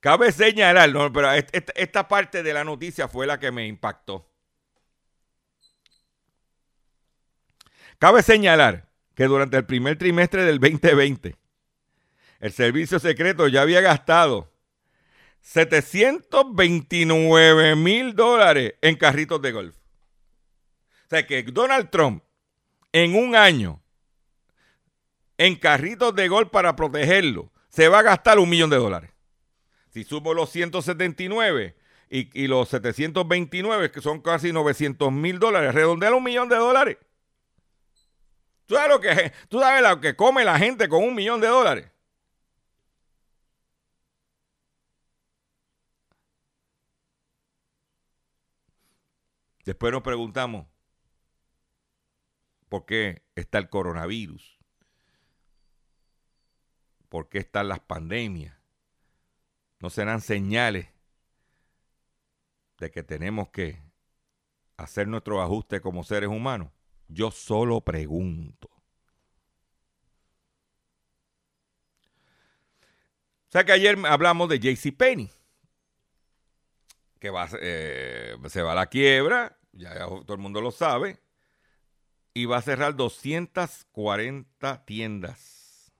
Cabe 0.00 0.32
señalar, 0.32 0.90
no, 0.90 1.12
pero 1.12 1.30
esta, 1.32 2.08
parte 2.08 2.42
de 2.42 2.52
la 2.52 2.64
noticia 2.64 3.08
fue 3.08 3.26
la 3.26 3.40
que 3.40 3.50
me 3.50 3.66
impactó. 3.66 4.30
Cabe 7.98 8.22
señalar 8.22 8.90
que 9.14 9.24
durante 9.24 9.56
el 9.56 9.64
primer 9.64 9.96
trimestre 9.96 10.44
del 10.44 10.60
2020, 10.60 11.34
el 12.40 12.52
servicio 12.52 12.98
secreto 12.98 13.48
ya 13.48 13.62
había 13.62 13.80
gastado 13.80 14.52
729 15.40 17.76
mil 17.76 18.14
dólares 18.14 18.74
en 18.82 18.96
carritos 18.96 19.40
de 19.40 19.52
golf. 19.52 19.74
O 21.06 21.08
sea 21.08 21.26
que 21.26 21.42
Donald 21.44 21.88
Trump 21.88 22.22
en 22.92 23.14
un 23.14 23.34
año 23.36 23.80
en 25.38 25.56
carritos 25.56 26.14
de 26.14 26.28
golf 26.28 26.50
para 26.50 26.76
protegerlo 26.76 27.50
se 27.68 27.88
va 27.88 28.00
a 28.00 28.02
gastar 28.02 28.38
un 28.38 28.48
millón 28.48 28.70
de 28.70 28.76
dólares. 28.76 29.10
Si 29.96 30.04
sumo 30.04 30.34
los 30.34 30.50
179 30.50 31.74
y, 32.10 32.42
y 32.42 32.48
los 32.48 32.68
729, 32.68 33.90
que 33.90 34.02
son 34.02 34.20
casi 34.20 34.52
900 34.52 35.10
mil 35.10 35.38
dólares, 35.38 35.74
redondea 35.74 36.14
un 36.14 36.22
millón 36.22 36.50
de 36.50 36.56
dólares. 36.56 36.98
¿Tú 38.66 38.74
sabes, 38.74 38.90
lo 38.90 39.00
que, 39.00 39.32
¿Tú 39.48 39.58
sabes 39.58 39.82
lo 39.82 39.98
que 39.98 40.14
come 40.14 40.44
la 40.44 40.58
gente 40.58 40.90
con 40.90 41.02
un 41.02 41.14
millón 41.14 41.40
de 41.40 41.46
dólares? 41.46 41.90
Después 49.64 49.94
nos 49.94 50.02
preguntamos, 50.02 50.66
¿por 52.68 52.84
qué 52.84 53.22
está 53.34 53.56
el 53.56 53.70
coronavirus? 53.70 54.58
¿Por 57.08 57.30
qué 57.30 57.38
están 57.38 57.68
las 57.68 57.80
pandemias? 57.80 58.55
No 59.80 59.90
serán 59.90 60.20
señales 60.20 60.88
de 62.78 62.90
que 62.90 63.02
tenemos 63.02 63.48
que 63.50 63.82
hacer 64.76 65.08
nuestro 65.08 65.42
ajuste 65.42 65.80
como 65.80 66.04
seres 66.04 66.28
humanos? 66.28 66.70
Yo 67.08 67.30
solo 67.30 67.80
pregunto. 67.82 68.76
sea 73.56 73.64
que 73.64 73.72
ayer 73.72 73.96
hablamos 74.06 74.50
de 74.50 74.58
JCPenney, 74.58 75.30
que 77.18 77.30
va, 77.30 77.48
eh, 77.58 78.36
se 78.48 78.60
va 78.60 78.72
a 78.72 78.74
la 78.74 78.86
quiebra, 78.88 79.58
ya 79.72 79.94
todo 80.06 80.34
el 80.34 80.40
mundo 80.40 80.60
lo 80.60 80.70
sabe, 80.70 81.22
y 82.34 82.44
va 82.44 82.58
a 82.58 82.62
cerrar 82.62 82.96
240 82.96 84.84
tiendas. 84.84 85.90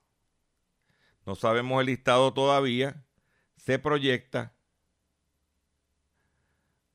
No 1.25 1.33
sabemos 1.33 1.79
el 1.79 1.87
listado 1.87 2.31
todavía. 2.31 3.03
Se 3.67 3.79
proyecta 3.79 4.53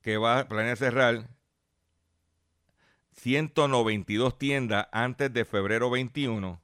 que 0.01 0.17
va 0.17 0.39
a 0.39 0.47
planear 0.47 0.75
cerrar 0.75 1.29
192 3.11 4.39
tiendas 4.39 4.87
antes 4.91 5.31
de 5.31 5.45
febrero 5.45 5.91
21 5.91 6.59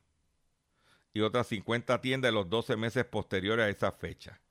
y 1.13 1.21
otras 1.21 1.45
50 1.45 2.01
tiendas 2.01 2.29
en 2.29 2.33
los 2.33 2.49
12 2.49 2.75
meses 2.75 3.05
posteriores 3.05 3.67
a 3.67 3.69
esa 3.69 3.91
fecha. 3.91 4.41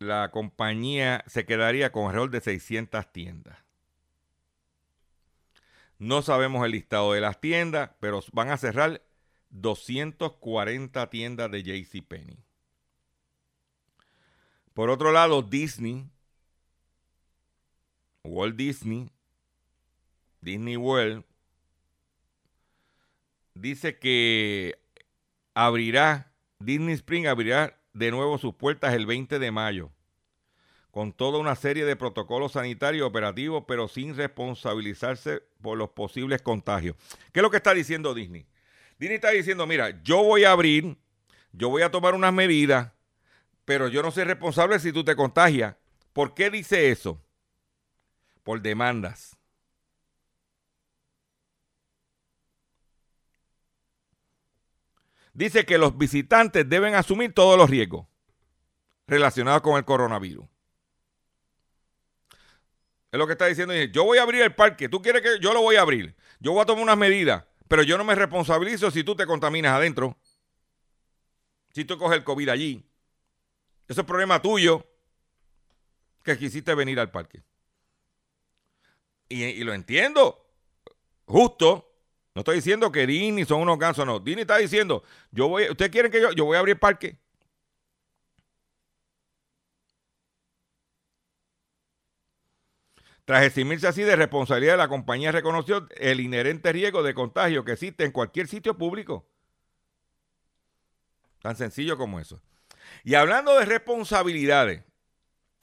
La 0.00 0.32
compañía 0.32 1.22
se 1.28 1.46
quedaría 1.46 1.92
con 1.92 2.06
alrededor 2.06 2.30
de 2.30 2.40
600 2.40 3.12
tiendas. 3.12 3.58
No 6.00 6.22
sabemos 6.22 6.64
el 6.64 6.72
listado 6.72 7.12
de 7.12 7.20
las 7.20 7.40
tiendas, 7.40 7.92
pero 8.00 8.24
van 8.32 8.50
a 8.50 8.56
cerrar 8.56 9.02
240 9.50 11.10
tiendas 11.10 11.48
de 11.48 11.62
JCPenney. 11.62 12.44
Por 14.74 14.90
otro 14.90 15.12
lado, 15.12 15.42
Disney, 15.42 16.08
Walt 18.24 18.56
Disney, 18.56 19.10
Disney 20.40 20.76
World, 20.76 21.24
dice 23.54 23.98
que 23.98 24.78
abrirá, 25.54 26.32
Disney 26.58 26.94
Spring 26.94 27.26
abrirá 27.26 27.78
de 27.92 28.10
nuevo 28.10 28.38
sus 28.38 28.54
puertas 28.54 28.94
el 28.94 29.06
20 29.06 29.38
de 29.38 29.50
mayo, 29.50 29.90
con 30.90 31.12
toda 31.12 31.38
una 31.38 31.54
serie 31.56 31.84
de 31.84 31.96
protocolos 31.96 32.52
sanitarios 32.52 33.06
operativos, 33.06 33.64
pero 33.66 33.88
sin 33.88 34.16
responsabilizarse 34.16 35.42
por 35.60 35.76
los 35.76 35.90
posibles 35.90 36.42
contagios. 36.42 36.96
¿Qué 37.32 37.40
es 37.40 37.42
lo 37.42 37.50
que 37.50 37.58
está 37.58 37.74
diciendo 37.74 38.14
Disney? 38.14 38.46
Disney 38.98 39.16
está 39.16 39.30
diciendo, 39.30 39.66
mira, 39.66 40.02
yo 40.02 40.22
voy 40.22 40.44
a 40.44 40.52
abrir, 40.52 40.96
yo 41.52 41.68
voy 41.68 41.82
a 41.82 41.90
tomar 41.90 42.14
unas 42.14 42.32
medidas, 42.32 42.92
pero 43.64 43.88
yo 43.88 44.02
no 44.02 44.10
soy 44.10 44.24
responsable 44.24 44.78
si 44.78 44.92
tú 44.92 45.04
te 45.04 45.16
contagias. 45.16 45.76
¿Por 46.12 46.34
qué 46.34 46.50
dice 46.50 46.90
eso? 46.90 47.20
Por 48.42 48.60
demandas. 48.60 49.36
Dice 55.32 55.64
que 55.64 55.78
los 55.78 55.96
visitantes 55.96 56.68
deben 56.68 56.94
asumir 56.94 57.32
todos 57.32 57.56
los 57.56 57.70
riesgos 57.70 58.06
relacionados 59.06 59.62
con 59.62 59.76
el 59.76 59.84
coronavirus. 59.84 60.46
Es 63.10 63.18
lo 63.18 63.26
que 63.26 63.32
está 63.32 63.46
diciendo. 63.46 63.74
Yo 63.74 64.04
voy 64.04 64.18
a 64.18 64.22
abrir 64.22 64.42
el 64.42 64.54
parque. 64.54 64.88
Tú 64.88 65.00
quieres 65.00 65.22
que 65.22 65.38
yo 65.40 65.52
lo 65.52 65.60
voy 65.60 65.76
a 65.76 65.82
abrir. 65.82 66.14
Yo 66.40 66.52
voy 66.52 66.62
a 66.62 66.66
tomar 66.66 66.82
unas 66.82 66.96
medidas, 66.96 67.44
pero 67.68 67.82
yo 67.82 67.96
no 67.96 68.04
me 68.04 68.14
responsabilizo 68.14 68.90
si 68.90 69.04
tú 69.04 69.14
te 69.14 69.26
contaminas 69.26 69.72
adentro. 69.72 70.16
Si 71.72 71.84
tú 71.84 71.98
coges 71.98 72.18
el 72.18 72.24
COVID 72.24 72.48
allí. 72.48 72.84
Eso 73.92 74.00
es 74.00 74.06
problema 74.06 74.40
tuyo 74.40 74.86
que 76.24 76.38
quisiste 76.38 76.74
venir 76.74 76.98
al 76.98 77.10
parque. 77.10 77.42
Y, 79.28 79.62
lo 79.64 79.74
entiendo. 79.74 80.46
Justo. 81.26 81.92
No 82.34 82.40
estoy 82.40 82.56
diciendo 82.56 82.90
que 82.90 83.06
Disney 83.06 83.44
son 83.44 83.60
unos 83.60 83.78
gansos, 83.78 84.06
no. 84.06 84.18
Disney 84.18 84.42
está 84.42 84.56
diciendo, 84.56 85.02
yo 85.30 85.46
voy, 85.48 85.68
¿ustedes 85.68 85.90
quieren 85.90 86.10
que 86.10 86.22
yo, 86.22 86.32
yo 86.32 86.46
voy 86.46 86.56
a 86.56 86.60
abrir 86.60 86.78
parque? 86.78 87.18
Tras 93.26 93.44
eximirse 93.44 93.86
así 93.86 94.04
de 94.04 94.16
responsabilidad, 94.16 94.78
la 94.78 94.88
compañía 94.88 95.32
reconoció 95.32 95.86
el 95.98 96.20
inherente 96.20 96.72
riesgo 96.72 97.02
de 97.02 97.12
contagio 97.12 97.62
que 97.62 97.72
existe 97.72 98.06
en 98.06 98.12
cualquier 98.12 98.48
sitio 98.48 98.78
público. 98.78 99.26
Tan 101.42 101.56
sencillo 101.56 101.98
como 101.98 102.18
eso. 102.18 102.40
Y 103.04 103.14
hablando 103.14 103.58
de 103.58 103.64
responsabilidades, 103.64 104.84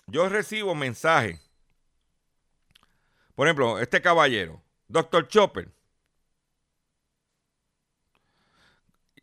yo 0.08 0.28
recibo 0.28 0.76
mensajes. 0.76 1.50
Por 3.36 3.48
ejemplo, 3.48 3.80
este 3.80 4.02
caballero, 4.02 4.62
Dr. 4.88 5.28
Chopper. 5.28 5.70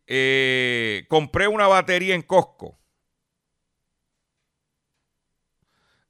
Eh, 0.07 1.05
compré 1.09 1.47
una 1.47 1.67
batería 1.67 2.15
en 2.15 2.21
Costco. 2.21 2.79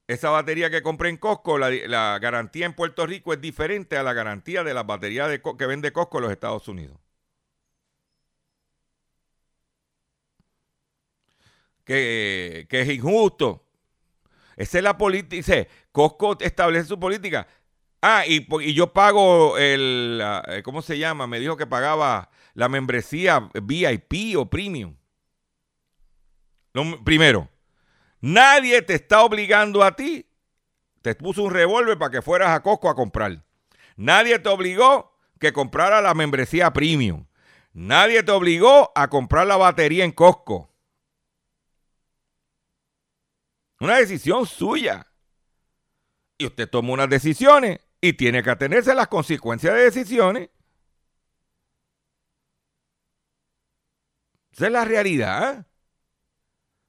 Esa 0.08 0.30
batería 0.30 0.70
que 0.70 0.82
compré 0.82 1.10
en 1.10 1.18
Costco, 1.18 1.58
la, 1.58 2.18
garantía 2.20 2.66
en 2.66 2.74
Puerto 2.74 3.05
Rico 3.05 3.34
es 3.34 3.41
diferente 3.41 3.97
a 3.97 4.03
la 4.03 4.14
garantía 4.14 4.64
de 4.64 4.74
las 4.74 4.86
baterías 4.86 5.41
que 5.58 5.66
vende 5.66 5.91
Costco 5.91 6.20
en 6.20 6.24
los 6.24 6.32
Estados 6.32 6.70
Unidos. 6.70 6.97
Que, 11.88 12.67
que 12.69 12.81
es 12.81 12.89
injusto. 12.89 13.63
Esa 14.57 14.79
es 14.79 14.83
la 14.83 14.97
política. 14.97 15.38
Dice, 15.38 15.69
Costco 15.93 16.38
establece 16.41 16.85
su 16.89 16.99
política. 16.99 17.47
Ah, 18.01 18.25
y, 18.27 18.41
po- 18.41 18.59
y 18.59 18.73
yo 18.73 18.91
pago 18.91 19.57
el, 19.57 20.21
eh, 20.47 20.61
¿cómo 20.63 20.81
se 20.81 20.97
llama? 20.97 21.27
Me 21.27 21.39
dijo 21.39 21.55
que 21.55 21.65
pagaba 21.65 22.29
la 22.55 22.67
membresía 22.67 23.49
VIP 23.63 24.38
o 24.38 24.49
premium. 24.49 24.97
Lo- 26.73 27.03
primero, 27.05 27.49
nadie 28.19 28.81
te 28.81 28.93
está 28.95 29.23
obligando 29.23 29.81
a 29.81 29.95
ti. 29.95 30.25
Te 31.01 31.15
puso 31.15 31.43
un 31.43 31.53
revólver 31.53 31.97
para 31.97 32.11
que 32.11 32.21
fueras 32.21 32.49
a 32.49 32.61
Costco 32.61 32.89
a 32.89 32.95
comprar. 32.95 33.43
Nadie 33.95 34.39
te 34.39 34.49
obligó 34.49 35.15
que 35.39 35.53
comprara 35.53 36.01
la 36.01 36.13
membresía 36.13 36.73
premium. 36.73 37.25
Nadie 37.71 38.23
te 38.23 38.31
obligó 38.31 38.91
a 38.93 39.07
comprar 39.07 39.47
la 39.47 39.55
batería 39.55 40.03
en 40.03 40.11
Costco. 40.11 40.69
Una 43.80 43.97
decisión 43.97 44.45
suya. 44.45 45.07
Y 46.38 46.45
usted 46.45 46.69
toma 46.69 46.93
unas 46.93 47.09
decisiones 47.09 47.80
y 48.01 48.13
tiene 48.13 48.43
que 48.43 48.49
atenerse 48.49 48.91
a 48.91 48.95
las 48.95 49.07
consecuencias 49.07 49.73
de 49.73 49.82
decisiones. 49.82 50.49
Esa 54.51 54.67
es 54.67 54.71
la 54.71 54.86
realidad. 54.86 55.67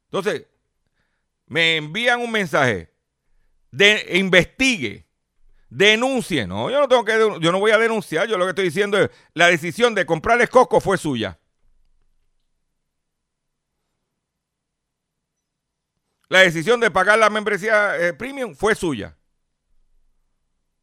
Entonces, 0.04 0.46
me 1.46 1.76
envían 1.76 2.20
un 2.20 2.30
mensaje. 2.30 2.94
De, 3.70 4.06
investigue. 4.14 5.06
Denuncie. 5.68 6.46
No, 6.46 6.70
yo 6.70 6.80
no 6.80 6.88
tengo 6.88 7.04
que 7.04 7.18
yo 7.40 7.52
no 7.52 7.60
voy 7.60 7.72
a 7.72 7.78
denunciar. 7.78 8.26
Yo 8.26 8.38
lo 8.38 8.44
que 8.44 8.50
estoy 8.50 8.64
diciendo 8.64 8.98
es 8.98 9.10
la 9.34 9.48
decisión 9.48 9.94
de 9.94 10.06
comprarles 10.06 10.48
Costco 10.48 10.80
fue 10.80 10.96
suya. 10.96 11.38
La 16.28 16.40
decisión 16.40 16.80
de 16.80 16.90
pagar 16.90 17.18
la 17.18 17.30
membresía 17.30 17.96
eh, 17.96 18.12
premium 18.12 18.54
fue 18.54 18.74
suya. 18.74 19.16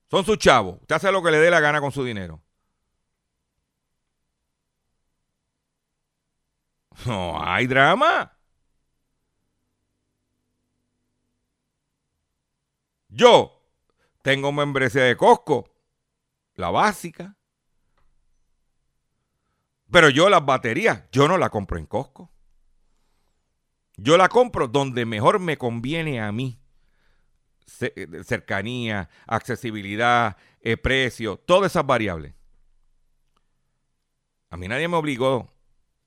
Son 0.09 0.25
sus 0.25 0.37
chavos. 0.37 0.79
Usted 0.81 0.95
hace 0.95 1.11
lo 1.11 1.21
que 1.23 1.31
le 1.31 1.39
dé 1.39 1.49
la 1.51 1.59
gana 1.59 1.81
con 1.81 1.91
su 1.91 2.03
dinero. 2.03 2.41
No 7.05 7.43
hay 7.43 7.67
drama. 7.67 8.31
Yo 13.09 13.61
tengo 14.21 14.51
membresía 14.51 15.03
de 15.03 15.15
Costco, 15.15 15.69
la 16.55 16.69
básica. 16.69 17.35
Pero 19.91 20.09
yo 20.09 20.29
las 20.29 20.45
baterías, 20.45 21.03
yo 21.11 21.27
no 21.27 21.37
la 21.37 21.49
compro 21.49 21.77
en 21.77 21.85
Costco. 21.85 22.34
Yo 23.97 24.17
la 24.17 24.29
compro 24.29 24.67
donde 24.67 25.05
mejor 25.05 25.39
me 25.39 25.57
conviene 25.57 26.21
a 26.21 26.31
mí. 26.31 26.59
Eh, 27.81 28.07
Cercanía, 28.23 29.09
accesibilidad, 29.25 30.37
eh, 30.61 30.77
precio, 30.77 31.37
todas 31.37 31.71
esas 31.71 31.85
variables. 31.85 32.33
A 34.49 34.57
mí 34.57 34.67
nadie 34.67 34.87
me 34.87 34.97
obligó 34.97 35.51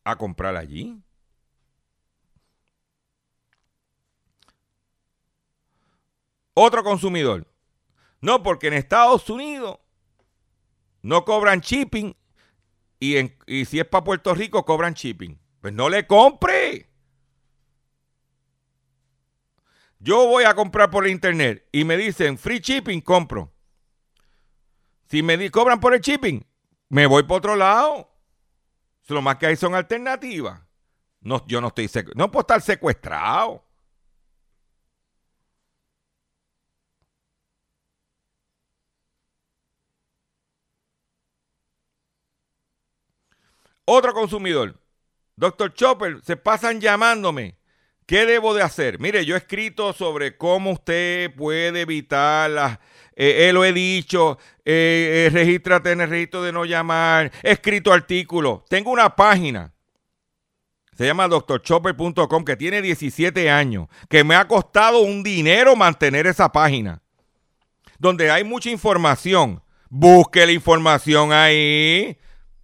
a 0.05 0.17
comprar 0.17 0.57
allí. 0.57 1.03
Otro 6.55 6.83
consumidor. 6.83 7.47
No, 8.21 8.43
porque 8.43 8.69
en 8.69 8.75
Estados 8.75 9.31
Unidos 9.31 9.79
no 11.03 11.25
cobran 11.25 11.61
shipping 11.61 12.17
y, 12.99 13.17
y 13.47 13.65
si 13.65 13.79
es 13.79 13.87
para 13.87 14.05
Puerto 14.05 14.35
Rico 14.35 14.65
cobran 14.65 14.95
shipping. 14.95 15.39
Pues 15.61 15.73
no 15.73 15.89
le 15.89 16.07
compre. 16.07 16.88
Yo 20.01 20.27
voy 20.27 20.45
a 20.45 20.55
comprar 20.55 20.91
por 20.91 21.07
internet 21.07 21.69
y 21.73 21.85
me 21.85 21.97
dicen 21.97 22.39
free 22.39 22.61
shipping, 22.61 23.01
compro. 23.01 23.53
Si 25.09 25.23
me 25.23 25.51
cobran 25.51 25.81
por 25.81 25.95
el 25.95 26.01
shipping, 26.01 26.47
me 26.89 27.07
voy 27.07 27.25
por 27.25 27.39
otro 27.39 27.57
lado. 27.57 28.09
Lo 29.09 29.23
más 29.23 29.37
que 29.37 29.47
hay 29.47 29.57
son 29.57 29.75
alternativas. 29.75 30.61
No, 31.21 31.45
yo 31.47 31.61
no 31.61 31.69
estoy. 31.69 31.91
No 32.15 32.31
puedo 32.31 32.43
estar 32.43 32.61
secuestrado. 32.61 33.65
Otro 43.85 44.13
consumidor. 44.13 44.79
Doctor 45.37 45.73
Chopper, 45.73 46.23
se 46.23 46.37
pasan 46.37 46.81
llamándome. 46.81 47.58
¿Qué 48.09 48.25
debo 48.25 48.55
de 48.55 48.63
hacer? 48.63 48.99
Mire, 48.99 49.27
yo 49.27 49.35
he 49.35 49.39
escrito 49.39 49.93
sobre 49.93 50.39
cómo 50.39 50.71
usted 50.71 51.31
puede 51.35 51.83
evitar 51.83 52.49
las... 52.49 52.79
Eh, 53.15 53.49
eh, 53.49 53.53
lo 53.53 53.67
he 53.67 53.73
dicho, 53.75 54.39
eh, 54.65 55.29
regístrate 55.31 55.93
en 55.93 56.01
el 56.01 56.09
registro 56.09 56.43
de 56.43 56.51
no 56.51 56.65
llamar, 56.65 57.31
he 57.43 57.51
escrito 57.51 57.93
artículos. 57.93 58.65
Tengo 58.71 58.91
una 58.93 59.15
página, 59.15 59.75
se 60.97 61.05
llama 61.05 61.29
doctorchopper.com, 61.29 62.47
que 62.47 62.57
tiene 62.57 62.81
17 62.81 63.51
años, 63.51 63.89
que 64.09 64.25
me 64.25 64.37
ha 64.37 64.49
costado 64.49 65.01
un 65.01 65.23
dinero 65.23 65.77
mantener 65.77 66.27
esa 66.27 66.51
página, 66.51 67.03
donde 67.99 68.31
hay 68.31 68.43
mucha 68.43 68.71
información. 68.71 69.63
Busque 69.91 70.47
la 70.47 70.53
información 70.53 71.31
ahí. 71.31 72.17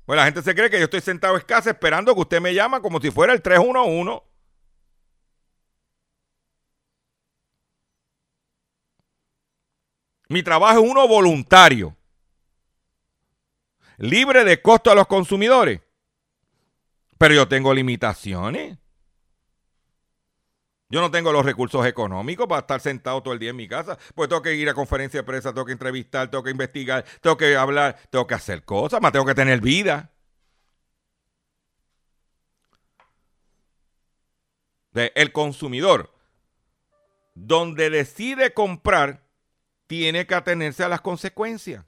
Pues 0.07 0.16
la 0.16 0.24
gente 0.24 0.40
se 0.40 0.55
cree 0.55 0.70
que 0.70 0.78
yo 0.78 0.84
estoy 0.84 1.03
sentado 1.03 1.36
escasa 1.36 1.68
esperando 1.68 2.14
que 2.14 2.20
usted 2.22 2.40
me 2.40 2.55
llama 2.55 2.80
como 2.80 2.99
si 2.99 3.11
fuera 3.11 3.34
el 3.34 3.42
311. 3.42 4.34
Mi 10.29 10.43
trabajo 10.43 10.81
es 10.83 10.91
uno 10.91 11.07
voluntario, 11.07 11.97
libre 13.99 14.45
de 14.45 14.61
costo 14.62 14.91
a 14.91 14.95
los 14.95 15.07
consumidores. 15.07 15.81
Pero 17.18 17.35
yo 17.35 17.49
tengo 17.49 17.72
limitaciones. 17.72 18.79
Yo 20.91 21.01
no 21.01 21.11
tengo 21.11 21.33
los 21.33 21.45
recursos 21.45 21.85
económicos 21.87 22.47
para 22.47 22.61
estar 22.61 22.81
sentado 22.81 23.22
todo 23.22 23.35
el 23.35 23.41
día 23.41 23.51
en 23.51 23.57
mi 23.57 23.66
casa. 23.66 23.99
Pues 24.14 24.29
tengo 24.29 24.43
que 24.43 24.55
ir 24.55 24.68
a 24.68 24.75
conferencia 24.75 25.20
de 25.20 25.25
prensa, 25.25 25.53
tengo 25.53 25.64
que 25.64 25.72
entrevistar, 25.72 26.31
tengo 26.31 26.45
que 26.45 26.51
investigar, 26.51 27.05
tengo 27.20 27.37
que 27.37 27.57
hablar, 27.57 27.99
tengo 28.11 28.27
que 28.27 28.35
hacer 28.35 28.64
cosas, 28.64 29.01
más 29.01 29.11
tengo 29.11 29.25
que 29.25 29.35
tener 29.35 29.61
vida. 29.61 30.12
El 34.93 35.33
consumidor, 35.33 36.14
donde 37.35 37.91
decide 37.91 38.55
comprar, 38.55 39.24
tiene 39.87 40.26
que 40.26 40.35
atenerse 40.35 40.85
a 40.85 40.89
las 40.89 41.01
consecuencias. 41.01 41.85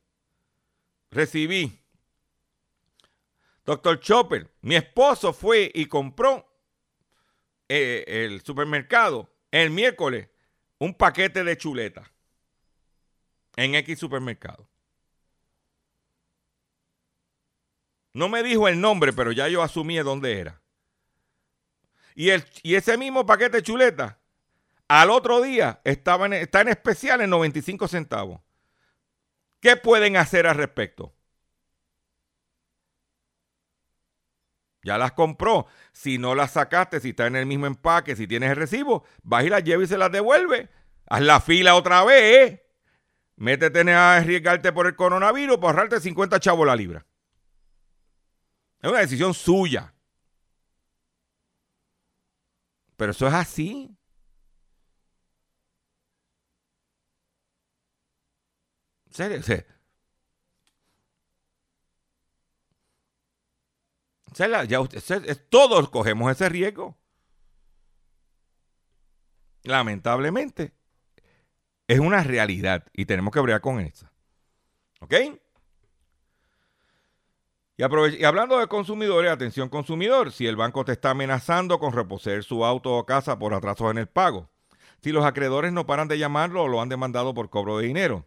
Recibí. 1.10 1.80
Doctor 3.64 3.98
Chopper, 4.00 4.50
mi 4.60 4.76
esposo 4.76 5.32
fue 5.32 5.70
y 5.74 5.86
compró 5.86 6.46
eh, 7.68 8.04
el 8.06 8.42
supermercado 8.42 9.28
el 9.50 9.70
miércoles 9.70 10.28
un 10.78 10.94
paquete 10.94 11.42
de 11.42 11.56
chuleta 11.56 12.12
en 13.56 13.74
X 13.74 13.98
supermercado. 13.98 14.68
No 18.12 18.28
me 18.28 18.42
dijo 18.42 18.68
el 18.68 18.80
nombre, 18.80 19.12
pero 19.12 19.32
ya 19.32 19.48
yo 19.48 19.62
asumí 19.62 19.96
dónde 19.98 20.38
era. 20.38 20.62
Y, 22.14 22.30
el, 22.30 22.44
y 22.62 22.74
ese 22.74 22.96
mismo 22.96 23.26
paquete 23.26 23.58
de 23.58 23.62
chuleta 23.62 24.18
al 24.88 25.10
otro 25.10 25.40
día 25.42 25.80
estaba 25.84 26.26
está 26.28 26.60
en 26.60 26.68
especial 26.68 27.20
en 27.20 27.30
95 27.30 27.88
centavos. 27.88 28.40
¿Qué 29.60 29.76
pueden 29.76 30.16
hacer 30.16 30.46
al 30.46 30.56
respecto? 30.56 31.14
Ya 34.86 34.98
las 34.98 35.12
compró. 35.12 35.66
Si 35.92 36.16
no 36.16 36.36
las 36.36 36.52
sacaste, 36.52 37.00
si 37.00 37.10
está 37.10 37.26
en 37.26 37.34
el 37.34 37.46
mismo 37.46 37.66
empaque, 37.66 38.14
si 38.14 38.28
tienes 38.28 38.50
el 38.50 38.56
recibo, 38.56 39.04
vas 39.24 39.44
y 39.44 39.48
las 39.48 39.64
llevas 39.64 39.86
y 39.86 39.88
se 39.88 39.98
las 39.98 40.12
devuelve. 40.12 40.68
Haz 41.08 41.22
la 41.22 41.40
fila 41.40 41.74
otra 41.74 42.04
vez. 42.04 42.60
Métete 43.34 43.92
a 43.92 44.16
arriesgarte 44.16 44.72
por 44.72 44.86
el 44.86 44.94
coronavirus 44.94 45.56
para 45.56 45.70
ahorrarte 45.70 46.00
50 46.00 46.38
chavos 46.38 46.66
la 46.66 46.76
libra. 46.76 47.04
Es 48.80 48.88
una 48.88 49.00
decisión 49.00 49.34
suya. 49.34 49.92
Pero 52.96 53.10
eso 53.10 53.26
es 53.26 53.34
así. 53.34 53.96
Serio? 59.16 59.64
ya 64.36 65.34
todos 65.48 65.88
cogemos 65.88 66.30
ese 66.30 66.48
riesgo. 66.48 66.96
Lamentablemente, 69.62 70.72
es 71.88 71.98
una 71.98 72.22
realidad 72.22 72.84
y 72.92 73.06
tenemos 73.06 73.32
que 73.32 73.40
bregar 73.40 73.60
con 73.60 73.80
esa. 73.80 74.12
¿Ok? 75.00 75.14
Y, 77.78 77.82
y, 77.82 78.24
hablando 78.24 78.58
de 78.58 78.68
consumidores, 78.68 79.30
atención 79.30 79.68
consumidor, 79.68 80.32
si 80.32 80.46
el 80.46 80.56
banco 80.56 80.84
te 80.84 80.92
está 80.92 81.10
amenazando 81.10 81.78
con 81.78 81.92
reposer 81.92 82.44
su 82.44 82.64
auto 82.64 82.94
o 82.94 83.06
casa 83.06 83.38
por 83.38 83.54
atrasos 83.54 83.90
en 83.90 83.98
el 83.98 84.06
pago, 84.06 84.48
si 85.02 85.12
los 85.12 85.24
acreedores 85.24 85.72
no 85.72 85.86
paran 85.86 86.08
de 86.08 86.18
llamarlo 86.18 86.62
o 86.62 86.68
lo 86.68 86.80
han 86.80 86.88
demandado 86.88 87.34
por 87.34 87.50
cobro 87.50 87.78
de 87.78 87.86
dinero, 87.86 88.24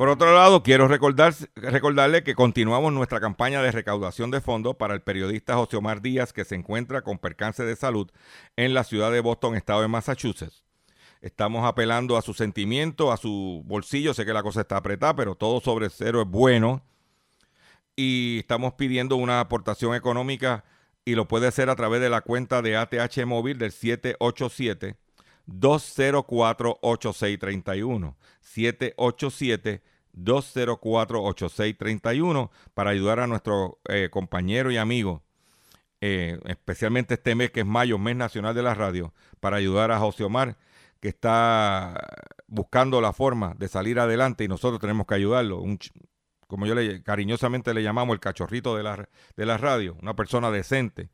Por 0.00 0.08
otro 0.08 0.34
lado, 0.34 0.62
quiero 0.62 0.88
recordar, 0.88 1.34
recordarle 1.56 2.24
que 2.24 2.34
continuamos 2.34 2.90
nuestra 2.90 3.20
campaña 3.20 3.60
de 3.60 3.70
recaudación 3.70 4.30
de 4.30 4.40
fondos 4.40 4.76
para 4.76 4.94
el 4.94 5.02
periodista 5.02 5.56
José 5.56 5.76
Omar 5.76 6.00
Díaz, 6.00 6.32
que 6.32 6.46
se 6.46 6.54
encuentra 6.54 7.02
con 7.02 7.18
percance 7.18 7.64
de 7.64 7.76
salud 7.76 8.10
en 8.56 8.72
la 8.72 8.84
ciudad 8.84 9.12
de 9.12 9.20
Boston, 9.20 9.56
estado 9.56 9.82
de 9.82 9.88
Massachusetts. 9.88 10.64
Estamos 11.20 11.66
apelando 11.66 12.16
a 12.16 12.22
su 12.22 12.32
sentimiento, 12.32 13.12
a 13.12 13.18
su 13.18 13.62
bolsillo. 13.66 14.14
Sé 14.14 14.24
que 14.24 14.32
la 14.32 14.42
cosa 14.42 14.62
está 14.62 14.78
apretada, 14.78 15.14
pero 15.14 15.34
todo 15.34 15.60
sobre 15.60 15.90
cero 15.90 16.22
es 16.22 16.28
bueno. 16.28 16.82
Y 17.94 18.38
estamos 18.38 18.72
pidiendo 18.72 19.16
una 19.16 19.40
aportación 19.40 19.94
económica 19.94 20.64
y 21.04 21.14
lo 21.14 21.28
puede 21.28 21.46
hacer 21.48 21.68
a 21.68 21.76
través 21.76 22.00
de 22.00 22.08
la 22.08 22.22
cuenta 22.22 22.62
de 22.62 22.78
ATH 22.78 23.26
móvil 23.26 23.58
del 23.58 23.70
787 23.70 24.96
204 25.44 26.78
8631 26.80 28.16
787 28.40 29.89
204-8631 30.16 32.50
para 32.74 32.90
ayudar 32.90 33.20
a 33.20 33.26
nuestro 33.26 33.78
eh, 33.88 34.08
compañero 34.10 34.70
y 34.70 34.76
amigo, 34.76 35.22
eh, 36.00 36.38
especialmente 36.46 37.14
este 37.14 37.34
mes 37.34 37.50
que 37.50 37.60
es 37.60 37.66
mayo, 37.66 37.98
mes 37.98 38.16
nacional 38.16 38.54
de 38.54 38.62
la 38.62 38.74
radio, 38.74 39.12
para 39.40 39.56
ayudar 39.56 39.90
a 39.90 39.98
José 39.98 40.24
Omar, 40.24 40.56
que 41.00 41.08
está 41.08 41.94
buscando 42.46 43.00
la 43.00 43.12
forma 43.12 43.54
de 43.58 43.68
salir 43.68 43.98
adelante 43.98 44.44
y 44.44 44.48
nosotros 44.48 44.80
tenemos 44.80 45.06
que 45.06 45.14
ayudarlo. 45.14 45.62
como 46.46 46.66
yo 46.66 46.74
le, 46.74 47.02
cariñosamente 47.02 47.74
le 47.74 47.82
llamamos 47.82 48.14
el 48.14 48.20
cachorrito 48.20 48.76
de 48.76 48.82
la, 48.82 49.08
de 49.36 49.46
la 49.46 49.56
radio, 49.56 49.96
una 50.02 50.14
persona 50.14 50.50
decente 50.50 51.08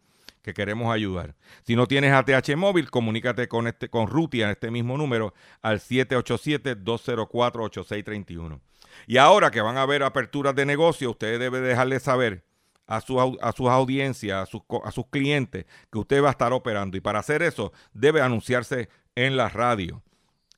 que 0.47 0.55
queremos 0.55 0.95
ayudar. 0.95 1.35
Si 1.65 1.75
no 1.75 1.89
tienes 1.89 2.13
ATH 2.13 2.55
móvil, 2.57 2.89
comunícate 2.89 3.49
con, 3.49 3.67
este, 3.67 3.89
con 3.89 4.07
Rutia 4.07 4.45
en 4.45 4.53
este 4.53 4.71
mismo 4.71 4.97
número 4.97 5.35
al 5.61 5.81
787-204-8631. 5.81 8.61
Y 9.07 9.19
ahora 9.19 9.51
que 9.51 9.61
van 9.61 9.77
a 9.77 9.83
haber 9.83 10.03
aperturas 10.03 10.55
de 10.55 10.67
negocio, 10.67 11.11
ustedes 11.11 11.39
deben 11.39 11.65
dejarle 11.65 12.01
saber 12.01 12.45
a, 12.87 13.01
su, 13.01 13.21
a 13.21 13.53
sus 13.53 13.69
audiencias, 13.69 14.43
a 14.43 14.47
sus, 14.47 14.63
a 14.85 14.91
sus 14.91 15.07
clientes, 15.07 15.67
que 15.91 15.99
usted 15.99 16.23
va 16.23 16.29
a 16.29 16.33
estar 16.33 16.53
operando. 16.53 16.97
Y 16.97 17.01
para 17.01 17.19
hacer 17.19 17.43
eso, 17.43 17.73
debe 17.93 18.21
anunciarse 18.21 18.89
en 19.15 19.37
la 19.37 19.49
radio. 19.49 20.03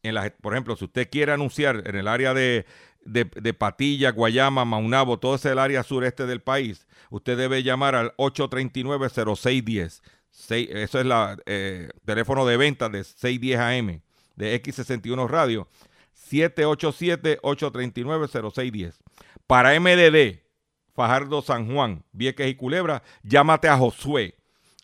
En 0.02 0.14
por 0.40 0.52
ejemplo, 0.54 0.76
si 0.76 0.84
usted 0.84 1.08
quiere 1.10 1.32
anunciar 1.32 1.82
en 1.86 1.96
el 1.96 2.06
área 2.06 2.34
de, 2.34 2.66
de, 3.04 3.54
Patilla, 3.54 4.12
Guayama, 4.12 4.64
Maunabo, 4.64 5.18
todo 5.18 5.34
ese 5.34 5.50
área 5.50 5.82
sureste 5.82 6.26
del 6.26 6.40
país, 6.40 6.86
usted 7.10 7.36
debe 7.36 7.62
llamar 7.62 7.94
al 7.94 8.14
839-0610. 8.16 10.00
Eso 10.30 10.98
es 11.00 11.04
el 11.04 11.12
eh, 11.46 11.88
teléfono 12.04 12.46
de 12.46 12.56
venta 12.56 12.88
de 12.88 13.02
610 13.02 13.58
AM 13.58 14.02
de 14.36 14.62
X61 14.62 15.28
Radio. 15.28 15.68
787-839-0610. 16.30 18.94
Para 19.46 19.78
MDD, 19.78 20.40
Fajardo 20.94 21.42
San 21.42 21.70
Juan, 21.72 22.02
Vieques 22.12 22.48
y 22.48 22.54
Culebra, 22.54 23.02
llámate 23.22 23.68
a 23.68 23.76
Josué 23.78 24.38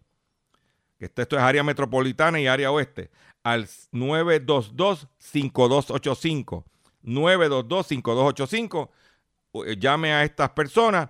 que 0.98 1.04
esto, 1.06 1.22
es 1.22 1.32
área 1.42 1.62
metropolitana 1.64 2.38
y 2.40 2.46
área 2.46 2.70
oeste, 2.70 3.10
al 3.42 3.66
922-5285. 3.66 6.64
922-5285. 7.02 8.90
Llame 9.78 10.12
a 10.12 10.24
estas 10.24 10.50
personas 10.50 11.08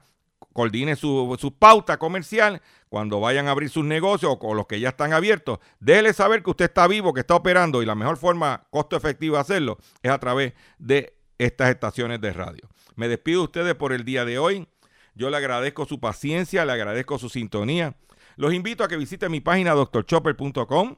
coordine 0.52 0.96
su, 0.96 1.36
su, 1.38 1.56
pauta 1.56 1.98
comercial 1.98 2.62
cuando 2.88 3.20
vayan 3.20 3.48
a 3.48 3.52
abrir 3.52 3.70
sus 3.70 3.84
negocios 3.84 4.36
o, 4.40 4.54
los 4.54 4.66
que 4.66 4.80
ya 4.80 4.90
están 4.90 5.12
abiertos. 5.12 5.58
Déjele 5.80 6.12
saber 6.12 6.42
que 6.42 6.50
usted 6.50 6.66
está 6.66 6.86
vivo, 6.86 7.12
que 7.12 7.20
está 7.20 7.34
operando 7.34 7.82
y 7.82 7.86
la 7.86 7.94
mejor 7.94 8.16
forma 8.16 8.66
costo 8.70 8.96
efectivo 8.96 9.36
de 9.36 9.40
hacerlo 9.40 9.78
es 10.02 10.10
a 10.10 10.18
través 10.18 10.54
de 10.78 11.16
estas 11.38 11.70
estaciones 11.70 12.20
de 12.20 12.32
radio. 12.32 12.68
Me 12.96 13.08
despido 13.08 13.40
de 13.40 13.44
ustedes 13.44 13.74
por 13.74 13.92
el 13.92 14.04
día 14.04 14.24
de 14.24 14.38
hoy. 14.38 14.68
Yo 15.14 15.30
le 15.30 15.36
agradezco 15.36 15.86
su 15.86 16.00
paciencia, 16.00 16.64
le 16.64 16.72
agradezco 16.72 17.18
su 17.18 17.28
sintonía. 17.28 17.96
Los 18.36 18.52
invito 18.52 18.82
a 18.84 18.88
que 18.88 18.96
visiten 18.96 19.30
mi 19.30 19.40
página 19.40 19.72
doctorchopper.com 19.72 20.96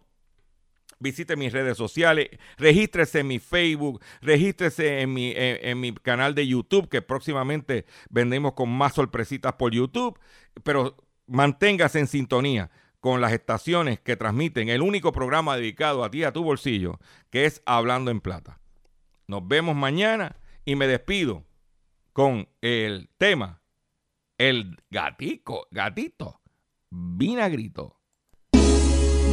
visite 0.98 1.36
mis 1.36 1.52
redes 1.52 1.76
sociales, 1.76 2.28
regístrese 2.56 3.20
en 3.20 3.28
mi 3.28 3.38
Facebook, 3.38 4.00
regístrese 4.20 5.00
en 5.00 5.12
mi, 5.12 5.32
en, 5.36 5.80
mi 5.80 5.94
canal 5.94 6.34
de 6.34 6.46
YouTube, 6.46 6.88
que 6.88 7.02
próximamente 7.02 7.86
vendemos 8.10 8.54
con 8.54 8.70
más 8.70 8.94
sorpresitas 8.94 9.54
por 9.54 9.72
YouTube, 9.72 10.18
pero 10.62 10.96
manténgase 11.26 11.98
en 11.98 12.06
sintonía 12.06 12.70
con 13.00 13.20
las 13.20 13.32
estaciones 13.32 14.00
que 14.00 14.16
transmiten 14.16 14.68
el 14.68 14.82
único 14.82 15.12
programa 15.12 15.56
dedicado 15.56 16.02
a 16.02 16.10
ti, 16.10 16.24
a 16.24 16.32
tu 16.32 16.42
bolsillo, 16.42 16.98
que 17.30 17.44
es 17.44 17.62
Hablando 17.66 18.10
en 18.10 18.20
Plata. 18.20 18.58
Nos 19.26 19.46
vemos 19.46 19.76
mañana 19.76 20.36
y 20.64 20.76
me 20.76 20.86
despido 20.86 21.44
con 22.12 22.48
el 22.62 23.10
tema, 23.18 23.60
el 24.38 24.76
gatico, 24.90 25.68
gatito, 25.70 26.40
vinagrito 26.90 27.95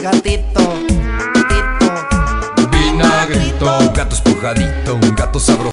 gatito. 0.00 0.62
Gatito. 1.34 1.88
Vinagrito, 2.70 3.92
gato 3.92 4.14
espujadito, 4.14 4.94
un 4.94 5.14
gato 5.14 5.38
sabroso. 5.38 5.58